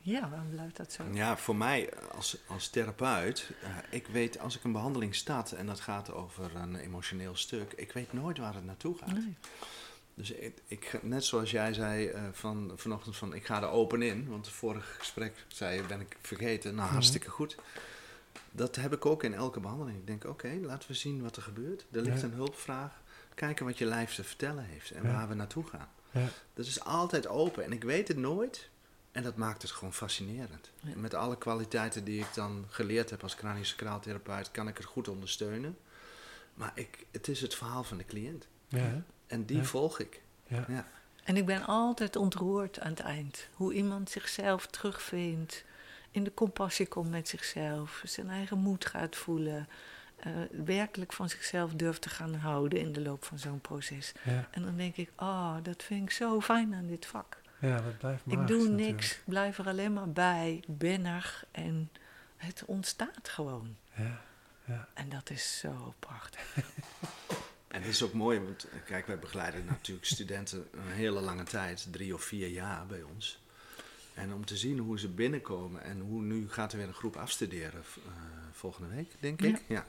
Ja, 0.03 0.29
waarom 0.29 0.49
blijft 0.49 0.77
dat 0.77 0.91
zo? 0.91 1.03
Ja, 1.11 1.37
voor 1.37 1.55
mij 1.55 1.93
als, 2.11 2.37
als 2.47 2.69
therapeut, 2.69 3.51
eh, 3.63 3.69
ik 3.89 4.07
weet 4.07 4.39
als 4.39 4.57
ik 4.57 4.63
een 4.63 4.71
behandeling 4.71 5.15
start 5.15 5.51
en 5.51 5.65
dat 5.65 5.79
gaat 5.79 6.11
over 6.11 6.55
een 6.55 6.75
emotioneel 6.75 7.35
stuk, 7.35 7.73
ik 7.73 7.91
weet 7.91 8.13
nooit 8.13 8.37
waar 8.37 8.53
het 8.53 8.65
naartoe 8.65 8.97
gaat. 8.97 9.13
Nee. 9.13 9.35
Dus 10.13 10.31
ik, 10.31 10.57
ik, 10.67 10.99
net 11.01 11.25
zoals 11.25 11.51
jij 11.51 11.73
zei 11.73 12.07
eh, 12.07 12.23
van, 12.31 12.71
vanochtend 12.75 13.17
van 13.17 13.33
ik 13.33 13.45
ga 13.45 13.61
er 13.61 13.69
open 13.69 14.01
in, 14.01 14.29
want 14.29 14.45
het 14.45 14.55
vorige 14.55 14.97
gesprek 14.99 15.45
zei 15.47 15.75
je 15.75 15.83
ben 15.87 15.99
ik 15.99 16.17
vergeten, 16.21 16.71
nou 16.73 16.83
Mhm. 16.85 16.93
hartstikke 16.93 17.29
goed. 17.29 17.57
Dat 18.51 18.75
heb 18.75 18.93
ik 18.93 19.05
ook 19.05 19.23
in 19.23 19.33
elke 19.33 19.59
behandeling. 19.59 19.97
Ik 19.97 20.07
denk 20.07 20.23
oké, 20.25 20.57
laten 20.61 20.87
we 20.89 20.95
zien 20.95 21.21
wat 21.21 21.35
er 21.35 21.41
gebeurt. 21.41 21.85
Er 21.91 22.01
ligt 22.01 22.19
Ja. 22.21 22.27
een 22.27 22.33
hulpvraag, 22.33 23.01
kijken 23.35 23.65
wat 23.65 23.77
je 23.77 23.85
lijf 23.85 24.15
te 24.15 24.23
vertellen 24.23 24.63
heeft 24.63 24.91
en 24.91 25.03
Ja. 25.03 25.11
waar 25.11 25.27
we 25.27 25.33
naartoe 25.33 25.67
gaan. 25.67 25.89
Ja, 26.11 26.27
Dat 26.53 26.65
is 26.65 26.83
altijd 26.83 27.27
open 27.27 27.63
en 27.63 27.71
ik 27.71 27.83
weet 27.83 28.07
het 28.07 28.17
nooit. 28.17 28.69
En 29.11 29.23
dat 29.23 29.35
maakt 29.35 29.61
het 29.61 29.71
gewoon 29.71 29.93
fascinerend. 29.93 30.71
Ja. 30.79 30.91
Met 30.95 31.13
alle 31.13 31.37
kwaliteiten 31.37 32.03
die 32.03 32.19
ik 32.19 32.33
dan 32.33 32.65
geleerd 32.69 33.09
heb 33.09 33.23
als 33.23 33.35
craniosacraaltherapeut, 33.35 34.51
kan 34.51 34.67
ik 34.67 34.77
het 34.77 34.85
goed 34.85 35.07
ondersteunen. 35.07 35.77
Maar 36.53 36.71
ik, 36.75 37.05
het 37.11 37.27
is 37.27 37.41
het 37.41 37.55
verhaal 37.55 37.83
van 37.83 37.97
de 37.97 38.05
cliënt. 38.05 38.47
En 39.27 39.45
die 39.45 39.57
Ja. 39.57 39.63
volg 39.63 39.99
ik. 39.99 40.21
ja. 40.47 40.65
Ja. 40.67 40.87
En 41.23 41.37
ik 41.37 41.45
ben 41.45 41.65
altijd 41.65 42.15
ontroerd 42.15 42.79
aan 42.79 42.89
het 42.89 42.99
eind. 42.99 43.47
Hoe 43.53 43.73
iemand 43.73 44.09
zichzelf 44.09 44.67
terugvindt, 44.67 45.63
in 46.11 46.23
de 46.23 46.33
compassie 46.33 46.87
komt 46.87 47.09
met 47.09 47.27
zichzelf, 47.27 48.01
zijn 48.05 48.29
eigen 48.29 48.57
moed 48.57 48.85
gaat 48.85 49.15
voelen, 49.15 49.67
eh, 50.17 50.31
werkelijk 50.65 51.13
van 51.13 51.29
zichzelf 51.29 51.73
durft 51.73 52.01
te 52.01 52.09
gaan 52.09 52.33
houden 52.33 52.79
in 52.79 52.93
de 52.93 53.01
loop 53.01 53.23
van 53.23 53.39
zo'n 53.39 53.61
proces. 53.61 54.11
ja. 54.23 54.47
En 54.51 54.63
dan 54.63 54.77
denk 54.77 54.95
ik, 54.95 55.11
oh, 55.15 55.55
dat 55.63 55.83
vind 55.83 56.03
ik 56.03 56.11
zo 56.11 56.41
fijn 56.41 56.73
aan 56.73 56.87
dit 56.87 57.05
vak. 57.05 57.37
Ja, 57.59 57.81
dat 57.81 57.97
blijft 57.97 58.21
Ik 58.25 58.33
magisch 58.33 58.47
doe 58.47 58.69
natuurlijk. 58.69 58.91
niks, 58.91 59.19
blijf 59.25 59.57
er 59.57 59.67
alleen 59.67 59.93
maar 59.93 60.09
bij, 60.09 60.63
ben 60.67 61.05
er 61.05 61.43
en 61.51 61.89
het 62.37 62.63
ontstaat 62.65 63.29
gewoon. 63.29 63.75
Ja, 63.95 64.21
ja, 64.65 64.87
En 64.93 65.09
dat 65.09 65.29
is 65.29 65.59
zo 65.59 65.93
prachtig. 65.99 66.55
En 67.71 67.81
dat 67.81 67.89
is 67.89 68.03
ook 68.03 68.13
mooi, 68.13 68.39
want 68.39 68.63
eh, 68.63 68.79
kijk, 68.85 69.07
wij 69.07 69.19
begeleiden 69.19 69.65
natuurlijk 69.65 70.07
studenten 70.07 70.67
een 70.71 70.91
hele 70.91 71.21
lange 71.21 71.43
tijd, 71.43 71.87
drie 71.91 72.13
of 72.13 72.23
vier 72.23 72.47
jaar 72.47 72.85
bij 72.85 73.01
ons. 73.01 73.41
En 74.13 74.33
om 74.33 74.45
te 74.45 74.57
zien 74.57 74.77
hoe 74.79 74.99
ze 74.99 75.07
binnenkomen 75.09 75.83
en 75.83 75.99
hoe 75.99 76.21
nu 76.21 76.49
gaat 76.49 76.71
er 76.71 76.77
weer 76.77 76.87
een 76.87 76.93
groep 76.93 77.15
afstuderen 77.15 77.81
eh, 77.95 78.11
volgende 78.51 78.95
week, 78.95 79.11
denk 79.19 79.41
ik. 79.41 79.63
Ja. 79.67 79.85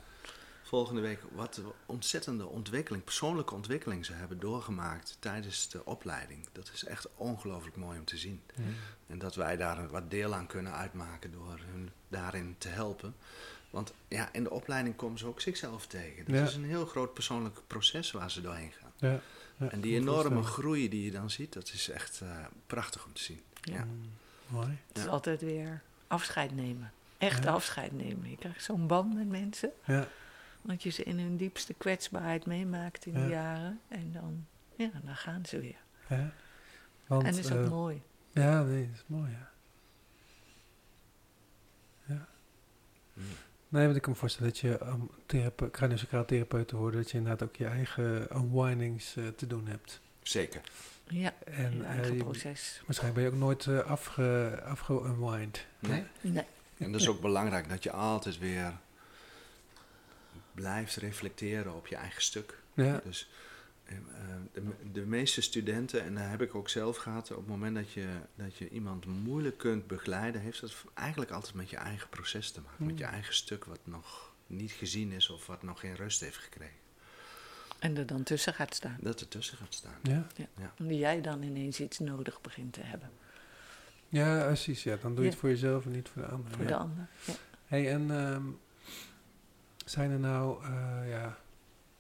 Volgende 0.62 1.00
week, 1.00 1.20
wat 1.34 1.60
ontzettende 1.86 2.46
ontwikkeling, 2.46 3.04
persoonlijke 3.04 3.54
ontwikkeling 3.54 4.06
ze 4.06 4.12
hebben 4.12 4.38
doorgemaakt 4.40 5.16
tijdens 5.20 5.68
de 5.68 5.84
opleiding. 5.84 6.46
Dat 6.52 6.70
is 6.74 6.84
echt 6.84 7.08
ongelooflijk 7.14 7.76
mooi 7.76 7.98
om 7.98 8.04
te 8.04 8.16
zien. 8.16 8.40
ja. 8.54 8.62
En 9.06 9.18
dat 9.18 9.34
wij 9.34 9.56
daar 9.56 9.88
wat 9.88 10.10
deel 10.10 10.34
aan 10.34 10.46
kunnen 10.46 10.72
uitmaken 10.72 11.32
door 11.32 11.58
hun 11.72 11.90
daarin 12.08 12.54
te 12.58 12.68
helpen. 12.68 13.14
Want 13.70 13.92
ja, 14.08 14.32
in 14.32 14.42
de 14.42 14.50
opleiding 14.50 14.96
komen 14.96 15.18
ze 15.18 15.26
ook 15.26 15.40
zichzelf 15.40 15.86
tegen. 15.86 16.24
Dat 16.24 16.34
Ja. 16.34 16.42
is 16.44 16.54
een 16.54 16.64
heel 16.64 16.86
groot 16.86 17.14
persoonlijk 17.14 17.60
proces 17.66 18.10
waar 18.10 18.30
ze 18.30 18.40
doorheen 18.40 18.72
gaan. 18.80 18.92
ja, 19.10 19.20
en 19.70 19.80
die 19.80 19.94
enorme 19.96 20.42
groei 20.42 20.88
die 20.88 21.04
je 21.04 21.10
dan 21.10 21.30
ziet, 21.30 21.52
dat 21.52 21.72
is 21.72 21.88
echt 21.90 22.20
eh, 22.20 22.36
prachtig 22.66 23.04
om 23.04 23.12
te 23.12 23.22
zien. 23.22 23.40
Ja. 23.62 23.84
Mm, 23.84 24.10
mooi. 24.46 24.76
Het 24.88 24.98
is 24.98 25.06
altijd 25.06 25.40
weer 25.40 25.82
afscheid 26.06 26.54
nemen. 26.54 26.92
Echt 27.18 27.44
Ja. 27.44 27.50
afscheid 27.50 27.92
nemen. 27.92 28.30
Je 28.30 28.36
krijgt 28.36 28.64
zo'n 28.64 28.86
band 28.86 29.14
met 29.14 29.28
mensen. 29.28 29.70
Ja, 29.84 30.06
Want 30.62 30.82
je 30.82 30.90
ze 30.90 31.02
in 31.02 31.18
hun 31.18 31.36
diepste 31.36 31.74
kwetsbaarheid 31.74 32.46
meemaakt 32.46 33.06
in 33.06 33.12
Ja. 33.12 33.22
de 33.24 33.28
jaren. 33.30 33.80
En 33.88 34.12
dan, 34.12 34.46
ja, 34.76 34.90
dan 35.04 35.16
gaan 35.16 35.46
ze 35.46 35.60
weer. 35.60 35.80
ja. 36.08 36.30
Want, 37.06 37.24
en 37.24 37.30
dat 37.34 37.44
is 37.44 37.52
ook 37.52 37.64
eh, 37.64 37.70
mooi. 37.70 38.02
Ja, 38.32 38.62
nee, 38.62 38.86
dat 38.86 38.94
is 38.94 39.04
mooi, 39.06 39.30
ja. 39.30 39.50
Ja. 42.04 42.26
Mm. 43.12 43.24
Nee, 43.68 43.84
want 43.84 43.96
ik 43.96 44.02
kan 44.02 44.12
me 44.12 44.18
voorstellen 44.18 44.48
dat 44.52 44.58
je 44.60 44.92
om 44.92 45.10
therape- 45.26 45.70
craniosacraal 45.70 46.24
therapeut 46.24 46.68
te 46.68 46.76
worden, 46.76 47.00
dat 47.02 47.10
je 47.10 47.16
inderdaad 47.18 47.48
ook 47.48 47.56
je 47.56 47.66
eigen 47.66 48.36
unwindings 48.36 49.16
eh, 49.16 49.28
te 49.28 49.46
doen 49.46 49.66
hebt. 49.66 50.00
Zeker. 50.22 50.60
Ja, 51.08 51.34
En 51.44 51.76
je 51.76 51.82
eh, 51.82 51.88
eigen 51.88 52.16
proces. 52.16 52.82
waarschijnlijk 52.86 53.14
ben 53.14 53.22
je 53.24 53.30
ook 53.30 53.44
nooit 53.46 53.66
eh 53.66 53.90
afge, 53.90 54.60
afge-unwind. 54.64 55.66
Nee. 55.78 56.04
Nee. 56.20 56.44
En 56.78 56.92
dat 56.92 57.00
is 57.00 57.08
ook 57.08 57.20
belangrijk 57.20 57.68
dat 57.68 57.82
je 57.82 57.92
altijd 57.92 58.38
weer 58.38 58.72
blijft 60.54 60.96
reflecteren 60.96 61.74
op 61.74 61.86
je 61.86 61.96
eigen 61.96 62.22
stuk. 62.22 62.58
Ja, 62.74 63.00
Dus 63.04 63.30
eh, 63.84 63.96
eh, 63.96 64.02
de, 64.52 64.62
de 64.92 65.00
meeste 65.06 65.40
studenten, 65.40 66.02
en 66.02 66.14
dat 66.14 66.24
heb 66.28 66.42
ik 66.42 66.54
ook 66.54 66.68
zelf 66.68 66.96
gehad, 66.96 67.30
op 67.30 67.36
het 67.36 67.46
moment 67.46 67.74
dat 67.76 67.92
je, 67.92 68.08
dat 68.34 68.56
je 68.56 68.68
iemand 68.68 69.06
moeilijk 69.06 69.58
kunt 69.58 69.86
begeleiden, 69.86 70.40
heeft 70.40 70.60
dat 70.60 70.74
eigenlijk 70.94 71.30
altijd 71.30 71.54
met 71.54 71.70
je 71.70 71.76
eigen 71.76 72.08
proces 72.08 72.50
te 72.50 72.60
maken. 72.60 72.86
Met 72.86 72.98
je 72.98 73.04
Mm. 73.04 73.10
eigen 73.12 73.34
stuk 73.34 73.64
wat 73.64 73.80
nog 73.84 74.32
niet 74.46 74.72
gezien 74.72 75.12
is 75.12 75.30
of 75.30 75.46
wat 75.46 75.62
nog 75.62 75.80
geen 75.80 75.94
rust 75.96 76.20
heeft 76.20 76.36
gekregen. 76.38 76.76
En 77.82 77.96
er 77.96 78.06
dan 78.06 78.22
tussen 78.22 78.54
gaat 78.54 78.74
staan. 78.74 78.96
Dat 79.00 79.20
ertussen 79.20 79.58
gaat 79.58 79.74
staan. 79.74 79.94
ja. 80.02 80.26
Omdat 80.78 80.98
jij 80.98 81.20
dan 81.20 81.42
ineens 81.42 81.80
iets 81.80 81.98
nodig 81.98 82.40
begint 82.40 82.72
te 82.72 82.80
hebben. 82.82 83.10
ja 84.08 84.44
precies. 84.46 84.82
Ja. 84.82 84.96
Dan 84.96 85.10
doe 85.14 85.18
je 85.18 85.24
Ja. 85.24 85.30
het 85.30 85.38
voor 85.38 85.48
jezelf 85.48 85.84
en 85.84 85.90
niet 85.90 86.08
voor 86.08 86.22
de 86.22 86.28
ander. 86.28 86.50
Voor 86.50 86.62
ja. 86.62 86.68
de 86.68 86.76
ander. 86.76 87.06
Ja. 87.26 87.32
Hey, 87.66 87.92
en 87.92 88.10
ehm, 88.10 88.42
zijn 89.84 90.10
er 90.10 90.18
nou, 90.18 90.64
eh, 90.64 91.08
ja, 91.10 91.38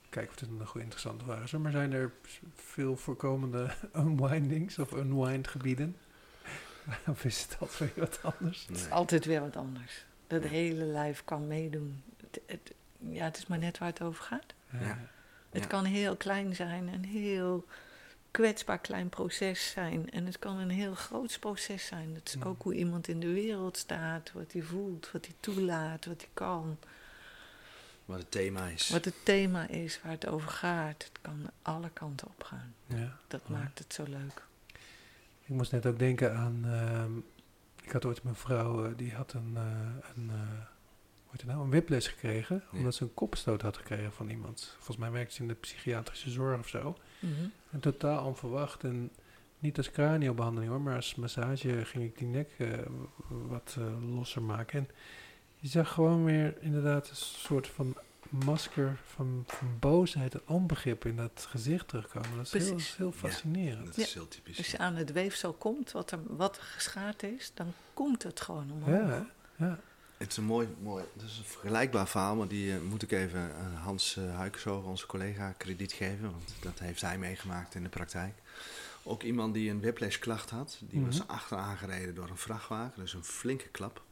kijk 0.08 0.28
of 0.28 0.34
dit 0.36 0.48
een 0.48 0.66
goede 0.66 0.82
interessante 0.82 1.24
vraag 1.24 1.42
is, 1.42 1.52
hoor, 1.52 1.60
maar 1.60 1.72
zijn 1.72 1.92
er 1.92 2.12
veel 2.54 2.96
voorkomende 2.96 3.70
unwindings 3.96 4.78
of 4.78 4.92
unwind 4.92 5.48
gebieden? 5.48 5.96
of 7.06 7.24
is 7.24 7.42
het 7.42 7.56
altijd 7.60 7.94
weer 7.94 8.04
wat 8.04 8.20
anders? 8.22 8.66
Het 8.66 8.76
is 8.76 8.90
altijd 8.90 9.24
weer 9.24 9.40
wat 9.40 9.56
anders. 9.56 10.04
Dat 10.26 10.42
hele 10.42 10.84
lijf 10.84 11.24
kan 11.24 11.46
meedoen. 11.46 12.02
Het, 12.20 12.40
het- 12.46 12.72
ja, 13.08 13.24
het 13.24 13.36
is 13.36 13.46
maar 13.46 13.58
net 13.58 13.78
waar 13.78 13.88
het 13.88 14.02
over 14.02 14.24
gaat. 14.24 14.54
Ja. 14.80 14.98
Het 15.52 15.62
Ja. 15.62 15.68
kan 15.68 15.84
heel 15.84 16.16
klein 16.16 16.54
zijn, 16.54 16.88
een 16.88 17.04
heel 17.04 17.66
kwetsbaar 18.30 18.78
klein 18.78 19.08
proces 19.08 19.70
zijn. 19.70 20.10
En 20.10 20.26
het 20.26 20.38
kan 20.38 20.56
een 20.58 20.70
heel 20.70 20.94
groot 20.94 21.36
proces 21.40 21.86
zijn. 21.86 22.14
Het 22.14 22.28
is 22.36 22.44
ook 22.44 22.62
hoe 22.62 22.74
iemand 22.74 23.08
in 23.08 23.20
de 23.20 23.32
wereld 23.32 23.76
staat, 23.76 24.32
wat 24.32 24.52
hij 24.52 24.62
voelt, 24.62 25.10
wat 25.12 25.26
hij 25.26 25.34
toelaat, 25.40 26.04
wat 26.06 26.20
hij 26.20 26.30
kan. 26.34 26.78
Wat 28.04 28.18
het 28.18 28.30
thema 28.30 28.66
is. 28.68 28.88
Wat 28.88 29.04
het 29.04 29.14
thema 29.24 29.68
is, 29.68 30.00
waar 30.02 30.12
het 30.12 30.26
over 30.26 30.48
gaat. 30.50 31.02
Het 31.04 31.18
kan 31.22 31.50
alle 31.62 31.90
kanten 31.92 32.26
op 32.26 32.42
gaan. 32.44 32.74
Ja. 32.86 33.16
Dat 33.28 33.40
Ja. 33.46 33.54
maakt 33.54 33.78
het 33.78 33.94
zo 33.94 34.02
leuk. 34.08 34.42
Ik 35.44 35.48
moest 35.58 35.72
net 35.72 35.86
ook 35.86 35.98
denken 35.98 36.36
aan, 36.36 36.60
ehm, 36.64 37.12
ik 37.82 37.92
had 37.92 38.04
ooit 38.04 38.22
mijn 38.22 38.36
vrouw, 38.36 38.84
eh, 38.84 38.90
die 38.96 39.12
had 39.14 39.32
een, 39.32 39.52
eh, 39.56 39.62
een, 40.16 40.30
eh, 40.30 40.64
het 41.40 41.46
nou, 41.50 41.62
een 41.62 41.70
whiplash 41.70 42.08
gekregen, 42.08 42.62
Ja. 42.72 42.78
omdat 42.78 42.94
ze 42.94 43.02
een 43.02 43.14
kopstoot 43.14 43.62
had 43.62 43.76
gekregen 43.76 44.12
van 44.12 44.28
iemand. 44.28 44.72
Volgens 44.76 44.96
mij 44.96 45.10
werkte 45.10 45.34
ze 45.34 45.42
in 45.42 45.48
de 45.48 45.54
psychiatrische 45.54 46.30
zorg 46.30 46.58
of 46.58 46.68
zo. 46.68 46.96
Mhm. 47.18 47.32
En 47.70 47.80
totaal 47.80 48.24
onverwacht. 48.26 48.84
En 48.84 49.10
niet 49.58 49.76
als 49.76 49.90
craniobehandeling 49.90 50.70
hoor, 50.70 50.80
maar 50.80 50.96
als 50.96 51.14
massage 51.14 51.84
ging 51.84 52.04
ik 52.04 52.18
die 52.18 52.26
nek 52.28 52.50
eh, 52.58 52.68
wat 53.28 53.76
eh, 53.78 54.14
losser 54.16 54.42
maken. 54.42 54.78
En 54.78 54.88
je 55.56 55.68
zag 55.68 55.92
gewoon 55.92 56.24
weer 56.24 56.56
inderdaad 56.60 57.08
een 57.10 57.16
soort 57.16 57.68
van 57.68 57.94
masker 58.28 58.98
van, 59.04 59.44
van 59.46 59.68
boosheid 59.80 60.34
en 60.34 60.40
onbegrip 60.46 61.04
in 61.04 61.16
dat 61.16 61.46
gezicht 61.48 61.88
terugkomen. 61.88 62.36
Dat 62.36 62.54
is 62.54 62.64
heel, 62.64 62.74
Precies. 62.74 62.96
heel 62.96 63.12
fascinerend. 63.12 63.86
Dat 63.86 63.96
Ja. 63.96 64.02
is 64.02 64.14
heel 64.14 64.28
typisch. 64.28 64.58
Als 64.58 64.70
je 64.70 64.78
aan 64.78 64.94
het 64.94 65.12
weefsel 65.12 65.52
komt, 65.52 65.92
wat 65.92 66.10
er, 66.10 66.18
wat 66.36 66.58
geschaad 66.58 67.22
is, 67.22 67.50
dan 67.54 67.72
komt 67.94 68.22
het 68.22 68.40
gewoon 68.40 68.70
omhoog. 68.70 68.88
Ja, 68.88 69.26
ja. 69.56 69.78
Het 70.22 70.30
is 70.30 70.36
een 70.36 70.44
mooi, 70.44 70.68
mooi 70.82 71.04
het 71.12 71.22
is 71.22 71.38
een 71.38 71.44
vergelijkbaar 71.44 72.08
verhaal, 72.08 72.36
maar 72.36 72.48
die 72.48 72.74
eh, 72.74 72.80
moet 72.80 73.02
ik 73.02 73.12
even 73.12 73.54
aan 73.54 73.74
Hans 73.74 74.16
uh, 74.66 74.86
onze 74.86 75.06
collega, 75.06 75.52
krediet 75.52 75.92
geven. 75.92 76.30
Want 76.30 76.54
dat 76.60 76.78
heeft 76.78 77.00
hij 77.00 77.18
meegemaakt 77.18 77.74
in 77.74 77.82
de 77.82 77.88
praktijk. 77.88 78.34
Ook 79.02 79.22
iemand 79.22 79.54
die 79.54 79.70
een 79.70 79.80
whiplash-klacht 79.80 80.50
had. 80.50 80.78
Die 80.80 81.00
Mhm. 81.00 81.08
was 81.08 81.26
achteraan 81.26 81.76
gereden 81.76 82.14
door 82.14 82.28
een 82.28 82.36
vrachtwagen, 82.36 83.00
dus 83.00 83.14
een 83.14 83.24
flinke 83.24 83.68
klap. 83.68 84.02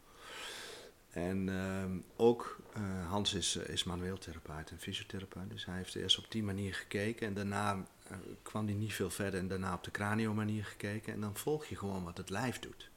En 1.11 1.49
ehm, 1.49 1.99
ook 2.17 2.59
eh, 2.73 2.83
Hans 3.09 3.35
is, 3.35 3.57
eh, 3.57 3.69
is 3.69 3.85
manueel 3.85 4.19
therapeut 4.19 4.71
en 4.71 4.79
fysiotherapeut. 4.79 5.51
Dus 5.51 5.65
hij 5.67 5.77
heeft 5.77 5.95
eerst 5.95 6.19
op 6.19 6.31
die 6.31 6.43
manier 6.43 6.75
gekeken. 6.75 7.27
En 7.27 7.35
daarna 7.35 7.85
eh, 8.09 8.17
kwam 8.43 8.67
hij 8.67 8.75
niet 8.75 8.93
veel 8.93 9.11
verder. 9.11 9.41
En 9.41 9.49
daarna 9.49 9.75
op 9.75 9.85
de 9.85 9.91
cranio-manier 9.91 10.65
gekeken. 10.65 11.13
En 11.13 11.21
dan 11.21 11.37
volg 11.37 11.65
je 11.67 11.77
gewoon 11.77 12.05
wat 12.05 12.17
het 12.17 12.31
lijf 12.31 12.59
doet. 12.59 12.91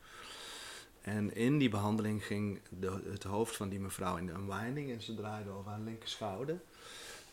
En 1.04 1.36
in 1.36 1.58
die 1.58 1.70
behandeling 1.70 2.26
ging 2.26 2.60
de, 2.70 3.02
het 3.12 3.24
hoofd 3.24 3.56
van 3.56 3.70
die 3.70 3.80
mevrouw 3.80 4.18
in 4.18 4.26
de 4.26 4.32
unwinding. 4.32 4.92
En 4.92 5.02
ze 5.02 5.16
draaide 5.16 5.50
over 5.50 5.72
haar 5.72 5.80
linker 5.80 6.10
schouder. 6.10 6.60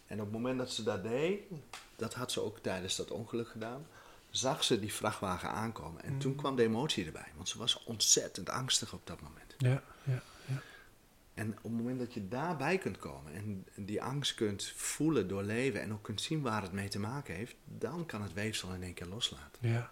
En 0.06 0.16
op 0.18 0.24
het 0.24 0.33
moment 0.33 0.59
dat 0.59 0.70
ze 0.72 0.83
dat 0.83 1.02
deed, 1.02 1.40
dat 1.96 2.14
had 2.14 2.33
ze 2.33 2.40
ook 2.42 2.59
tijdens 2.59 2.96
dat 2.96 3.11
ongeluk 3.11 3.48
gedaan, 3.48 3.87
zag 4.30 4.64
ze 4.64 4.80
die 4.80 4.92
vrachtwagen 4.92 5.50
aankomen. 5.50 6.02
En 6.02 6.18
toen 6.18 6.30
Mm. 6.33 6.37
kwam 6.38 6.56
de 6.56 6.62
emotie 6.62 7.06
erbij, 7.06 7.28
want 7.37 7.48
ze 7.48 7.59
was 7.59 7.85
ontzettend 7.85 8.48
angstig 8.50 8.92
op 8.92 9.06
dat 9.06 9.20
moment. 9.20 9.54
Ja, 9.59 9.83
ja, 10.04 10.22
ja. 10.46 10.62
En 11.35 11.48
op 11.50 11.62
het 11.62 11.72
moment 11.72 11.98
dat 11.98 12.14
je 12.14 12.28
daarbij 12.28 12.78
kunt 12.78 12.98
komen 12.98 13.33
en 13.35 13.66
die 13.74 14.02
angst 14.02 14.35
kunt 14.35 14.72
voelen, 14.76 15.28
doorleven 15.28 15.80
en 15.80 15.92
ook 15.92 16.02
kunt 16.02 16.20
zien 16.20 16.42
waar 16.42 16.62
het 16.62 16.72
mee 16.72 16.88
te 16.88 16.98
maken 16.98 17.35
heeft, 17.35 17.54
dan 17.64 18.06
kan 18.06 18.22
het 18.22 18.33
weefsel 18.33 18.72
in 18.74 18.83
één 18.83 18.94
keer 18.94 19.06
loslaten. 19.06 19.68
ja. 19.68 19.90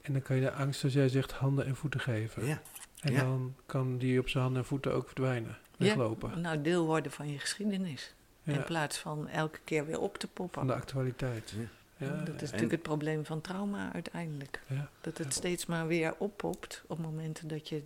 Ja. 0.00 0.06
En 0.06 0.12
dan 0.12 0.22
kan 0.22 0.36
je 0.36 0.42
de 0.42 0.52
angst, 0.52 0.80
zoals 0.80 0.94
jij 0.94 1.08
zegt, 1.08 1.32
handen 1.32 1.66
en 1.66 1.76
voeten 1.76 2.00
geven. 2.00 2.46
Ja, 2.46 2.60
En 3.00 3.12
Ja. 3.12 3.20
dan 3.20 3.54
kan 3.66 3.98
die 3.98 4.20
op 4.20 4.28
zijn 4.28 4.42
handen 4.42 4.62
en 4.62 4.68
voeten 4.68 4.92
ook 4.92 5.06
verdwijnen. 5.06 5.58
Weglopen. 5.76 6.40
Nou, 6.40 6.62
deel 6.62 6.86
worden 6.86 7.12
van 7.12 7.32
je 7.32 7.38
geschiedenis. 7.38 8.14
Ja. 8.42 8.52
In 8.54 8.64
plaats 8.64 8.98
van 8.98 9.28
elke 9.28 9.58
keer 9.64 9.86
weer 9.86 10.00
op 10.00 10.18
te 10.18 10.26
poppen. 10.26 10.58
Van 10.58 10.66
de 10.66 10.74
actualiteit. 10.74 11.50
Ja. 11.56 12.06
Ja, 12.06 12.16
dat 12.24 12.34
is 12.34 12.40
ja. 12.40 12.44
natuurlijk 12.44 12.70
het 12.70 12.82
probleem 12.82 13.24
van 13.24 13.40
trauma 13.40 13.92
uiteindelijk. 13.92 14.60
Ja. 14.66 14.90
Dat 15.00 15.18
het 15.18 15.26
Ja. 15.26 15.32
steeds 15.32 15.66
maar 15.66 15.86
weer 15.86 16.14
oppopt 16.18 16.82
op 16.86 16.98
momenten 16.98 17.48
dat 17.48 17.68
je 17.68 17.82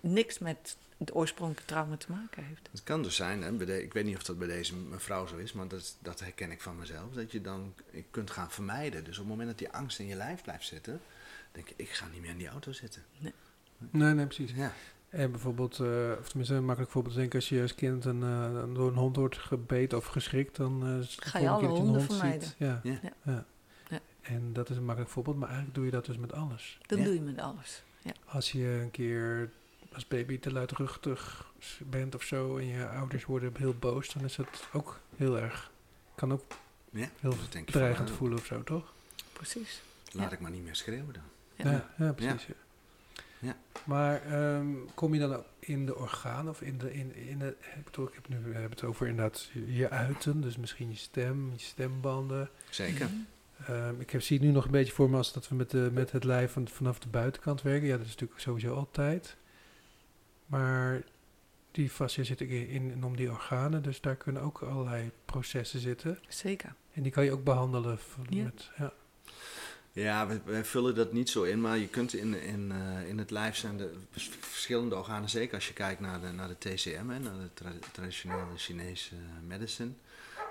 niks 0.00 0.38
met 0.38 0.76
het 0.96 1.14
oorspronkelijke 1.14 1.72
trauma 1.72 1.96
te 1.96 2.10
maken 2.10 2.44
heeft. 2.44 2.68
Het 2.70 2.82
kan 2.82 3.02
dus 3.02 3.16
zijn, 3.16 3.42
hè, 3.42 3.52
bij 3.52 3.66
de- 3.66 3.82
ik 3.82 3.92
weet 3.92 4.04
niet 4.04 4.16
of 4.16 4.22
dat 4.22 4.38
bij 4.38 4.48
deze 4.48 4.76
mevrouw 4.76 5.26
zo 5.26 5.36
is, 5.36 5.52
maar 5.52 5.68
dat, 5.68 5.96
dat 6.02 6.20
herken 6.20 6.50
ik 6.50 6.60
van 6.60 6.76
mezelf, 6.78 7.12
dat 7.12 7.32
je 7.32 7.40
dan 7.40 7.74
kunt 8.10 8.30
gaan 8.30 8.50
vermijden. 8.50 9.04
Dus 9.04 9.12
op 9.18 9.20
het 9.24 9.28
moment 9.32 9.48
dat 9.48 9.58
die 9.58 9.70
angst 9.70 9.98
in 9.98 10.06
je 10.06 10.14
lijf 10.16 10.42
blijft 10.42 10.66
zitten, 10.66 11.00
denk 11.52 11.68
je, 11.68 11.74
ik 11.76 11.88
ga 11.88 12.06
niet 12.12 12.20
meer 12.20 12.30
in 12.30 12.38
die 12.38 12.48
auto 12.48 12.72
zitten. 12.72 13.02
Nee, 13.90 14.14
nee, 14.14 14.26
precies. 14.26 14.52
Ja, 14.54 14.72
En 15.08 15.30
bijvoorbeeld, 15.30 15.78
eh, 15.80 16.12
of 16.20 16.28
tenminste 16.28 16.54
een 16.54 16.64
makkelijk 16.64 16.92
voorbeeld 16.92 17.14
te 17.14 17.20
denken, 17.20 17.38
als 17.38 17.48
je 17.48 17.60
als 17.62 17.74
kind 17.74 18.04
een, 18.04 18.22
eh, 18.22 18.74
door 18.74 18.88
een 18.88 18.96
hond 18.96 19.16
wordt 19.16 19.36
gebeten 19.38 19.98
of 19.98 20.06
geschrikt, 20.06 20.56
dan 20.56 20.82
eh, 20.82 20.98
de 21.00 21.06
Ga 21.30 21.38
je 21.38 21.48
alle 21.48 21.58
keer 21.58 21.68
dat 21.68 21.78
een 21.78 21.84
honden 21.84 22.00
hond 22.06 22.18
vermijden. 22.18 22.48
Ziet, 22.48 22.54
ja. 22.58 22.80
Ja. 22.82 22.98
Ja. 23.02 23.12
Ja. 23.22 23.44
Ja. 23.90 24.00
En 24.22 24.52
dat 24.52 24.70
is 24.70 24.76
een 24.76 24.84
makkelijk 24.84 25.12
voorbeeld, 25.12 25.36
maar 25.36 25.46
eigenlijk 25.48 25.76
doe 25.76 25.84
je 25.84 25.90
dat 25.90 26.04
dus 26.06 26.16
met 26.18 26.32
alles. 26.32 26.78
Dat 26.86 26.98
Ja. 26.98 27.04
doe 27.04 27.14
je 27.14 27.20
met 27.20 27.38
alles. 27.38 27.82
Ja. 28.04 28.12
Als 28.24 28.52
je 28.52 28.64
een 28.82 28.90
keer 28.90 29.50
als 29.92 30.08
baby 30.08 30.38
te 30.38 30.52
luidruchtig 30.52 31.52
bent 31.78 32.14
of 32.14 32.22
zo 32.22 32.56
en 32.58 32.66
je 32.66 32.86
ouders 32.88 33.24
worden 33.24 33.52
heel 33.56 33.74
boos, 33.74 34.12
dan 34.12 34.24
is 34.24 34.36
dat 34.36 34.68
ook 34.72 35.00
heel 35.16 35.38
erg, 35.38 35.70
kan 36.14 36.32
ook 36.32 36.44
ja. 36.90 37.08
heel 37.20 37.34
denk 37.50 37.70
van, 37.70 37.80
dreigend 37.80 38.10
voelen 38.10 38.38
of 38.38 38.46
zo, 38.46 38.62
toch? 38.62 38.92
Precies. 39.32 39.82
Laat 40.12 40.30
Ja. 40.30 40.36
ik 40.36 40.40
maar 40.40 40.50
niet 40.50 40.64
meer 40.64 40.76
schreeuwen 40.76 41.12
dan. 41.12 41.22
Ja. 41.54 41.70
Ja, 41.70 42.04
ja, 42.06 42.12
precies. 42.12 42.46
Ja. 42.46 42.54
Ja. 43.38 43.56
Maar 43.84 44.22
ehm, 44.22 44.66
kom 44.94 45.14
je 45.14 45.20
dan 45.20 45.34
ook 45.34 45.44
in 45.58 45.86
de 45.86 45.96
organen 45.96 46.50
of 46.50 46.60
in 46.60 46.78
de, 46.78 46.94
in, 46.94 47.14
in 47.14 47.38
de, 47.38 47.56
ik 47.76 47.84
bedoel, 47.84 48.06
ik 48.06 48.14
heb 48.14 48.28
nu, 48.28 48.38
we 48.38 48.52
hebben 48.52 48.70
het 48.70 48.84
over 48.84 49.06
inderdaad 49.06 49.50
je, 49.52 49.74
je 49.74 49.90
uiten, 49.90 50.40
dus 50.40 50.56
misschien 50.56 50.90
je 50.90 50.96
stem, 50.96 51.50
je 51.52 51.58
stembanden. 51.58 52.50
Zeker. 52.70 53.06
Mhm. 53.06 53.16
Ehm, 53.66 54.00
ik 54.00 54.10
heb, 54.10 54.22
zie 54.22 54.36
het 54.38 54.46
nu 54.46 54.52
nog 54.52 54.64
een 54.64 54.70
beetje 54.70 54.92
voor 54.92 55.10
me 55.10 55.16
als 55.16 55.32
dat 55.32 55.48
we 55.48 55.54
met, 55.54 55.70
de, 55.70 55.90
met 55.92 56.12
het 56.12 56.24
lijf 56.24 56.52
van, 56.52 56.68
vanaf 56.68 56.98
de 56.98 57.08
buitenkant 57.08 57.62
werken. 57.62 57.86
Ja, 57.86 57.96
dat 57.96 58.06
is 58.06 58.12
natuurlijk 58.12 58.40
sowieso 58.40 58.74
altijd. 58.74 59.36
Maar 60.46 61.02
die 61.70 61.90
fascia 61.90 62.22
zit 62.24 62.40
in, 62.40 63.04
om 63.04 63.16
die 63.16 63.30
organen, 63.30 63.82
dus 63.82 64.00
daar 64.00 64.16
kunnen 64.16 64.42
ook 64.42 64.62
allerlei 64.62 65.10
processen 65.24 65.80
zitten. 65.80 66.18
Zeker. 66.28 66.74
En 66.92 67.02
die 67.02 67.12
kan 67.12 67.24
je 67.24 67.32
ook 67.32 67.44
behandelen. 67.44 67.98
van- 67.98 68.26
Ja. 68.28 68.44
Met, 68.44 68.70
ja. 68.78 68.92
Ja, 69.92 70.26
we, 70.26 70.40
wij 70.44 70.64
vullen 70.64 70.94
dat 70.94 71.12
niet 71.12 71.30
zo 71.30 71.42
in, 71.42 71.60
maar 71.60 71.78
je 71.78 71.88
kunt 71.88 72.14
in, 72.14 72.34
in, 72.42 72.72
eh, 72.72 73.08
in 73.08 73.18
het 73.18 73.30
lijf 73.30 73.56
zijn 73.56 73.76
de 73.76 73.92
vers- 74.10 74.30
verschillende 74.40 74.96
organen, 74.96 75.28
zeker 75.30 75.54
als 75.54 75.68
je 75.68 75.72
kijkt 75.72 76.00
naar 76.00 76.20
de, 76.20 76.26
naar 76.32 76.48
de 76.48 76.58
TCM, 76.58 77.08
hè, 77.08 77.18
naar 77.18 77.38
de 77.38 77.48
tra- 77.54 77.72
traditionele 77.92 78.56
Chinese 78.56 79.14
medicine, 79.46 79.90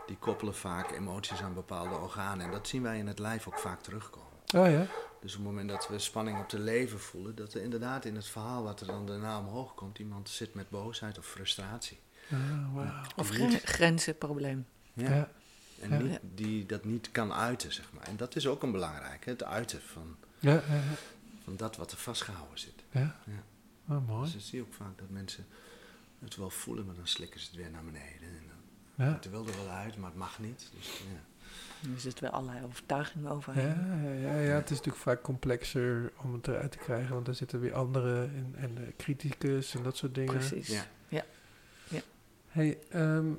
die 0.08 0.18
koppelen 0.18 0.56
vaak 0.56 0.92
emoties 0.92 1.42
aan 1.42 1.54
bepaalde 1.54 1.96
organen. 1.96 2.46
En 2.46 2.52
dat 2.52 2.68
zien 2.68 2.82
wij 2.82 2.98
in 2.98 3.08
het 3.08 3.20
lijf 3.20 3.48
ook 3.48 3.60
vaak 3.60 3.82
terugkomen. 3.82 4.32
Oh 4.56 4.70
ja? 4.70 4.86
Dus 5.22 5.32
op 5.36 5.38
het 5.40 5.48
moment 5.48 5.70
dat 5.70 5.88
we 5.88 6.00
spanning 6.00 6.40
op 6.40 6.50
de 6.50 6.60
lever 6.60 7.00
voelen, 7.00 7.36
dat 7.36 7.54
er 7.54 7.62
inderdaad 7.62 8.06
in 8.06 8.16
het 8.16 8.28
verhaal 8.28 8.64
wat 8.64 8.82
er 8.82 8.88
dan 8.88 9.06
daarna 9.06 9.40
omhoog 9.40 9.74
komt, 9.76 10.00
iemand 10.00 10.30
zit 10.30 10.54
met 10.54 10.70
boosheid 10.70 11.18
of 11.18 11.26
frustratie. 11.26 12.00
Ah. 12.76 13.04
Of 13.16 13.30
grenzenprobleem. 13.64 14.66
Ja. 14.94 15.10
Ja. 15.16 15.30
En 15.82 15.90
Ja. 15.90 15.98
niet, 15.98 16.20
die 16.36 16.66
dat 16.66 16.84
niet 16.86 17.12
kan 17.12 17.34
uiten, 17.34 17.74
zeg 17.74 17.92
maar. 17.94 18.04
En 18.08 18.18
dat 18.18 18.36
is 18.36 18.48
ook 18.48 18.64
een 18.64 18.72
belangrijk, 18.72 19.26
hè, 19.26 19.32
het 19.32 19.44
uiten 19.44 19.82
van, 19.82 20.16
Ja, 20.40 20.52
ja, 20.52 20.74
ja. 20.74 20.82
van 21.44 21.56
dat 21.56 21.76
wat 21.76 21.92
er 21.92 21.98
vastgehouden 21.98 22.60
zit. 22.60 22.84
ja. 22.92 23.20
Ja. 23.26 23.44
Oh, 23.96 24.08
mooi. 24.08 24.24
Dus 24.24 24.32
dan 24.32 24.42
zie 24.42 24.60
je 24.60 24.66
ook 24.66 24.74
vaak 24.74 24.98
dat 24.98 25.10
mensen 25.10 25.48
het 26.20 26.36
wel 26.36 26.50
voelen, 26.50 26.86
maar 26.86 26.96
dan 26.96 27.08
slikken 27.08 27.40
ze 27.40 27.46
het 27.46 27.56
weer 27.56 27.70
naar 27.72 27.84
beneden. 27.84 28.28
En 28.28 28.42
Ja. 28.96 29.04
Het 29.14 29.30
wil 29.30 29.48
er 29.48 29.56
wel 29.66 29.70
uit, 29.74 29.98
maar 29.98 30.10
het 30.10 30.20
mag 30.20 30.40
niet. 30.40 30.70
Dus, 30.78 30.88
ja. 30.98 31.92
Er 31.94 32.00
zitten 32.00 32.24
weer 32.24 32.34
allerlei 32.34 32.66
overtuigingen 32.66 33.28
Ja, 33.30 33.34
overheen. 33.36 33.88
ja, 34.22 34.30
ja, 34.32 34.40
ja, 34.40 34.56
het 34.56 34.70
is 34.70 34.78
natuurlijk 34.78 35.04
vaak 35.04 35.22
complexer 35.22 36.12
om 36.22 36.34
het 36.34 36.48
eruit 36.48 36.72
te 36.72 36.78
krijgen, 36.78 37.14
want 37.14 37.28
er 37.28 37.36
zitten 37.36 37.60
weer 37.60 37.74
andere 37.74 38.22
en, 38.24 38.54
en 38.58 38.78
eh, 38.78 38.84
criticus 38.98 39.76
en 39.76 39.84
dat 39.84 39.98
soort 39.98 40.16
dingen. 40.16 40.34
Precies. 40.34 40.68
Ja. 41.08 41.24
Hey, 42.48 42.78
ehm, 42.90 43.32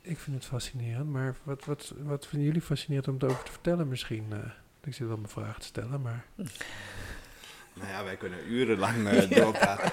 ik 0.00 0.18
vind 0.18 0.36
het 0.36 0.44
fascinerend, 0.44 1.10
maar 1.10 1.36
wat, 1.42 1.64
wat, 1.64 1.94
wat 1.98 2.26
vinden 2.26 2.46
jullie 2.46 2.62
fascinerend 2.62 3.08
om 3.08 3.14
het 3.14 3.24
over 3.24 3.44
te 3.44 3.50
vertellen 3.52 3.88
misschien? 3.88 4.26
eh? 4.32 4.38
ik 4.82 4.94
zit 4.94 5.06
wel 5.06 5.16
mijn 5.16 5.28
vraag 5.28 5.58
te 5.58 5.66
stellen, 5.66 6.00
maar... 6.00 6.24
Nou 7.74 7.88
ja, 7.88 8.04
wij 8.04 8.16
kunnen 8.16 8.52
urenlang 8.52 9.08
eh 9.08 9.30
doorpraten. 9.42 9.92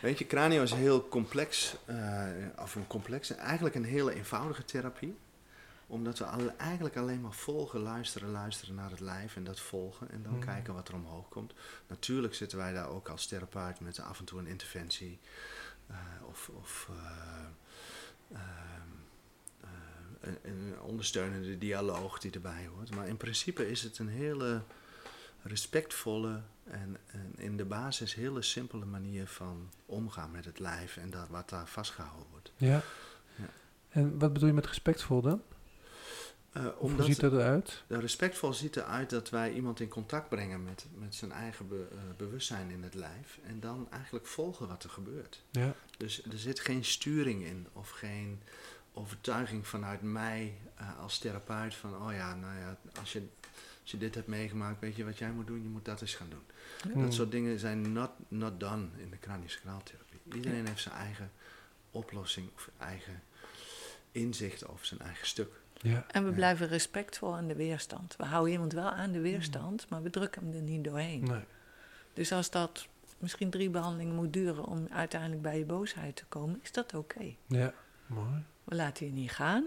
Weet 0.00 0.18
je, 0.18 0.26
cranio 0.26 0.62
is 0.62 0.72
heel 0.72 1.08
complex, 1.08 1.76
eh, 1.84 2.26
of 2.58 2.74
een 2.74 2.86
complex, 2.86 3.30
eigenlijk 3.36 3.74
een 3.74 3.84
hele 3.84 4.14
eenvoudige 4.14 4.64
therapie. 4.64 5.16
Omdat 5.86 6.18
we 6.18 6.24
alle, 6.24 6.54
eigenlijk 6.56 6.96
alleen 6.96 7.20
maar 7.20 7.32
volgen, 7.32 7.80
luisteren, 7.80 8.30
luisteren 8.30 8.74
naar 8.74 8.90
het 8.90 9.00
lijf 9.00 9.36
en 9.36 9.44
dat 9.44 9.60
volgen 9.60 10.10
en 10.10 10.22
dan 10.22 10.32
Mhm. 10.36 10.44
kijken 10.46 10.74
wat 10.74 10.88
er 10.88 10.94
omhoog 10.94 11.28
komt. 11.28 11.52
Natuurlijk 11.88 12.34
zitten 12.34 12.58
wij 12.58 12.72
daar 12.72 12.88
ook 12.88 13.08
als 13.08 13.26
therapeut 13.26 13.80
met 13.80 14.00
af 14.00 14.18
en 14.18 14.24
toe 14.24 14.38
een 14.38 14.46
interventie 14.46 15.18
eh, 15.86 15.96
of, 16.28 16.50
of 16.60 16.88
eh, 16.90 18.36
ehm, 18.38 18.88
eh, 19.60 19.68
een, 20.20 20.38
een 20.42 20.80
ondersteunende 20.80 21.58
dialoog 21.58 22.18
die 22.18 22.30
erbij 22.32 22.68
hoort. 22.74 22.94
Maar 22.94 23.08
in 23.08 23.16
principe 23.16 23.70
is 23.70 23.82
het 23.82 23.98
een 23.98 24.08
hele 24.08 24.62
respectvolle 25.42 26.40
en, 26.64 26.96
en 27.06 27.32
in 27.36 27.56
de 27.56 27.64
basis 27.64 28.14
hele 28.14 28.42
simpele 28.42 28.84
manier 28.84 29.26
van 29.26 29.70
omgaan 29.86 30.30
met 30.30 30.44
het 30.44 30.58
lijf 30.58 30.96
en 30.96 31.10
dat, 31.10 31.28
wat 31.28 31.48
daar 31.48 31.68
vastgehouden 31.68 32.26
wordt. 32.30 32.52
Ja. 32.56 32.82
Ja. 33.36 33.48
En 33.88 34.18
wat 34.18 34.32
bedoel 34.32 34.48
je 34.48 34.54
met 34.54 34.66
respectvol 34.66 35.20
dan? 35.20 35.42
Eh, 36.52 36.66
hoe 36.76 37.02
ziet 37.02 37.20
dat 37.20 37.32
eruit? 37.32 37.84
respectvol 37.88 38.52
ziet 38.52 38.76
eruit 38.76 39.10
dat 39.10 39.30
wij 39.30 39.52
iemand 39.52 39.80
in 39.80 39.88
contact 39.88 40.28
brengen 40.28 40.62
met, 40.64 40.86
met 40.94 41.14
zijn 41.14 41.32
eigen 41.32 41.68
be- 41.68 41.88
eh, 41.90 41.98
bewustzijn 42.16 42.70
in 42.70 42.82
het 42.82 42.94
lijf 42.94 43.38
en 43.46 43.60
dan 43.60 43.86
eigenlijk 43.90 44.26
volgen 44.26 44.68
wat 44.68 44.84
er 44.84 44.90
gebeurt. 44.90 45.42
Ja. 45.50 45.74
Dus 45.96 46.22
er 46.24 46.38
zit 46.38 46.60
geen 46.60 46.84
sturing 46.84 47.44
in 47.44 47.66
of 47.72 47.90
geen 47.90 48.42
overtuiging 48.92 49.66
vanuit 49.66 50.02
mij 50.02 50.58
eh, 50.74 50.98
als 50.98 51.18
therapeut 51.18 51.74
van, 51.74 52.06
oh 52.06 52.12
ja, 52.12 52.34
nou 52.34 52.58
ja, 52.58 52.78
als 52.98 53.12
je, 53.12 53.28
als 53.82 53.90
je 53.90 53.98
dit 53.98 54.14
hebt 54.14 54.26
meegemaakt, 54.26 54.80
weet 54.80 54.96
je 54.96 55.04
wat 55.04 55.18
jij 55.18 55.30
moet 55.32 55.46
doen? 55.46 55.62
Je 55.62 55.68
moet 55.68 55.84
dat 55.84 56.00
eens 56.00 56.14
gaan 56.14 56.30
doen. 56.30 56.42
Hmm. 56.92 57.02
Dat 57.02 57.14
soort 57.14 57.30
dingen 57.30 57.58
zijn 57.58 57.92
not, 57.92 58.10
not 58.28 58.60
done 58.60 58.86
in 58.96 59.10
de 59.10 59.18
craniosacraaltherapie. 59.18 60.20
Iedereen 60.34 60.66
heeft 60.66 60.82
zijn 60.82 60.94
eigen 60.94 61.30
oplossing 61.90 62.48
of 62.54 62.70
eigen 62.78 63.22
inzicht 64.12 64.68
over 64.68 64.86
zijn 64.86 65.00
eigen 65.00 65.26
stuk. 65.26 65.60
Ja. 65.80 66.04
En 66.08 66.22
we 66.24 66.28
Ja. 66.30 66.34
blijven 66.36 66.66
respectvol 66.68 67.34
aan 67.36 67.46
de 67.46 67.54
weerstand. 67.56 68.16
We 68.16 68.24
houden 68.24 68.52
iemand 68.52 68.72
wel 68.72 68.90
aan 68.90 69.12
de 69.12 69.20
weerstand, 69.20 69.88
maar 69.88 70.02
we 70.02 70.10
drukken 70.10 70.42
hem 70.44 70.54
er 70.54 70.60
niet 70.62 70.84
doorheen. 70.84 71.22
Nee. 71.24 71.44
Dus 72.14 72.32
als 72.32 72.50
dat 72.50 72.86
misschien 73.18 73.50
drie 73.50 73.70
behandelingen 73.70 74.14
moet 74.14 74.32
duren 74.32 74.64
om 74.64 74.86
uiteindelijk 74.90 75.42
bij 75.42 75.58
je 75.58 75.64
boosheid 75.64 76.16
te 76.16 76.24
komen, 76.28 76.60
is 76.62 76.72
dat 76.72 76.94
oké. 76.94 77.34
Ja. 77.46 77.74
Mooi. 78.06 78.42
We 78.64 78.74
laten 78.74 79.06
je 79.06 79.12
niet 79.12 79.30
gaan, 79.30 79.64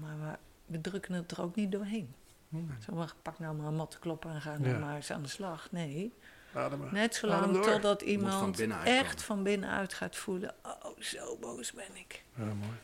maar 0.00 0.18
we, 0.20 0.36
we 0.72 0.80
drukken 0.80 1.14
het 1.14 1.30
er 1.30 1.40
ook 1.42 1.54
niet 1.54 1.72
doorheen. 1.72 2.14
Hmm. 2.48 2.70
Zo, 2.86 2.94
maar 2.94 3.12
pak 3.22 3.38
nou 3.38 3.56
maar 3.56 3.66
een 3.66 3.74
mattenkloppen 3.74 4.30
en 4.30 4.40
ga 4.40 4.52
Ja. 4.52 4.58
nou 4.58 4.78
maar 4.78 4.96
eens 4.96 5.10
aan 5.10 5.22
de 5.22 5.28
slag. 5.28 5.70
Nee, 5.70 6.14
Ademen. 6.54 6.94
net 6.94 7.14
zolang 7.14 7.62
totdat 7.62 8.02
iemand 8.02 8.60
echt 8.84 9.22
van 9.22 9.42
binnenuit 9.42 9.94
gaat 9.94 10.16
voelen... 10.16 10.54
Oh, 10.62 10.98
zo 11.00 11.36
boos 11.36 11.72
ben 11.72 11.96
ik. 11.96 12.24
Ja, 12.34 12.44
mooi. 12.44 12.78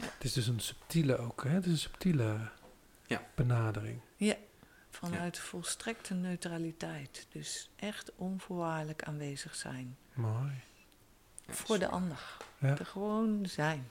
Het 0.00 0.24
is 0.24 0.32
dus 0.32 0.46
een 0.46 0.60
subtiele 0.60 1.18
ook, 1.18 1.44
hè? 1.44 1.50
Het 1.50 1.64
is 1.66 1.72
een 1.72 1.78
subtiele 1.78 2.38
Ja. 3.06 3.22
benadering. 3.34 4.00
Vanuit 4.92 5.38
volstrekte 5.38 6.14
neutraliteit. 6.14 7.26
Dus 7.32 7.70
echt 7.76 8.12
onvoorwaardelijk 8.16 9.02
aanwezig 9.02 9.54
zijn. 9.54 9.96
Mooi. 10.14 10.50
Ja, 11.46 11.52
voor 11.52 11.78
de 11.78 11.88
ander. 11.88 12.36
Ja. 12.58 12.78
Er 12.78 12.86
gewoon 12.86 13.46
zijn. 13.46 13.88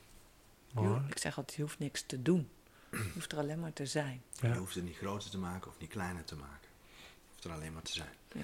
Mooi. 0.73 1.01
ik 1.09 1.17
zeg 1.17 1.37
altijd, 1.37 1.55
je 1.55 1.61
hoeft 1.61 1.79
niks 1.79 2.01
te 2.01 2.21
doen. 2.21 2.49
Je 2.91 3.11
hoeft 3.13 3.31
er 3.31 3.37
alleen 3.37 3.59
maar 3.59 3.73
te 3.73 3.85
zijn. 3.85 4.21
Je 4.41 4.53
hoeft 4.55 4.75
het 4.75 4.83
niet 4.83 4.97
groter 4.97 5.29
te 5.29 5.37
maken 5.37 5.69
of 5.71 5.79
niet 5.79 5.89
kleiner 5.89 6.23
te 6.23 6.35
maken. 6.35 6.67
Je 6.91 7.25
hoeft 7.29 7.43
er 7.43 7.51
alleen 7.51 7.73
maar 7.73 7.81
te 7.81 7.91
zijn. 7.93 8.13
Ja. 8.33 8.41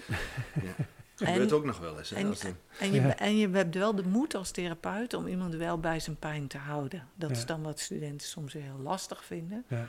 Ja. 0.64 0.74
Dat 1.16 1.28
gebeurt 1.28 1.50
En- 1.52 1.58
ook 1.58 1.66
nog 1.66 1.80
wel 1.80 1.98
eens. 1.98 2.10
Hè, 2.10 2.16
en- 2.16 2.28
als 2.28 2.44
een- 2.44 2.58
En 2.80 2.92
je, 2.92 3.02
Ja. 3.02 3.18
en 3.18 3.38
je 3.38 3.50
hebt 3.50 3.76
wel 3.76 3.96
de 3.96 4.04
moed 4.08 4.36
als 4.36 4.52
therapeut 4.52 5.14
om 5.14 5.28
iemand 5.28 5.54
wel 5.56 5.80
bij 5.80 6.00
zijn 6.00 6.16
pijn 6.16 6.48
te 6.48 6.58
houden. 6.58 7.08
Dat 7.16 7.30
Ja. 7.30 7.36
is 7.36 7.46
dan 7.46 7.62
wat 7.62 7.80
studenten 7.80 8.28
soms 8.28 8.54
weer 8.54 8.64
heel 8.64 8.78
lastig 8.80 9.24
vinden. 9.26 9.64
Ja. 9.68 9.88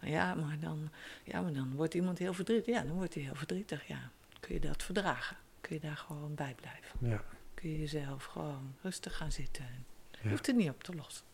Ja, 0.00 0.34
maar 0.34 0.58
dan, 0.60 0.90
ja, 1.24 1.40
maar 1.40 1.52
dan 1.52 1.74
wordt 1.74 1.94
iemand 1.94 2.18
heel 2.18 2.32
verdrietig. 2.34 2.74
Ja, 2.74 2.82
dan 2.82 2.92
wordt 2.94 3.14
hij 3.14 3.22
heel 3.22 3.34
verdrietig. 3.34 3.86
Ja, 3.86 4.10
kun 4.40 4.54
je 4.54 4.60
dat 4.60 4.82
verdragen? 4.82 5.36
Kun 5.60 5.74
je 5.74 5.80
daar 5.82 5.96
gewoon 5.96 6.34
bij 6.34 6.54
blijven? 6.60 6.98
Ja. 7.08 7.22
Kun 7.54 7.70
je 7.70 7.78
jezelf 7.78 8.24
gewoon 8.24 8.74
rustig 8.82 9.16
gaan 9.16 9.32
zitten? 9.32 9.64
En 9.64 9.84
Je 10.10 10.18
Ja. 10.22 10.30
hoeft 10.30 10.46
het 10.46 10.56
niet 10.56 10.70
op 10.70 10.82
te 10.82 10.94
lossen. 10.94 11.24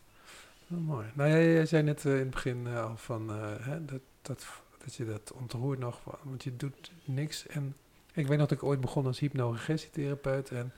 Oh, 0.71 0.77
mooi. 0.77 1.05
Nou 1.13 1.29
ja, 1.29 1.35
jij 1.37 1.65
zei 1.65 1.83
net 1.83 2.05
eh, 2.05 2.11
in 2.13 2.17
het 2.19 2.29
begin 2.29 2.67
eh, 2.67 2.83
al 2.83 2.97
van 2.97 3.29
eh, 3.29 3.51
hè, 3.59 3.85
dat, 3.85 3.99
dat, 4.21 4.45
dat 4.83 4.95
je 4.95 5.05
dat 5.05 5.31
ontroert 5.33 5.79
nog, 5.79 6.03
wa- 6.03 6.17
want 6.23 6.43
je 6.43 6.55
doet 6.55 6.91
niks. 7.05 7.47
En 7.47 7.75
ik 8.13 8.27
weet 8.27 8.37
nog 8.37 8.47
dat 8.47 8.57
ik 8.57 8.63
ooit 8.63 8.81
begon 8.81 9.05
als 9.05 9.19
hypnoregressietherapeut 9.19 10.49
en 10.51 10.73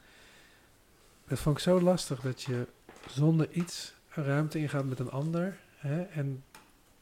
dat 1.27 1.39
vond 1.39 1.57
ik 1.57 1.63
zo 1.63 1.81
lastig 1.81 2.19
dat 2.21 2.41
je 2.41 2.67
zonder 3.09 3.51
iets 3.51 3.93
een 4.13 4.23
ruimte 4.23 4.59
ingaat 4.59 4.85
met 4.85 4.99
een 4.99 5.11
ander 5.11 5.57
hè, 5.77 6.01
en 6.01 6.43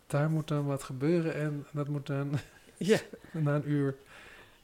daar 0.08 0.30
moet 0.30 0.48
dan 0.48 0.66
wat 0.66 0.84
gebeuren 0.84 1.36
en 1.36 1.66
dat 1.72 1.88
moet 1.88 2.06
dan 2.08 2.32
Ja. 2.78 3.00
na 3.32 3.56
een 3.56 3.70
uur 3.70 3.96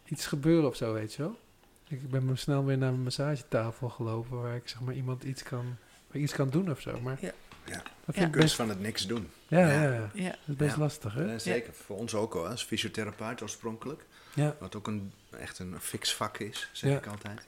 iets 0.06 0.28
gebeuren 0.28 0.70
of 0.70 0.76
zo, 0.76 0.94
weet 0.94 1.14
je 1.14 1.22
wel. 1.22 1.40
Ik 1.88 2.10
ben 2.10 2.26
me 2.26 2.36
snel 2.36 2.66
weer 2.66 2.78
naar 2.78 2.92
mijn 2.92 3.04
massagetafel 3.04 3.90
gelopen 3.90 4.42
waar 4.42 4.56
ik 4.56 4.68
zeg 4.68 4.82
maar 4.82 4.94
iemand 4.94 5.24
iets 5.24 5.44
kan, 5.44 5.76
iets 6.12 6.34
kan 6.34 6.50
doen 6.50 6.72
of 6.72 6.82
zo. 6.82 7.00
Maar 7.00 7.18
Ja. 7.22 7.32
Ja. 7.66 7.84
dat 8.06 8.16
Ja. 8.16 8.28
kunst 8.28 8.56
van 8.56 8.70
het 8.70 8.80
niks 8.80 9.08
doen. 9.08 9.30
ja, 9.48 9.60
Ja. 9.60 9.72
ja, 9.84 9.94
ja. 9.94 10.10
Ja, 10.14 10.30
Dat 10.30 10.38
is 10.48 10.56
best 10.56 10.76
Ja. 10.76 10.82
lastig, 10.82 11.14
hè? 11.14 11.34
Eh, 11.34 11.40
zeker, 11.40 11.74
voor 11.74 11.98
ons 11.98 12.14
ook 12.16 12.36
al, 12.36 12.48
als 12.48 12.64
fysiotherapeut 12.64 13.42
oorspronkelijk. 13.42 14.06
Ja, 14.36 14.56
Wat 14.60 14.76
ook 14.76 14.88
een, 14.88 15.12
echt 15.40 15.60
een 15.60 15.80
fix 15.82 16.14
vak 16.14 16.38
is, 16.38 16.70
zeg 16.72 16.92
Ja. 16.92 16.98
ik 16.98 17.08
altijd. 17.08 17.48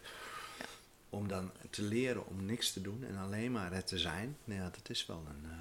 Om 1.09 1.28
dan 1.28 1.51
te 1.70 1.82
leren 1.82 2.28
om 2.28 2.45
niks 2.45 2.74
te 2.74 2.82
doen 2.82 3.05
en 3.09 3.18
alleen 3.18 3.51
maar 3.51 3.72
het 3.74 3.88
te 3.88 3.97
zijn. 3.99 4.38
Nou 4.43 4.59
ja, 4.61 4.70
dat 4.70 4.89
is 4.89 5.05
wel 5.05 5.24
een, 5.30 5.49
eh, 5.49 5.57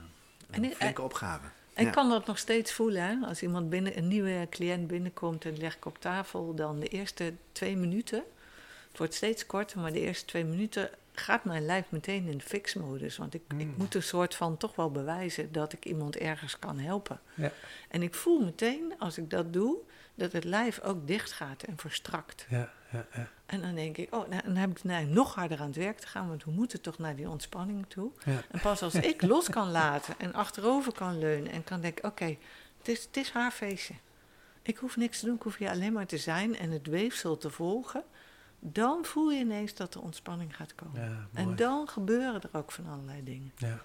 En 0.56 0.64
een 0.64 0.70
ik- 0.70 0.76
flinke 0.76 1.02
opgave. 1.02 1.46
Ik 1.74 1.84
Ja. 1.84 1.90
kan 1.90 2.08
dat 2.10 2.26
nog 2.26 2.38
steeds 2.38 2.72
voelen. 2.72 3.02
Hè? 3.02 3.26
Als 3.26 3.42
iemand 3.42 3.70
binnen, 3.70 3.96
een 3.98 4.08
nieuwe 4.08 4.46
cliënt 4.50 4.86
binnenkomt 4.86 5.44
en 5.44 5.56
leg 5.58 5.76
ik 5.76 5.84
op 5.84 5.98
tafel, 6.00 6.54
dan 6.54 6.80
de 6.80 6.88
eerste 6.88 7.32
twee 7.52 7.76
minuten. 7.76 8.22
Het 8.88 8.98
wordt 8.98 9.14
steeds 9.14 9.46
korter, 9.46 9.80
maar 9.80 9.92
de 9.92 10.00
eerste 10.00 10.24
twee 10.24 10.44
minuten 10.44 10.90
gaat 11.12 11.44
mijn 11.44 11.66
lijf 11.66 11.84
meteen 11.88 12.26
in 12.26 12.38
de 12.38 12.44
fixmodus. 12.44 13.16
Want 13.16 13.34
ik, 13.34 13.42
ik 13.58 13.66
Mm. 13.66 13.74
moet 13.76 13.94
een 13.94 14.02
soort 14.02 14.34
van 14.34 14.56
toch 14.56 14.74
wel 14.76 14.90
bewijzen 14.90 15.52
dat 15.52 15.72
ik 15.72 15.84
iemand 15.84 16.16
ergens 16.16 16.58
kan 16.58 16.78
helpen. 16.78 17.20
Ja. 17.34 17.52
En 17.88 18.02
ik 18.02 18.14
voel 18.14 18.44
meteen, 18.44 18.94
als 18.98 19.18
ik 19.18 19.30
dat 19.30 19.52
doe, 19.52 19.76
dat 20.14 20.32
het 20.32 20.44
lijf 20.44 20.80
ook 20.80 21.06
dicht 21.06 21.32
gaat 21.32 21.62
en 21.62 21.76
verstrakt. 21.78 22.46
ja, 22.48 22.72
ja, 22.92 23.06
ja. 23.14 23.28
En 23.46 23.60
dan 23.60 23.74
denk 23.74 23.96
ik, 23.96 24.14
oh, 24.14 24.28
nou, 24.28 24.42
dan 24.44 24.56
heb 24.56 24.70
ik 24.70 24.84
nou 24.84 25.04
nog 25.04 25.34
harder 25.34 25.60
aan 25.60 25.66
het 25.66 25.76
werk 25.76 25.98
te 25.98 26.06
gaan, 26.06 26.28
want 26.28 26.44
we 26.44 26.50
moeten 26.50 26.80
toch 26.80 26.98
naar 26.98 27.16
die 27.16 27.28
ontspanning 27.28 27.84
toe. 27.88 28.10
ja. 28.24 28.42
En 28.50 28.60
pas 28.60 28.82
als 28.82 28.94
ik 28.94 29.22
los 29.32 29.48
kan 29.48 29.70
laten 29.70 30.14
en 30.18 30.32
achterover 30.34 30.92
kan 30.92 31.18
leunen 31.18 31.52
en 31.52 31.64
kan 31.64 31.80
denken: 31.80 32.04
oké, 32.04 32.36
het, 32.78 32.88
is, 32.88 33.02
het 33.04 33.16
is 33.16 33.30
haar 33.30 33.50
feestje. 33.50 33.94
Ik 34.62 34.76
hoef 34.76 34.96
niks 34.96 35.18
te 35.20 35.26
doen, 35.26 35.34
ik 35.34 35.42
hoef 35.42 35.56
hier 35.56 35.70
alleen 35.70 35.92
maar 35.92 36.06
te 36.06 36.18
zijn 36.18 36.56
en 36.58 36.70
het 36.70 36.86
weefsel 36.86 37.36
te 37.36 37.50
volgen. 37.50 38.04
Dan 38.64 39.04
voel 39.04 39.30
je 39.30 39.40
ineens 39.40 39.74
dat 39.74 39.94
er 39.94 40.02
ontspanning 40.02 40.56
gaat 40.56 40.74
komen. 40.74 41.00
ja 41.00 41.26
en 41.32 41.56
dan 41.56 41.88
gebeuren 41.88 42.42
er 42.42 42.48
ook 42.52 42.72
van 42.72 42.86
allerlei 42.86 43.24
dingen. 43.24 43.52
Ja, 43.56 43.78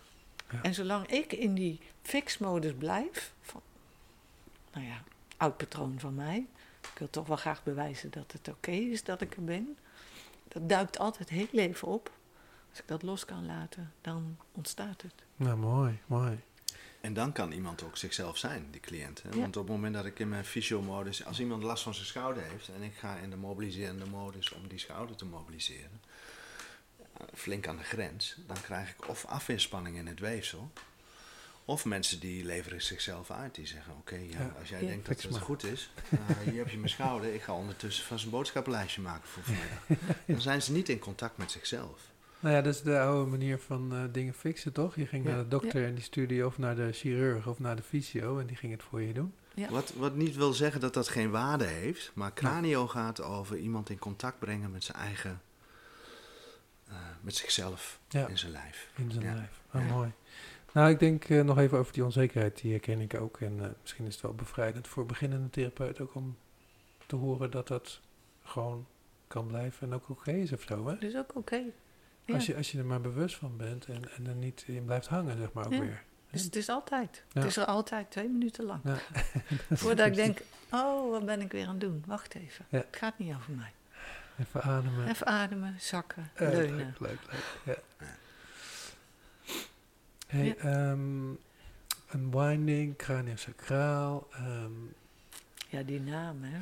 En 0.61 0.73
zolang 0.73 1.07
ik 1.07 1.33
in 1.33 1.53
die 1.53 1.79
fix-modus 2.01 2.73
blijf, 2.73 3.33
van, 3.41 3.61
nou 4.73 4.85
ja, 4.85 5.01
oud 5.37 5.57
patroon 5.57 5.99
van 5.99 6.15
mij. 6.15 6.45
Ik 6.81 6.97
wil 6.97 7.09
toch 7.09 7.27
wel 7.27 7.37
graag 7.37 7.63
bewijzen 7.63 8.11
dat 8.11 8.31
het 8.31 8.47
oké 8.47 8.71
is 8.71 9.03
dat 9.03 9.21
ik 9.21 9.35
er 9.35 9.43
ben. 9.43 9.77
Dat 10.47 10.69
duikt 10.69 10.99
altijd 10.99 11.29
heel 11.29 11.47
even 11.51 11.87
op. 11.87 12.11
Als 12.69 12.79
ik 12.79 12.87
dat 12.87 13.01
los 13.03 13.25
kan 13.25 13.45
laten, 13.45 13.93
dan 14.01 14.37
ontstaat 14.51 15.01
het. 15.01 15.13
nou 15.35 15.57
mooi, 15.57 15.99
mooi. 16.05 16.39
En 17.07 17.13
dan 17.13 17.31
kan 17.31 17.51
iemand 17.51 17.83
ook 17.83 17.97
zichzelf 17.97 18.37
zijn, 18.37 18.67
die 18.71 18.79
cliënt. 18.81 19.21
Hè? 19.23 19.29
Want 19.39 19.57
op 19.57 19.63
het 19.67 19.71
moment 19.75 19.93
dat 19.93 20.05
ik 20.05 20.19
in 20.19 20.29
mijn 20.29 20.45
fysiomodus, 20.45 21.25
als 21.25 21.39
iemand 21.39 21.63
last 21.63 21.83
van 21.83 21.93
zijn 21.93 22.05
schouder 22.05 22.43
heeft 22.43 22.67
en 22.69 22.81
ik 22.81 22.93
ga 22.95 23.15
in 23.15 23.29
de 23.29 23.35
mobiliserende 23.35 24.05
modus 24.05 24.51
om 24.51 24.67
die 24.67 24.79
schouder 24.79 25.15
te 25.15 25.25
mobiliseren, 25.25 26.01
eh, 26.97 27.03
flink 27.33 27.67
aan 27.67 27.77
de 27.77 27.83
grens, 27.83 28.35
dan 28.47 28.61
krijg 28.61 28.89
ik 28.89 29.07
of 29.07 29.25
afinspanning 29.25 29.97
in 29.97 30.07
het 30.07 30.19
weefsel, 30.19 30.71
of 31.65 31.85
mensen 31.85 32.19
die 32.19 32.45
leveren 32.45 32.81
zichzelf 32.81 33.31
uit, 33.31 33.55
die 33.55 33.67
zeggen: 33.67 33.93
Oké, 33.93 34.15
ja, 34.15 34.39
Ja. 34.39 34.55
als 34.59 34.69
jij 34.69 34.81
Ja. 34.81 34.87
denkt 34.87 35.07
dat 35.07 35.21
het 35.21 35.31
maar. 35.31 35.41
goed 35.41 35.63
is, 35.63 35.89
eh, 36.09 36.37
hier 36.43 36.57
heb 36.57 36.69
je 36.69 36.77
mijn 36.77 36.89
schouder, 36.89 37.33
ik 37.33 37.41
ga 37.41 37.53
ondertussen 37.53 38.05
van 38.05 38.19
zijn 38.19 38.31
boodschappenlijstje 38.31 39.01
maken 39.01 39.27
voor 39.29 39.43
vanmiddag. 39.43 39.83
Dan 40.25 40.41
zijn 40.41 40.61
ze 40.61 40.71
niet 40.71 40.89
in 40.89 40.99
contact 40.99 41.37
met 41.37 41.51
zichzelf. 41.51 42.01
Nou 42.39 42.55
ja, 42.55 42.61
dat 42.61 42.73
is 42.73 42.81
de 42.81 42.99
oude 42.99 43.29
manier 43.29 43.59
van 43.59 43.93
eh, 43.93 44.03
dingen 44.11 44.33
fixen, 44.33 44.71
toch? 44.73 44.95
Je 44.95 45.05
ging 45.05 45.25
Ja. 45.25 45.29
naar 45.31 45.39
de 45.43 45.47
dokter 45.47 45.85
en 45.85 45.93
die 45.95 46.03
stuurde 46.03 46.33
je 46.35 46.45
of 46.45 46.57
naar 46.57 46.75
de 46.75 46.91
chirurg 46.91 47.47
of 47.47 47.59
naar 47.59 47.75
de 47.75 47.81
fysio 47.81 48.39
en 48.39 48.45
die 48.47 48.55
ging 48.55 48.71
het 48.71 48.83
voor 48.83 49.01
je 49.01 49.13
doen. 49.13 49.33
Ja. 49.53 49.69
Wat, 49.69 49.93
wat 49.93 50.15
niet 50.15 50.35
wil 50.35 50.53
zeggen 50.53 50.81
dat 50.81 50.93
dat 50.93 51.07
geen 51.07 51.29
waarde 51.31 51.65
heeft, 51.65 52.11
maar 52.13 52.33
cranio 52.33 52.87
gaat 52.87 53.21
over 53.21 53.57
iemand 53.57 53.89
in 53.89 53.99
contact 53.99 54.39
brengen 54.39 54.71
met 54.71 54.83
zijn 54.83 54.97
eigen, 54.97 55.41
eh, 56.87 56.95
met 57.21 57.35
zichzelf 57.35 57.99
Ja. 58.09 58.27
in 58.27 58.37
zijn 58.37 58.51
lijf. 58.51 58.89
In 58.95 59.11
zijn 59.11 59.25
Ja. 59.25 59.33
lijf. 59.33 59.61
Oh, 59.73 59.81
Ja. 59.81 59.93
mooi. 59.93 60.11
Nou, 60.73 60.89
ik 60.89 60.99
denk 60.99 61.23
eh, 61.25 61.41
nog 61.43 61.57
even 61.57 61.77
over 61.77 61.93
die 61.93 62.03
onzekerheid, 62.03 62.61
die 62.61 62.71
herken 62.71 62.99
ik 62.99 63.13
ook. 63.19 63.41
En 63.41 63.63
eh, 63.63 63.69
misschien 63.81 64.05
is 64.05 64.13
het 64.13 64.21
wel 64.21 64.33
bevrijdend 64.33 64.87
voor 64.87 65.05
beginnende 65.05 65.49
therapeut 65.49 65.99
ook 66.01 66.15
om 66.15 66.37
te 67.05 67.15
horen 67.15 67.51
dat 67.51 67.67
dat 67.67 67.99
gewoon 68.43 68.85
kan 69.27 69.47
blijven 69.47 69.87
en 69.87 69.93
ook 69.93 70.09
oké 70.09 70.31
is 70.31 70.53
of 70.53 70.61
zo. 70.61 70.87
Hè? 70.87 70.97
Dus 70.97 71.15
ook 71.15 71.35
oké. 71.35 71.61
Ja. 72.27 72.33
Als, 72.33 72.45
je, 72.45 72.55
als 72.55 72.71
je 72.71 72.77
er 72.77 72.85
maar 72.85 73.01
bewust 73.01 73.35
van 73.35 73.57
bent 73.57 73.85
en, 73.85 74.11
en 74.17 74.27
er 74.27 74.35
niet 74.35 74.63
in 74.67 74.85
blijft 74.85 75.07
hangen, 75.07 75.37
zeg 75.37 75.51
maar 75.53 75.65
ook 75.65 75.71
Ja. 75.73 75.79
weer. 75.79 76.03
Dus 76.31 76.43
het 76.43 76.55
is 76.55 76.69
altijd. 76.69 77.23
Ja. 77.31 77.39
Het 77.41 77.49
is 77.49 77.57
er 77.57 77.65
altijd 77.65 78.11
twee 78.11 78.27
minuten 78.29 78.65
lang. 78.65 78.81
Ja. 78.83 78.97
Voordat 79.77 80.07
ik 80.07 80.15
denk, 80.15 80.39
oh, 80.71 81.09
wat 81.11 81.25
ben 81.25 81.41
ik 81.41 81.51
weer 81.51 81.63
aan 81.65 81.71
het 81.71 81.79
doen? 81.81 82.03
Wacht 82.05 82.35
even. 82.35 82.65
Ja. 82.69 82.77
Het 82.77 82.87
gaat 82.97 83.17
niet 83.19 83.35
over 83.35 83.53
mij. 83.53 83.71
Even 84.39 84.61
ademen. 84.61 85.07
Even 85.07 85.27
ademen, 85.27 85.75
zakken, 85.79 86.31
leunen. 86.35 86.75
leuk, 86.77 86.99
leuk, 86.99 87.19
leuk. 87.31 87.77
Ja. 87.97 88.05
Hey, 90.27 90.45
Ja. 90.45 90.55
ehm, 90.55 91.29
unwinding, 92.15 92.95
craniosacraal. 92.97 94.27
ehm 94.33 94.71
Ja, 95.69 95.81
die 95.83 96.01
naam, 96.01 96.43
hè. 96.43 96.59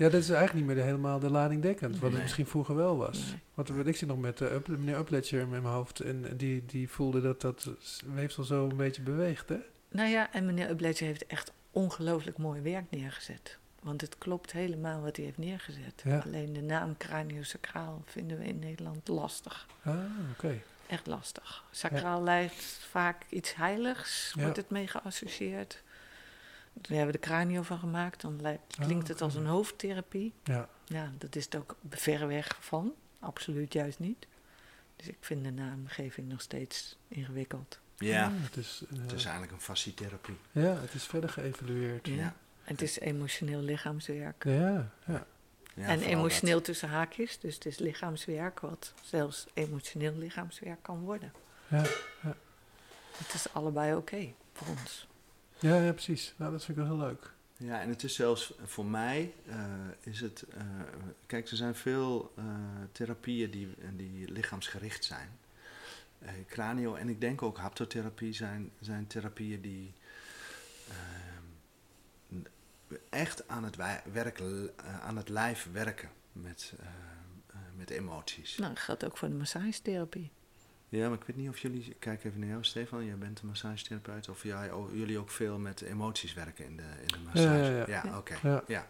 Ja, 0.00 0.08
dat 0.08 0.20
is 0.20 0.28
eigenlijk 0.30 0.54
niet 0.54 0.66
meer 0.66 0.74
de, 0.74 0.82
helemaal 0.90 1.18
de 1.18 1.30
lading 1.30 1.62
dekkend, 1.62 1.98
wat 1.98 2.12
het 2.12 2.22
misschien 2.22 2.46
vroeger 2.46 2.74
wel 2.74 2.96
was. 2.96 3.18
Nee. 3.18 3.40
Want 3.54 3.68
wat 3.68 3.86
ik 3.86 3.96
zit 3.96 4.08
nog 4.08 4.18
met 4.18 4.40
uh, 4.40 4.48
meneer 4.68 4.98
Upledger 4.98 5.40
in 5.40 5.48
mijn 5.48 5.64
hoofd 5.64 6.00
en 6.00 6.36
die, 6.36 6.66
die 6.66 6.88
voelde 6.88 7.20
dat 7.20 7.40
dat 7.40 7.70
weefsel 8.14 8.44
zo 8.44 8.68
een 8.68 8.76
beetje 8.76 9.02
beweegt, 9.02 9.48
hè? 9.48 9.58
Nou 9.88 10.08
ja, 10.08 10.32
en 10.32 10.46
meneer 10.46 10.70
Ubledger 10.70 11.06
heeft 11.06 11.26
echt 11.26 11.52
ongelooflijk 11.70 12.38
mooi 12.38 12.60
werk 12.60 12.90
neergezet. 12.90 13.58
Want 13.82 14.00
het 14.00 14.18
klopt 14.18 14.52
helemaal 14.52 15.00
wat 15.02 15.16
hij 15.16 15.24
heeft 15.24 15.38
neergezet. 15.38 16.02
Ja. 16.04 16.18
Alleen 16.18 16.52
de 16.52 16.62
naam 16.62 16.96
craniosacraal 16.96 18.02
vinden 18.06 18.38
we 18.38 18.44
in 18.44 18.58
Nederland 18.58 19.08
lastig. 19.08 19.66
Ah, 19.82 19.94
oké. 20.32 20.58
Echt 20.86 21.06
lastig. 21.06 21.64
Sacraal 21.70 22.22
lijkt 22.22 22.80
vaak 22.90 23.22
iets 23.28 23.54
heiligs, 23.54 24.32
Ja. 24.36 24.42
wordt 24.42 24.56
het 24.56 24.70
mee 24.70 24.86
geassocieerd. 24.86 25.82
Daar 26.72 26.96
hebben 26.96 27.06
we 27.14 27.20
de 27.20 27.26
cranio 27.26 27.62
van 27.62 27.78
gemaakt. 27.78 28.20
Dan 28.20 28.40
lijkt, 28.40 28.76
Ah, 28.78 28.84
klinkt 28.84 29.08
het 29.08 29.20
als 29.20 29.34
een 29.34 29.46
hoofdtherapie. 29.46 30.32
Ja, 30.44 30.68
Ja, 30.84 31.10
dat 31.18 31.36
is 31.36 31.44
het 31.44 31.56
ook 31.56 31.76
ver 31.90 32.26
weg 32.26 32.56
van. 32.60 32.92
Absoluut 33.18 33.72
juist 33.72 33.98
niet. 33.98 34.26
Dus 34.96 35.08
ik 35.08 35.16
vind 35.20 35.44
de 35.44 35.50
naamgeving 35.50 36.28
nog 36.28 36.40
steeds 36.40 36.96
ingewikkeld. 37.08 37.78
Ja, 37.98 38.24
Ah, 38.24 38.32
het, 38.36 38.56
is, 38.56 38.82
eh, 38.92 38.98
het 39.02 39.12
is 39.12 39.22
eigenlijk 39.22 39.52
een 39.52 39.60
fascietherapie. 39.60 40.36
ja, 40.52 40.76
het 40.80 40.94
is 40.94 41.04
verder 41.04 41.30
geëvalueerd. 41.30 42.06
Ja. 42.06 42.34
Het 42.62 42.82
is 42.82 42.98
emotioneel 42.98 43.60
lichaamswerk. 43.60 44.44
ja. 44.44 44.90
ja. 45.06 45.26
Ja, 45.74 45.86
en 45.86 46.00
emotioneel 46.02 46.60
tussen 46.60 46.88
haakjes. 46.88 47.38
Dus 47.38 47.54
het 47.54 47.66
is 47.66 47.78
lichaamswerk 47.78 48.60
wat 48.60 48.92
zelfs 49.02 49.46
emotioneel 49.54 50.12
lichaamswerk 50.14 50.82
kan 50.82 51.00
worden. 51.00 51.32
ja, 51.68 51.82
ja. 52.22 52.36
Het 53.16 53.34
is 53.34 53.52
allebei 53.52 53.94
oké 53.94 54.32
voor 54.52 54.66
ons. 54.68 55.06
Ja, 55.60 55.76
ja, 55.76 55.92
precies. 55.92 56.34
Nou, 56.36 56.52
dat 56.52 56.64
vind 56.64 56.78
ik 56.78 56.84
wel 56.84 56.96
heel 56.96 57.06
leuk. 57.06 57.32
Ja, 57.56 57.80
en 57.80 57.88
het 57.88 58.02
is 58.02 58.14
zelfs 58.14 58.52
voor 58.64 58.86
mij, 58.86 59.32
eh, 59.46 59.56
is 60.00 60.20
het, 60.20 60.42
eh, 60.42 60.62
kijk, 61.26 61.48
er 61.50 61.56
zijn 61.56 61.74
veel 61.74 62.32
eh, 62.36 62.44
therapieën 62.92 63.50
die, 63.50 63.74
die 63.96 64.32
lichaamsgericht 64.32 65.04
zijn. 65.04 65.28
Eh 66.18 66.32
cranio 66.48 66.94
en 66.94 67.08
ik 67.08 67.20
denk 67.20 67.42
ook 67.42 67.58
haptotherapie 67.58 68.32
zijn, 68.32 68.70
zijn 68.80 69.06
therapieën 69.06 69.60
die 69.60 69.92
ehm, 70.88 72.42
echt 73.08 73.48
aan 73.48 73.64
het, 73.64 73.76
wij- 73.76 74.02
werk, 74.12 74.38
eh, 74.40 75.00
aan 75.00 75.16
het 75.16 75.28
lijf 75.28 75.68
werken 75.72 76.08
met, 76.32 76.72
eh, 76.80 76.86
eh, 76.86 77.56
met 77.76 77.90
emoties. 77.90 78.56
Nou, 78.56 78.74
dat 78.74 78.82
geldt 78.82 79.04
ook 79.04 79.16
voor 79.16 79.28
de 79.28 79.34
massagetherapie. 79.34 80.30
Ja, 80.92 81.08
maar 81.08 81.18
ik 81.18 81.24
weet 81.26 81.36
niet 81.36 81.48
of 81.48 81.58
jullie, 81.58 81.84
ik 81.84 81.96
kijk 81.98 82.24
even 82.24 82.40
naar 82.40 82.48
jou 82.48 82.64
Stefan, 82.64 83.04
jij 83.04 83.16
bent 83.18 83.40
een 83.40 83.46
massagetherapeut, 83.46 84.28
of 84.28 84.42
jij, 84.42 84.70
jullie 84.92 85.18
ook 85.18 85.30
veel 85.30 85.58
met 85.58 85.80
emoties 85.80 86.34
werken 86.34 86.64
in 86.64 86.76
de, 86.76 86.82
in 87.00 87.06
de 87.06 87.18
massage. 87.24 87.70
ja, 87.70 87.84
ja. 87.88 88.02
Ja. 88.04 88.18
oké. 88.18 88.36
Ja. 88.42 88.64
Ja. 88.66 88.86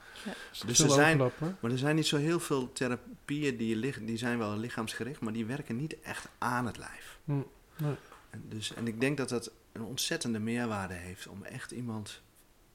Dus 0.51 0.61
Dus 0.61 0.78
er 0.80 0.90
zijn- 0.90 1.20
overlap. 1.20 1.61
Maar 1.61 1.70
er 1.70 1.78
zijn 1.78 1.96
niet 1.96 2.07
zo 2.07 2.16
heel 2.16 2.40
veel 2.40 2.72
therapieën 2.72 3.57
die, 3.57 3.76
lich- 3.76 3.98
die 4.03 4.16
zijn 4.16 4.38
wel 4.38 4.57
lichaamsgericht, 4.57 5.20
maar 5.20 5.32
die 5.32 5.46
werken 5.46 5.76
niet 5.76 6.01
echt 6.01 6.28
aan 6.38 6.66
het 6.66 6.76
lijf. 6.76 7.18
Hm, 7.24 7.32
nee. 7.76 7.94
En, 8.30 8.44
dus, 8.48 8.74
en 8.74 8.86
ik 8.86 9.01
denk 9.01 9.16
dat 9.16 9.28
dat 9.28 9.51
een 9.72 9.82
ontzettende 9.82 10.38
meerwaarde 10.38 10.94
heeft 10.94 11.26
om 11.26 11.44
echt 11.44 11.70
iemand 11.70 12.20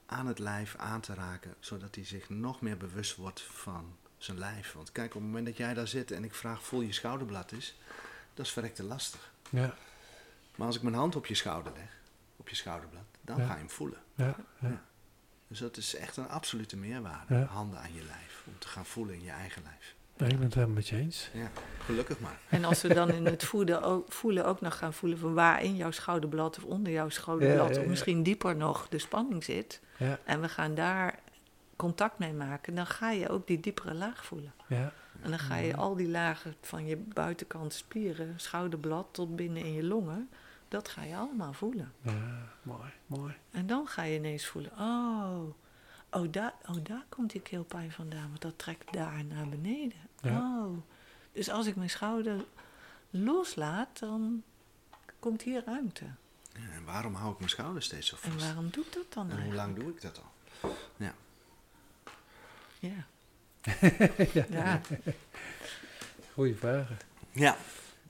aan 0.06 0.28
het 0.28 0.40
lijf 0.40 0.76
aan 0.76 1.02
te 1.02 1.14
raken, 1.14 1.56
zodat 1.60 1.96
hij 1.96 2.06
zich 2.06 2.30
nog 2.30 2.62
meer 2.62 2.78
bewust 2.78 3.16
wordt 3.16 3.42
van 3.42 3.96
zijn 4.18 4.38
lijf. 4.40 4.74
Want 4.74 4.92
kijk, 4.92 5.08
op 5.08 5.14
het 5.22 5.24
moment 5.30 5.46
dat 5.46 5.58
jij 5.58 5.74
daar 5.74 5.88
zit 5.88 6.12
en 6.12 6.24
ik 6.24 6.34
vraag 6.36 6.64
voel 6.64 6.82
je 6.82 6.92
schouderblad 6.94 7.52
is, 7.52 7.78
dat 8.36 8.46
is 8.46 8.52
verrekte 8.52 8.84
lastig. 8.84 9.32
Ja, 9.50 9.74
Maar 10.56 10.68
als 10.68 10.76
ik 10.76 10.82
mijn 10.82 10.96
hand 10.96 11.16
op 11.16 11.26
je 11.26 11.36
schouder 11.36 11.74
leg, 11.76 11.90
op 12.38 12.50
je 12.50 12.56
schouderblad, 12.56 13.04
dan 13.22 13.38
Ja. 13.38 13.46
ga 13.46 13.52
je 13.54 13.60
hem 13.60 13.70
voelen. 13.70 14.00
ja, 14.16 14.36
ja. 14.60 14.82
Dus 15.48 15.60
dat 15.60 15.78
is 15.78 15.96
echt 15.96 16.18
een 16.18 16.30
absolute 16.30 16.78
meerwaarde, 16.78 17.36
Ja. 17.36 17.44
handen 17.44 17.80
aan 17.80 17.94
je 17.94 18.04
lijf, 18.04 18.44
om 18.48 18.54
te 18.60 18.68
gaan 18.68 18.86
voelen 18.86 19.16
in 19.16 19.24
je 19.24 19.32
eigen 19.32 19.62
lijf. 19.64 19.96
Nee, 20.18 20.30
ik 20.30 20.36
ben 20.36 20.46
het 20.46 20.54
helemaal 20.54 20.76
met 20.76 20.88
je 20.88 20.96
eens. 20.98 21.30
Ja, 21.34 21.50
gelukkig 21.86 22.20
maar. 22.20 22.38
En 22.50 22.66
als 22.66 22.82
we 22.82 22.94
dan 22.94 23.10
in 23.20 23.26
het 23.26 23.44
voeden 23.44 23.82
ook, 23.82 24.12
voelen 24.12 24.46
ook 24.46 24.62
nog 24.62 24.78
gaan 24.78 24.94
voelen 24.94 25.18
van 25.18 25.34
waar 25.34 25.64
in 25.64 25.76
jouw 25.76 25.92
schouderblad 25.92 26.58
of 26.58 26.64
onder 26.64 26.94
jouw 26.94 27.10
schouderblad, 27.10 27.58
Ja, 27.68 27.74
ja, 27.74 27.78
of 27.78 27.84
ja. 27.84 27.90
misschien 27.90 28.24
dieper 28.24 28.56
nog 28.56 28.88
de 28.90 29.00
spanning 29.00 29.44
zit, 29.44 29.82
Ja, 29.98 30.20
en 30.24 30.42
we 30.42 30.50
gaan 30.50 30.76
daar 30.76 31.20
contact 31.76 32.18
mee 32.20 32.34
maken, 32.34 32.76
dan 32.76 32.88
ga 32.88 33.10
je 33.12 33.30
ook 33.30 33.48
die 33.48 33.60
diepere 33.60 33.94
laag 33.94 34.26
voelen. 34.26 34.54
ja, 34.68 34.94
En 35.26 35.32
dan 35.32 35.40
ga 35.40 35.56
je 35.56 35.76
al 35.76 35.96
die 35.96 36.10
lagen 36.10 36.56
van 36.62 36.86
je 36.86 36.98
buitenkant 36.98 37.74
spieren, 37.74 38.40
schouderblad 38.40 39.08
tot 39.12 39.36
binnen 39.36 39.64
in 39.64 39.74
je 39.74 39.84
longen, 39.84 40.30
dat 40.68 40.90
ga 40.90 41.04
je 41.04 41.16
allemaal 41.16 41.54
voelen. 41.54 41.94
ja, 42.02 42.50
mooi, 42.62 42.92
mooi. 43.06 43.34
En 43.52 43.68
dan 43.68 43.88
ga 43.88 44.04
je 44.04 44.16
ineens 44.18 44.46
voelen, 44.46 44.72
oh, 44.80 45.44
oh, 46.12 46.32
daar, 46.32 46.54
oh 46.66 46.76
daar 46.84 47.06
komt 47.10 47.32
die 47.32 47.42
keelpijn 47.42 47.92
vandaan, 47.92 48.28
want 48.28 48.42
dat 48.42 48.58
trekt 48.58 48.94
daar 48.94 49.26
naar 49.26 49.50
beneden. 49.50 49.98
Ja. 50.22 50.40
Oh, 50.40 50.78
dus 51.32 51.50
als 51.50 51.66
ik 51.66 51.76
mijn 51.76 51.90
schouder 51.90 52.46
loslaat, 53.10 54.00
dan 54.00 54.44
komt 55.20 55.42
hier 55.42 55.64
ruimte. 55.66 56.06
Ja, 56.54 56.70
en 56.74 56.86
waarom 56.86 57.14
hou 57.14 57.32
ik 57.32 57.38
mijn 57.38 57.50
schouders 57.50 57.86
steeds 57.86 58.08
zo 58.08 58.16
En 58.22 58.32
vast? 58.32 58.46
waarom 58.46 58.70
doet 58.70 58.94
dat 58.94 59.14
dan 59.14 59.30
En 59.32 59.44
hoe 59.44 59.54
lang 59.54 59.76
doe 59.76 59.90
ik 59.90 60.02
dat 60.02 60.22
al? 60.22 60.32
Ja. 60.98 61.14
ja. 62.80 63.06
ja. 64.50 64.82
Goeie 66.34 66.56
vragen. 66.56 66.98
Ja. 67.32 67.58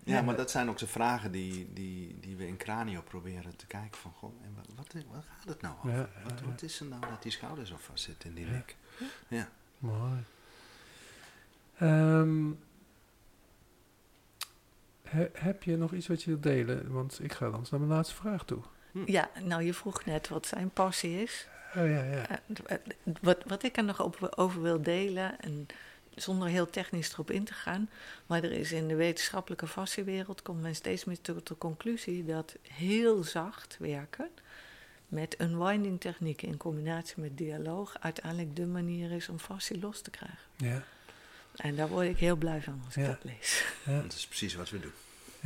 Ja, 0.03 0.21
maar 0.21 0.35
dat 0.35 0.51
zijn 0.51 0.69
ook 0.69 0.77
de 0.77 0.87
vragen 0.87 1.31
die, 1.31 1.73
die, 1.73 2.19
die 2.19 2.35
we 2.35 2.47
in 2.47 2.57
Cranio 2.57 3.01
proberen 3.01 3.55
te 3.55 3.65
kijken 3.65 4.01
van, 4.01 4.11
goh, 4.11 4.33
en 4.43 4.53
wat, 4.55 4.65
wat, 4.75 5.03
wat 5.11 5.23
gaat 5.37 5.47
het 5.47 5.61
nou 5.61 5.75
over? 5.77 5.89
Ja, 5.91 5.97
ja, 5.97 6.23
wat, 6.23 6.41
wat 6.41 6.61
is 6.61 6.79
er 6.79 6.85
nou 6.85 7.01
dat 7.09 7.21
die 7.23 7.31
schouder 7.31 7.67
zo 7.67 7.75
vast 7.79 8.03
zit 8.03 8.23
in 8.23 8.33
die 8.33 8.45
Ja. 8.45 8.51
nek? 8.51 8.75
Ja. 9.27 9.49
Mooi. 9.79 10.23
Ehm, 11.77 12.51
he- 15.03 15.29
heb 15.33 15.63
je 15.63 15.77
nog 15.77 15.93
iets 15.93 16.07
wat 16.07 16.23
je 16.23 16.29
wilt 16.29 16.43
delen? 16.43 16.91
Want 16.91 17.19
ik 17.23 17.33
ga 17.33 17.49
dan 17.49 17.65
naar 17.71 17.79
mijn 17.79 17.91
laatste 17.91 18.15
vraag 18.15 18.45
toe. 18.45 18.61
ja, 19.05 19.29
nou 19.43 19.63
je 19.63 19.73
vroeg 19.73 20.05
net 20.05 20.27
wat 20.27 20.45
zijn 20.47 20.69
passie 20.69 21.21
is. 21.21 21.47
Oh 21.77 21.89
ja, 21.89 22.03
ja. 22.03 22.29
Eh, 22.29 22.37
d- 22.53 22.93
wat, 23.21 23.37
wat 23.45 23.63
ik 23.63 23.77
er 23.77 23.83
nog 23.83 24.01
op, 24.01 24.27
over 24.35 24.61
wil 24.61 24.81
delen, 24.81 25.39
en 25.41 25.67
zonder 26.15 26.47
heel 26.47 26.69
technisch 26.69 27.11
erop 27.13 27.31
in 27.31 27.43
te 27.43 27.53
gaan, 27.53 27.89
maar 28.25 28.43
er 28.43 28.51
is 28.51 28.71
in 28.71 28.87
de 28.87 28.95
wetenschappelijke 28.95 29.67
fasciewereld, 29.67 30.41
komt 30.41 30.61
men 30.61 30.75
steeds 30.75 31.05
meer 31.05 31.21
tot 31.21 31.47
de 31.47 31.57
conclusie 31.57 32.25
dat 32.25 32.55
heel 32.61 33.23
zacht 33.23 33.75
werken 33.79 34.29
met 35.07 35.35
unwinding 35.41 35.99
technieken 36.01 36.47
in 36.47 36.57
combinatie 36.57 37.21
met 37.21 37.37
dialoog 37.37 37.95
uiteindelijk 37.99 38.55
de 38.55 38.65
manier 38.65 39.11
is 39.11 39.29
om 39.29 39.39
fascie 39.39 39.79
los 39.79 40.01
te 40.01 40.09
krijgen. 40.09 40.37
Ja, 40.55 40.83
En 41.55 41.75
daar 41.75 41.87
word 41.87 42.07
ik 42.07 42.17
heel 42.17 42.35
blij 42.35 42.61
van 42.61 42.81
als 42.85 42.95
ik 42.97 43.03
Ja. 43.03 43.09
dat 43.09 43.23
lees. 43.23 43.63
ja, 43.85 44.01
Dat 44.01 44.13
is 44.13 44.27
precies 44.27 44.53
wat 44.55 44.69
we 44.69 44.79
doen. 44.79 44.91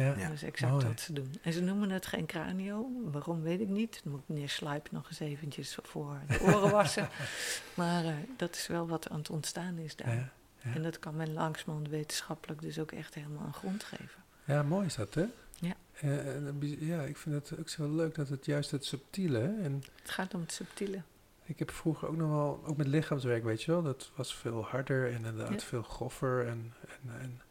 Ja. 0.04 0.30
Is 0.30 0.44
exact 0.44 0.72
Mooi. 0.72 0.86
wat 0.86 1.00
ze 1.00 1.14
doen. 1.14 1.34
En 1.42 1.54
ze 1.54 1.62
noemen 1.62 1.90
het 1.90 2.06
geen 2.06 2.26
cranio. 2.26 2.90
Waarom 3.04 3.42
weet 3.42 3.60
ik 3.60 3.70
niet. 3.70 4.00
Dan 4.04 4.12
moet 4.12 4.28
meneer 4.28 4.50
Slijp 4.50 4.92
nog 4.92 5.08
eens 5.10 5.20
eventjes 5.20 5.78
voor 5.84 6.18
de 6.28 6.42
oren 6.42 6.72
wassen. 6.72 7.10
maar 7.74 8.06
eh, 8.06 8.14
dat 8.38 8.56
is 8.56 8.68
wel 8.68 8.88
wat 8.88 9.10
aan 9.10 9.18
het 9.18 9.30
ontstaan 9.30 9.78
is 9.78 9.96
daar. 9.96 10.16
ja. 10.16 10.32
ja. 10.64 10.74
En 10.74 10.84
dat 10.84 11.00
kan 11.00 11.16
men 11.16 11.34
langzamerhand 11.34 11.90
wetenschappelijk 11.90 12.62
dus 12.62 12.80
ook 12.80 12.92
echt 12.92 13.14
helemaal 13.14 13.44
aan 13.46 13.54
grond 13.54 13.84
geven. 13.84 14.24
Ja, 14.46 14.64
mooi 14.64 14.86
is 14.86 14.96
dat, 14.96 15.14
hè? 15.14 15.26
Ja. 15.60 15.74
Eh, 15.94 16.36
en 16.36 16.46
een 16.46 16.78
ja, 16.86 17.02
ik 17.02 17.18
vind 17.18 17.36
het 17.50 17.60
ook 17.60 17.70
zo 17.70 17.96
leuk 17.96 18.16
dat 18.16 18.30
het 18.30 18.46
juist 18.46 18.72
het 18.72 18.86
subtiele... 18.86 19.38
hè, 19.40 19.62
En 19.64 19.84
Het 20.02 20.12
gaat 20.12 20.34
om 20.34 20.42
het 20.42 20.52
subtiele. 20.52 21.02
ik 21.46 21.60
heb 21.60 21.72
vroeger 21.72 22.08
ook 22.08 22.16
nog 22.18 22.30
wel... 22.30 22.64
Ook 22.66 22.78
met 22.78 22.88
lichaamswerk, 22.88 23.44
weet 23.44 23.64
je 23.64 23.72
wel. 23.72 23.84
Dat 23.84 24.12
was 24.16 24.36
veel 24.36 24.64
harder 24.64 25.08
en 25.08 25.16
inderdaad 25.16 25.62
Ja. 25.62 25.68
veel 25.68 25.84
groffer. 25.84 26.48
En, 26.48 26.74
en, 26.88 27.20
en 27.22 27.42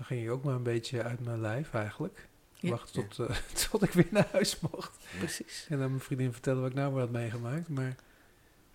dan 0.00 0.08
ging 0.08 0.24
ik 0.24 0.30
ook 0.30 0.44
maar 0.44 0.54
een 0.54 0.62
beetje 0.62 1.02
uit 1.02 1.20
mijn 1.24 1.40
lijf 1.40 1.74
eigenlijk. 1.74 2.28
Ja. 2.54 2.70
Wacht 2.70 2.92
tot, 2.92 3.18
eh, 3.18 3.36
tot 3.70 3.82
ik 3.82 3.90
weer 3.92 4.06
naar 4.10 4.28
huis 4.32 4.60
mocht. 4.60 4.98
Precies. 5.18 5.66
En 5.68 5.78
dan 5.78 5.88
mijn 5.88 6.00
vriendin 6.00 6.32
vertellen 6.32 6.60
wat 6.60 6.70
ik 6.70 6.76
nou 6.76 6.92
weer 6.92 7.00
had 7.00 7.10
meegemaakt. 7.10 7.68
Maar 7.68 7.94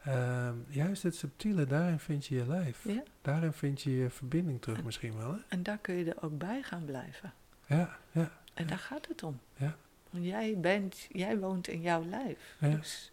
ehm, 0.03 0.55
juist 0.67 1.03
het 1.03 1.15
subtiele, 1.15 1.65
daarin 1.65 1.99
vind 1.99 2.25
je 2.25 2.35
je 2.35 2.47
lijf. 2.47 2.83
Ja. 2.83 3.03
Daarin 3.21 3.53
vind 3.53 3.81
je 3.81 3.91
je 3.97 4.09
verbinding 4.09 4.61
terug 4.61 4.77
En- 4.77 4.83
misschien 4.85 5.17
wel, 5.17 5.31
hè? 5.31 5.37
En 5.47 5.63
daar 5.63 5.77
kun 5.77 5.95
je 5.95 6.13
er 6.13 6.23
ook 6.23 6.37
bij 6.37 6.63
gaan 6.63 6.85
blijven. 6.85 7.33
Ja, 7.65 7.97
ja, 8.11 8.31
En 8.53 8.63
Ja. 8.63 8.69
daar 8.69 8.79
gaat 8.79 9.07
het 9.07 9.23
om. 9.23 9.39
Ja. 9.55 9.75
Want 10.09 10.25
jij, 10.25 10.57
bent, 10.59 11.07
jij 11.09 11.37
woont 11.39 11.67
in 11.67 11.81
jouw 11.81 12.05
lijf. 12.05 12.55
Ja. 12.59 12.67
Dus 12.69 13.11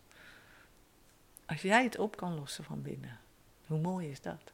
als 1.47 1.63
jij 1.63 1.83
het 1.85 1.99
op 1.99 2.17
kan 2.17 2.35
lossen 2.35 2.65
van 2.65 2.83
binnen, 2.83 3.19
hoe 3.67 3.81
mooi 3.81 4.11
is 4.11 4.21
dat? 4.21 4.53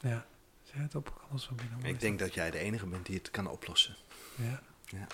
ja. 0.00 0.26
Zeg 0.72 0.82
het 0.82 0.94
op 0.94 1.26
alles 1.30 1.44
van 1.44 1.56
binnen. 1.56 1.78
Mooi 1.78 1.92
Ik 1.92 2.00
denk 2.00 2.18
dat 2.18 2.34
jij 2.34 2.50
de 2.50 2.58
enige 2.58 2.86
bent 2.86 3.06
die 3.06 3.16
het 3.16 3.30
kan 3.30 3.46
oplossen. 3.46 3.96
Ja, 4.34 4.60
Ja. 4.84 5.06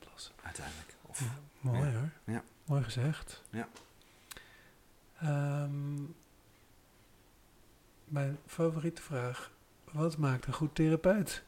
Oplossen. 0.00 0.32
uiteindelijk. 0.42 0.94
Of, 1.02 1.20
Ja, 1.20 1.38
mooi 1.60 1.78
Ja. 1.90 1.92
hoor. 1.98 2.10
Ja. 2.24 2.42
Mooi 2.64 2.82
gezegd. 2.84 3.42
Ja. 3.50 3.68
Ehm, 5.20 6.02
mijn 8.04 8.38
favoriete 8.46 9.02
vraag. 9.02 9.50
Wat 9.92 10.16
maakt 10.16 10.46
een 10.46 10.52
goed 10.52 10.74
therapeut? 10.74 11.42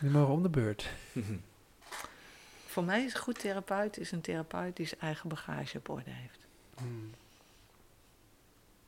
Die 0.00 0.10
mogen 0.10 0.34
om 0.34 0.42
de 0.42 0.48
beurt. 0.48 0.90
Voor 2.66 2.84
mij 2.84 3.04
is 3.04 3.14
een 3.14 3.20
goed 3.20 3.38
therapeut 3.38 3.96
is 3.98 4.10
een 4.12 4.20
therapeut 4.20 4.76
die 4.76 4.86
zijn 4.86 5.00
eigen 5.00 5.28
bagage 5.28 5.78
op 5.78 5.88
orde 5.88 6.10
heeft. 6.10 6.38
Hmm. 6.76 7.10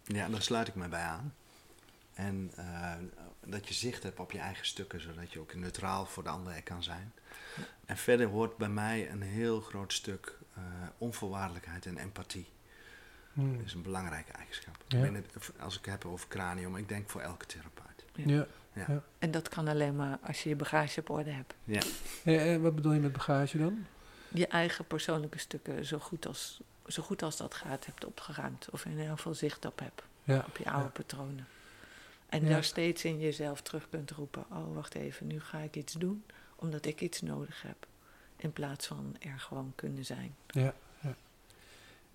Ja, 0.05 0.29
daar 0.29 0.43
sluit 0.43 0.69
ik 0.69 0.75
mij 0.75 0.89
bij 0.89 1.03
aan. 1.03 1.35
En 2.15 2.53
eh, 2.57 2.93
dat 3.47 3.69
je 3.69 3.75
zicht 3.75 4.03
hebt 4.03 4.19
op 4.21 4.33
je 4.33 4.39
eigen 4.39 4.67
stukken, 4.67 5.01
zodat 5.01 5.33
je 5.33 5.39
ook 5.39 5.55
neutraal 5.55 6.07
voor 6.07 6.23
de 6.23 6.29
ander 6.29 6.53
er 6.55 6.63
kan 6.63 6.83
zijn. 6.83 7.13
En 7.87 7.97
verder 7.97 8.27
hoort 8.27 8.57
bij 8.57 8.69
mij 8.69 9.11
een 9.11 9.23
heel 9.23 9.61
groot 9.61 9.93
stuk 9.93 10.39
eh, 10.55 10.63
onvoorwaardelijkheid 10.99 11.87
en 11.87 11.97
empathie. 11.99 12.49
Hmm. 13.33 13.57
Dat 13.57 13.67
is 13.67 13.73
een 13.75 13.83
belangrijke 13.83 14.33
eigenschap. 14.33 14.77
Ja. 14.89 14.99
Het- 14.99 15.51
als 15.61 15.79
ik 15.79 15.85
het 15.85 15.93
heb 16.03 16.05
over 16.13 16.29
cranium, 16.29 16.77
ik 16.77 16.89
denk 16.89 17.11
voor 17.11 17.21
elke 17.21 17.47
therapeut. 17.47 18.05
Ja. 18.15 18.47
En 19.19 19.31
dat 19.31 19.49
kan 19.49 19.69
alleen 19.69 19.97
maar 19.97 20.19
als 20.23 20.43
je 20.43 20.49
je 20.49 20.57
bagage 20.57 21.01
op 21.01 21.11
orde 21.11 21.31
hebt. 21.31 21.55
Ja, 21.65 21.81
Eh, 22.25 22.55
eh, 22.55 22.63
wat 22.63 22.75
bedoel 22.75 22.93
je 22.93 23.01
met 23.01 23.13
bagage 23.13 23.59
dan? 23.59 23.87
Je 24.29 24.47
eigen 24.47 24.85
persoonlijke 24.85 25.39
stukken 25.39 25.85
zo 25.85 25.99
goed 25.99 26.27
als, 26.27 26.61
zo 26.87 27.03
goed 27.03 27.23
als 27.23 27.37
dat 27.37 27.55
gaat 27.55 27.87
hebt 27.87 28.05
opgeruimd. 28.05 28.71
Of 28.71 28.85
in 28.85 28.91
ieder 28.91 29.09
geval 29.09 29.35
zicht 29.35 29.65
op 29.65 29.79
hebt. 29.79 30.03
Ja. 30.25 30.45
Op 30.49 30.57
je 30.57 30.65
oude 30.71 30.85
Ja. 30.85 30.91
patronen. 30.91 31.47
En 32.31 32.45
daar 32.45 32.65
steeds 32.65 33.05
in 33.05 33.19
jezelf 33.19 33.61
terug 33.61 33.89
kunt 33.89 34.11
roepen. 34.11 34.45
Oh, 34.51 34.75
wacht 34.75 34.95
even, 34.95 35.27
nu 35.27 35.41
ga 35.41 35.59
ik 35.59 35.77
iets 35.77 35.93
doen 35.93 36.25
omdat 36.57 36.87
ik 36.87 37.01
iets 37.01 37.21
nodig 37.21 37.63
heb. 37.63 37.87
In 38.37 38.53
plaats 38.53 38.87
van 38.87 39.17
er 39.21 39.39
gewoon 39.39 39.73
kunnen 39.75 40.05
zijn. 40.05 40.35
Ja, 40.47 40.75
ja. 41.01 41.15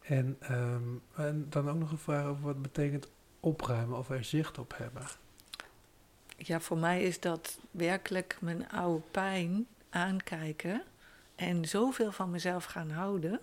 En, 0.02 0.38
ehm, 0.40 0.84
en 1.16 1.46
dan 1.50 1.70
ook 1.70 1.78
nog 1.78 1.92
een 1.92 1.98
vraag 1.98 2.26
over 2.26 2.44
wat 2.44 2.62
betekent 2.62 3.10
opruimen 3.40 3.98
of 3.98 4.10
er 4.10 4.24
zicht 4.24 4.58
op 4.58 4.74
hebben. 4.78 5.04
Ja, 6.38 6.60
voor 6.60 6.78
mij 6.78 7.04
is 7.04 7.20
dat 7.20 7.58
werkelijk 7.72 8.38
mijn 8.40 8.70
oude 8.70 9.04
pijn 9.12 9.68
aankijken 9.90 10.84
En 11.36 11.66
zoveel 11.66 12.12
van 12.12 12.30
mezelf 12.30 12.66
gaan 12.66 12.90
houden. 12.90 13.40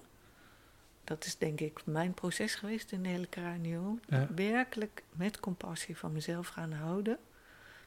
Dat 1.05 1.25
is 1.25 1.39
denk 1.39 1.61
ik 1.61 1.87
mijn 1.87 2.15
proces 2.15 2.55
geweest 2.55 2.93
in 2.93 3.03
de 3.03 3.09
hele 3.09 3.27
kranio. 3.27 3.99
Ja. 4.09 4.29
Werkelijk 4.35 5.03
met 5.13 5.41
compassie 5.41 5.97
van 5.97 6.13
mezelf 6.13 6.49
gaan 6.49 6.73
houden. 6.73 7.19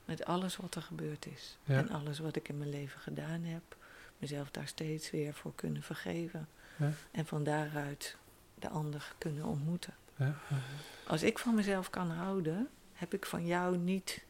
Met 0.05 0.25
alles 0.25 0.55
wat 0.57 0.75
er 0.75 0.81
gebeurd 0.81 1.25
is. 1.25 1.57
Ja. 1.63 1.77
En 1.77 1.89
alles 1.89 2.19
wat 2.19 2.35
ik 2.35 2.49
in 2.49 2.57
mijn 2.57 2.69
leven 2.69 2.99
gedaan 2.99 3.43
heb. 3.43 3.75
Mezelf 4.17 4.51
daar 4.51 4.67
steeds 4.67 5.11
weer 5.11 5.33
voor 5.33 5.55
kunnen 5.55 5.81
vergeven. 5.81 6.47
Ja. 6.77 6.91
En 7.11 7.25
van 7.25 7.43
daaruit 7.43 8.17
de 8.59 8.69
ander 8.69 9.13
kunnen 9.17 9.45
ontmoeten. 9.45 9.93
Als 11.07 11.23
ik 11.23 11.39
van 11.39 11.55
mezelf 11.55 11.89
kan 11.89 12.11
houden, 12.11 12.69
heb 12.93 13.13
ik 13.13 13.25
van 13.25 13.45
jou 13.45 13.77
niet 13.77 14.23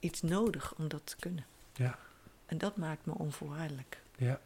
iets 0.00 0.22
nodig 0.22 0.74
om 0.74 0.88
dat 0.88 1.06
te 1.06 1.16
kunnen. 1.16 1.44
Ja. 1.72 1.98
En 2.46 2.58
dat 2.58 2.76
maakt 2.76 3.06
me 3.06 3.12
onvoorwaardelijk. 3.14 4.00
ja, 4.16 4.40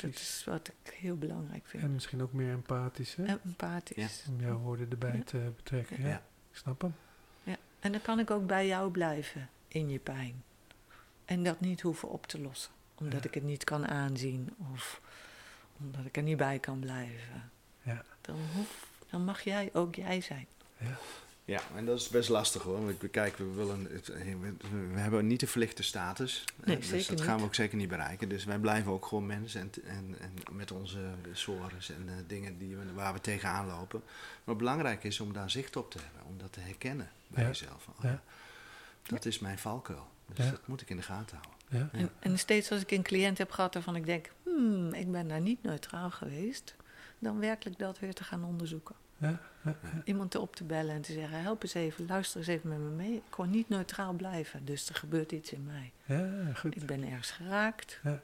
Dat 0.00 0.10
is 0.14 0.42
wat 0.46 0.68
ik 0.84 0.92
heel 0.94 1.16
belangrijk 1.16 1.66
vind. 1.66 1.82
En 1.82 1.92
misschien 1.92 2.22
ook 2.22 2.32
meer 2.32 2.52
empathisch, 2.52 3.14
hè? 3.14 3.24
Empathisch. 3.44 4.24
Om 4.28 4.40
jouw 4.40 4.56
woorden 4.58 4.90
erbij 4.90 5.16
Ja. 5.16 5.22
te 5.24 5.52
betrekken. 5.56 6.00
Ja, 6.02 6.08
Ja. 6.08 6.22
ik 6.50 6.56
snap 6.56 6.80
hem. 6.80 6.94
Ja. 7.42 7.56
En 7.80 7.92
dan 7.92 8.02
kan 8.02 8.18
ik 8.18 8.30
ook 8.30 8.46
bij 8.46 8.66
jou 8.66 8.90
blijven 8.90 9.48
in 9.68 9.88
je 9.88 9.98
pijn. 9.98 10.42
En 11.24 11.42
dat 11.44 11.60
niet 11.60 11.80
hoeven 11.80 12.08
op 12.08 12.26
te 12.26 12.40
lossen. 12.40 12.72
Omdat 12.94 13.22
Ja. 13.22 13.28
ik 13.28 13.34
het 13.34 13.42
niet 13.44 13.64
kan 13.64 13.86
aanzien 13.86 14.54
of 14.74 15.00
omdat 15.80 16.04
ik 16.04 16.16
er 16.16 16.22
niet 16.22 16.36
bij 16.36 16.58
kan 16.58 16.78
blijven. 16.80 17.50
Ja. 17.82 18.04
Dan, 18.20 18.36
hoef, 18.54 18.86
dan 19.10 19.24
mag 19.24 19.40
jij 19.42 19.70
ook 19.72 19.94
jij 19.94 20.20
zijn. 20.20 20.46
Ja, 20.76 20.98
en 21.76 21.84
dat 21.84 22.00
is 22.00 22.08
best 22.08 22.28
lastig 22.28 22.62
hoor. 22.62 22.84
Want 22.84 23.02
ik- 23.02 23.10
kijk, 23.10 23.36
we, 23.36 23.44
willen 23.52 23.86
het, 23.92 24.06
we, 24.06 24.54
we 24.92 24.98
hebben 24.98 25.26
niet 25.26 25.40
de 25.40 25.46
verlichte 25.46 25.82
status. 25.82 26.44
Nee, 26.64 26.76
dus 26.76 26.88
zeker 26.88 27.10
dat 27.16 27.20
gaan 27.20 27.30
niet. 27.32 27.40
we 27.40 27.46
ook 27.46 27.54
zeker 27.54 27.76
niet 27.76 27.88
bereiken. 27.88 28.28
Dus 28.28 28.44
wij 28.44 28.58
blijven 28.58 28.92
ook 28.92 29.06
gewoon 29.06 29.26
mensen 29.26 29.60
en, 29.60 29.70
en, 29.84 30.16
en 30.20 30.32
met 30.56 30.70
onze 30.72 30.98
sores 31.32 31.90
en 31.90 32.04
eh, 32.08 32.14
dingen 32.26 32.58
die 32.58 32.76
we, 32.76 32.92
waar 32.92 33.12
we 33.12 33.20
tegenaan 33.20 33.66
lopen. 33.66 34.02
Maar 34.44 34.56
belangrijk 34.56 35.04
is 35.04 35.20
om 35.20 35.32
daar 35.32 35.50
zicht 35.50 35.76
op 35.76 35.90
te 35.90 35.98
hebben, 35.98 36.22
om 36.32 36.38
dat 36.38 36.52
te 36.52 36.60
herkennen 36.60 37.10
bij 37.28 37.42
Ja. 37.42 37.48
jezelf. 37.48 37.86
Oh, 37.88 37.94
Ja. 38.02 38.08
ja. 38.10 38.22
Dat 39.02 39.24
is 39.24 39.38
mijn 39.38 39.58
valkuil. 39.58 40.06
Dus 40.34 40.44
Ja. 40.44 40.50
dat 40.50 40.66
moet 40.66 40.80
ik 40.80 40.90
in 40.90 40.96
de 40.96 41.02
gaten 41.02 41.38
houden. 41.42 41.56
Ja, 41.92 41.98
Ja. 41.98 42.04
En, 42.04 42.10
en 42.32 42.38
steeds 42.38 42.70
als 42.70 42.80
ik 42.82 42.90
een 42.90 43.02
cliënt 43.02 43.38
heb 43.38 43.50
gehad 43.50 43.74
waarvan 43.74 43.96
ik 43.96 44.06
denk, 44.06 44.30
hmm, 44.42 44.92
ik 44.94 45.10
ben 45.12 45.28
daar 45.28 45.40
niet 45.40 45.62
neutraal 45.62 46.10
geweest, 46.10 46.74
dan 47.18 47.38
werkelijk 47.38 47.78
dat 47.78 47.98
weer 47.98 48.14
te 48.14 48.24
gaan 48.24 48.44
onderzoeken. 48.44 48.94
Ja, 49.18 49.40
ja, 49.64 49.74
Iemand 50.04 50.34
op 50.34 50.56
te 50.56 50.64
bellen 50.64 50.94
en 50.94 51.02
te 51.02 51.12
zeggen, 51.12 51.42
help 51.42 51.62
eens 51.62 51.74
even, 51.74 52.06
luister 52.06 52.38
eens 52.38 52.48
even 52.48 52.68
met 52.68 52.78
me 52.78 52.88
mee. 52.88 53.12
Ik 53.14 53.22
kon 53.30 53.50
niet 53.50 53.68
neutraal 53.68 54.12
blijven, 54.12 54.64
dus 54.64 54.88
er 54.88 54.94
gebeurt 54.94 55.32
iets 55.32 55.52
in 55.52 55.64
mij. 55.66 55.92
ja, 56.04 56.52
goed. 56.54 56.76
Ik 56.76 56.86
ben 56.86 57.02
ergens 57.04 57.30
geraakt. 57.30 58.00
Ja. 58.02 58.20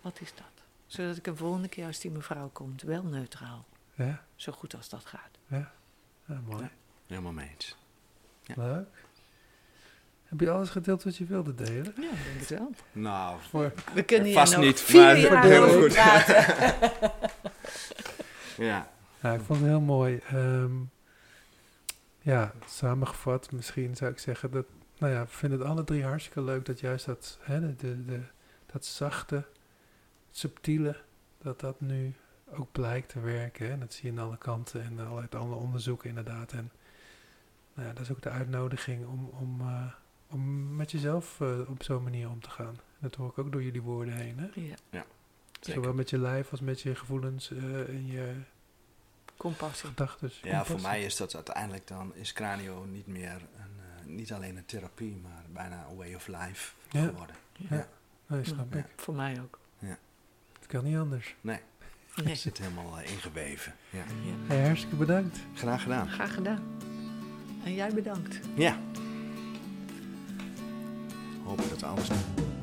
Wat 0.00 0.20
is 0.20 0.34
dat? 0.34 0.44
Zodat 0.86 1.16
ik 1.16 1.24
de 1.24 1.36
volgende 1.36 1.68
keer 1.68 1.86
als 1.86 1.98
die 2.00 2.10
mevrouw 2.10 2.48
komt, 2.52 2.82
wel 2.82 3.02
neutraal. 3.02 3.64
Ja, 3.94 4.24
Zo 4.36 4.52
goed 4.52 4.74
als 4.76 4.88
dat 4.88 5.04
gaat. 5.04 5.38
ja. 5.46 5.72
Ja, 6.24 6.40
mooi. 6.46 6.62
Ja. 6.62 6.70
Helemaal 7.06 7.32
mee 7.32 7.48
eens. 7.50 7.76
Ja. 8.42 8.54
Leuk. 8.56 8.86
Heb 10.24 10.40
je 10.40 10.50
alles 10.50 10.68
gedeeld 10.70 11.02
wat 11.02 11.16
je 11.16 11.24
wilde 11.24 11.54
delen? 11.54 11.94
Ja, 11.96 12.10
ik 12.10 12.24
denk 12.24 12.38
het 12.38 12.48
wel. 12.48 12.70
Nou, 12.92 13.38
Voor, 13.48 13.72
We 13.94 14.02
kunnen 14.02 14.26
hier 14.26 14.34
Vast 14.34 14.52
nog 14.56 14.64
niet, 14.64 14.80
vier 14.80 15.00
maar 15.32 15.48
jaar 15.48 15.62
over 15.62 15.88
praten. 15.88 16.74
ja. 18.68 18.90
Ja, 19.22 19.32
ik 19.32 19.40
vond 19.40 19.58
het 19.58 19.68
heel 19.68 19.80
mooi. 19.80 20.16
Ehm, 20.16 20.72
ja, 22.20 22.52
samengevat 22.66 23.52
misschien 23.52 23.96
zou 23.96 24.10
ik 24.10 24.18
zeggen 24.18 24.50
dat... 24.50 24.66
Nou 24.98 25.12
ja, 25.12 25.22
we 25.22 25.28
vinden 25.28 25.58
het 25.58 25.68
alle 25.68 25.84
drie 25.84 26.04
hartstikke 26.04 26.42
leuk 26.42 26.64
dat 26.64 26.80
juist 26.80 27.06
dat, 27.06 27.38
hè, 27.40 27.60
de, 27.60 27.76
de, 27.76 28.04
de- 28.04 28.22
dat 28.66 28.84
zachte, 28.84 29.44
subtiele, 30.30 30.96
dat 31.42 31.60
dat 31.60 31.80
nu 31.80 32.14
ook 32.54 32.72
blijkt 32.72 33.08
te 33.08 33.20
werken. 33.20 33.66
Hè? 33.66 33.72
En 33.72 33.80
dat 33.80 33.92
zie 33.92 34.12
je 34.12 34.18
aan 34.20 34.26
alle 34.26 34.38
kanten 34.38 34.82
en 34.82 35.00
uit 35.16 35.34
alle 35.34 35.54
onderzoeken 35.54 36.08
inderdaad. 36.08 36.52
En 36.52 36.70
nou 37.74 37.88
ja, 37.88 37.94
dat 37.94 38.02
is 38.02 38.10
ook 38.10 38.22
de 38.22 38.28
uitnodiging 38.30 39.06
om, 39.06 39.30
om, 39.40 39.60
eh, 39.60 39.84
om 40.30 40.76
met 40.76 40.90
jezelf 40.90 41.40
eh, 41.40 41.58
op 41.68 41.82
zo'n 41.82 42.02
manier 42.02 42.28
om 42.30 42.40
te 42.40 42.50
gaan. 42.50 42.76
Dat 42.98 43.14
hoor 43.14 43.28
ik 43.30 43.38
ook 43.38 43.52
door 43.52 43.62
jullie 43.62 43.82
woorden 43.82 44.14
heen. 44.14 44.38
Hè? 44.38 44.48
Ja, 44.90 45.04
Zeker. 45.60 45.72
Zowel 45.74 45.94
met 45.94 46.10
je 46.10 46.18
lijf 46.18 46.50
als 46.50 46.60
met 46.60 46.80
je 46.80 46.94
gevoelens 46.94 47.50
eh, 47.50 47.88
en 47.88 48.06
je 48.06 48.34
compassie. 49.38 49.88
gedachten. 49.88 50.30
Ja, 50.42 50.64
voor 50.64 50.80
mij 50.80 51.02
is 51.04 51.16
dat 51.16 51.34
uiteindelijk 51.34 51.86
dan, 51.86 52.14
is 52.14 52.32
cranio 52.32 52.84
niet 52.84 53.06
meer, 53.06 53.32
een, 53.32 53.80
eh, 53.80 54.04
niet 54.06 54.32
alleen 54.32 54.56
een 54.56 54.66
therapie, 54.66 55.16
maar 55.22 55.42
bijna 55.52 55.86
een 55.90 55.96
way 55.96 56.14
of 56.14 56.26
life 56.26 56.72
Ja. 56.90 57.04
geworden. 57.06 57.36
Ja. 57.52 57.88
Nee, 58.26 58.44
snap 58.44 58.72
Ja. 58.72 58.78
ik. 58.78 58.86
Voor 58.96 59.14
mij 59.14 59.40
ook. 59.40 59.58
Het 60.58 60.66
kan 60.76 60.84
niet 60.84 60.96
anders. 60.96 61.34
Nee, 61.40 61.60
Nee. 62.16 62.28
het 62.28 62.38
zit 62.38 62.58
helemaal 62.58 62.98
eh, 62.98 63.10
ingeweven. 63.12 63.74
Ja. 63.90 63.98
Ja. 63.98 64.32
Hey, 64.54 64.64
hartstikke 64.66 64.96
bedankt. 64.96 65.38
Graag 65.54 65.82
gedaan. 65.82 66.08
Graag 66.08 66.34
gedaan. 66.34 66.62
En 67.64 67.74
jij 67.74 67.94
bedankt. 67.94 68.40
Ja. 68.54 68.78
Hopen 71.44 71.68
dat 71.68 71.80
we 71.80 71.86
alles 71.86 72.08
doen. 72.08 72.57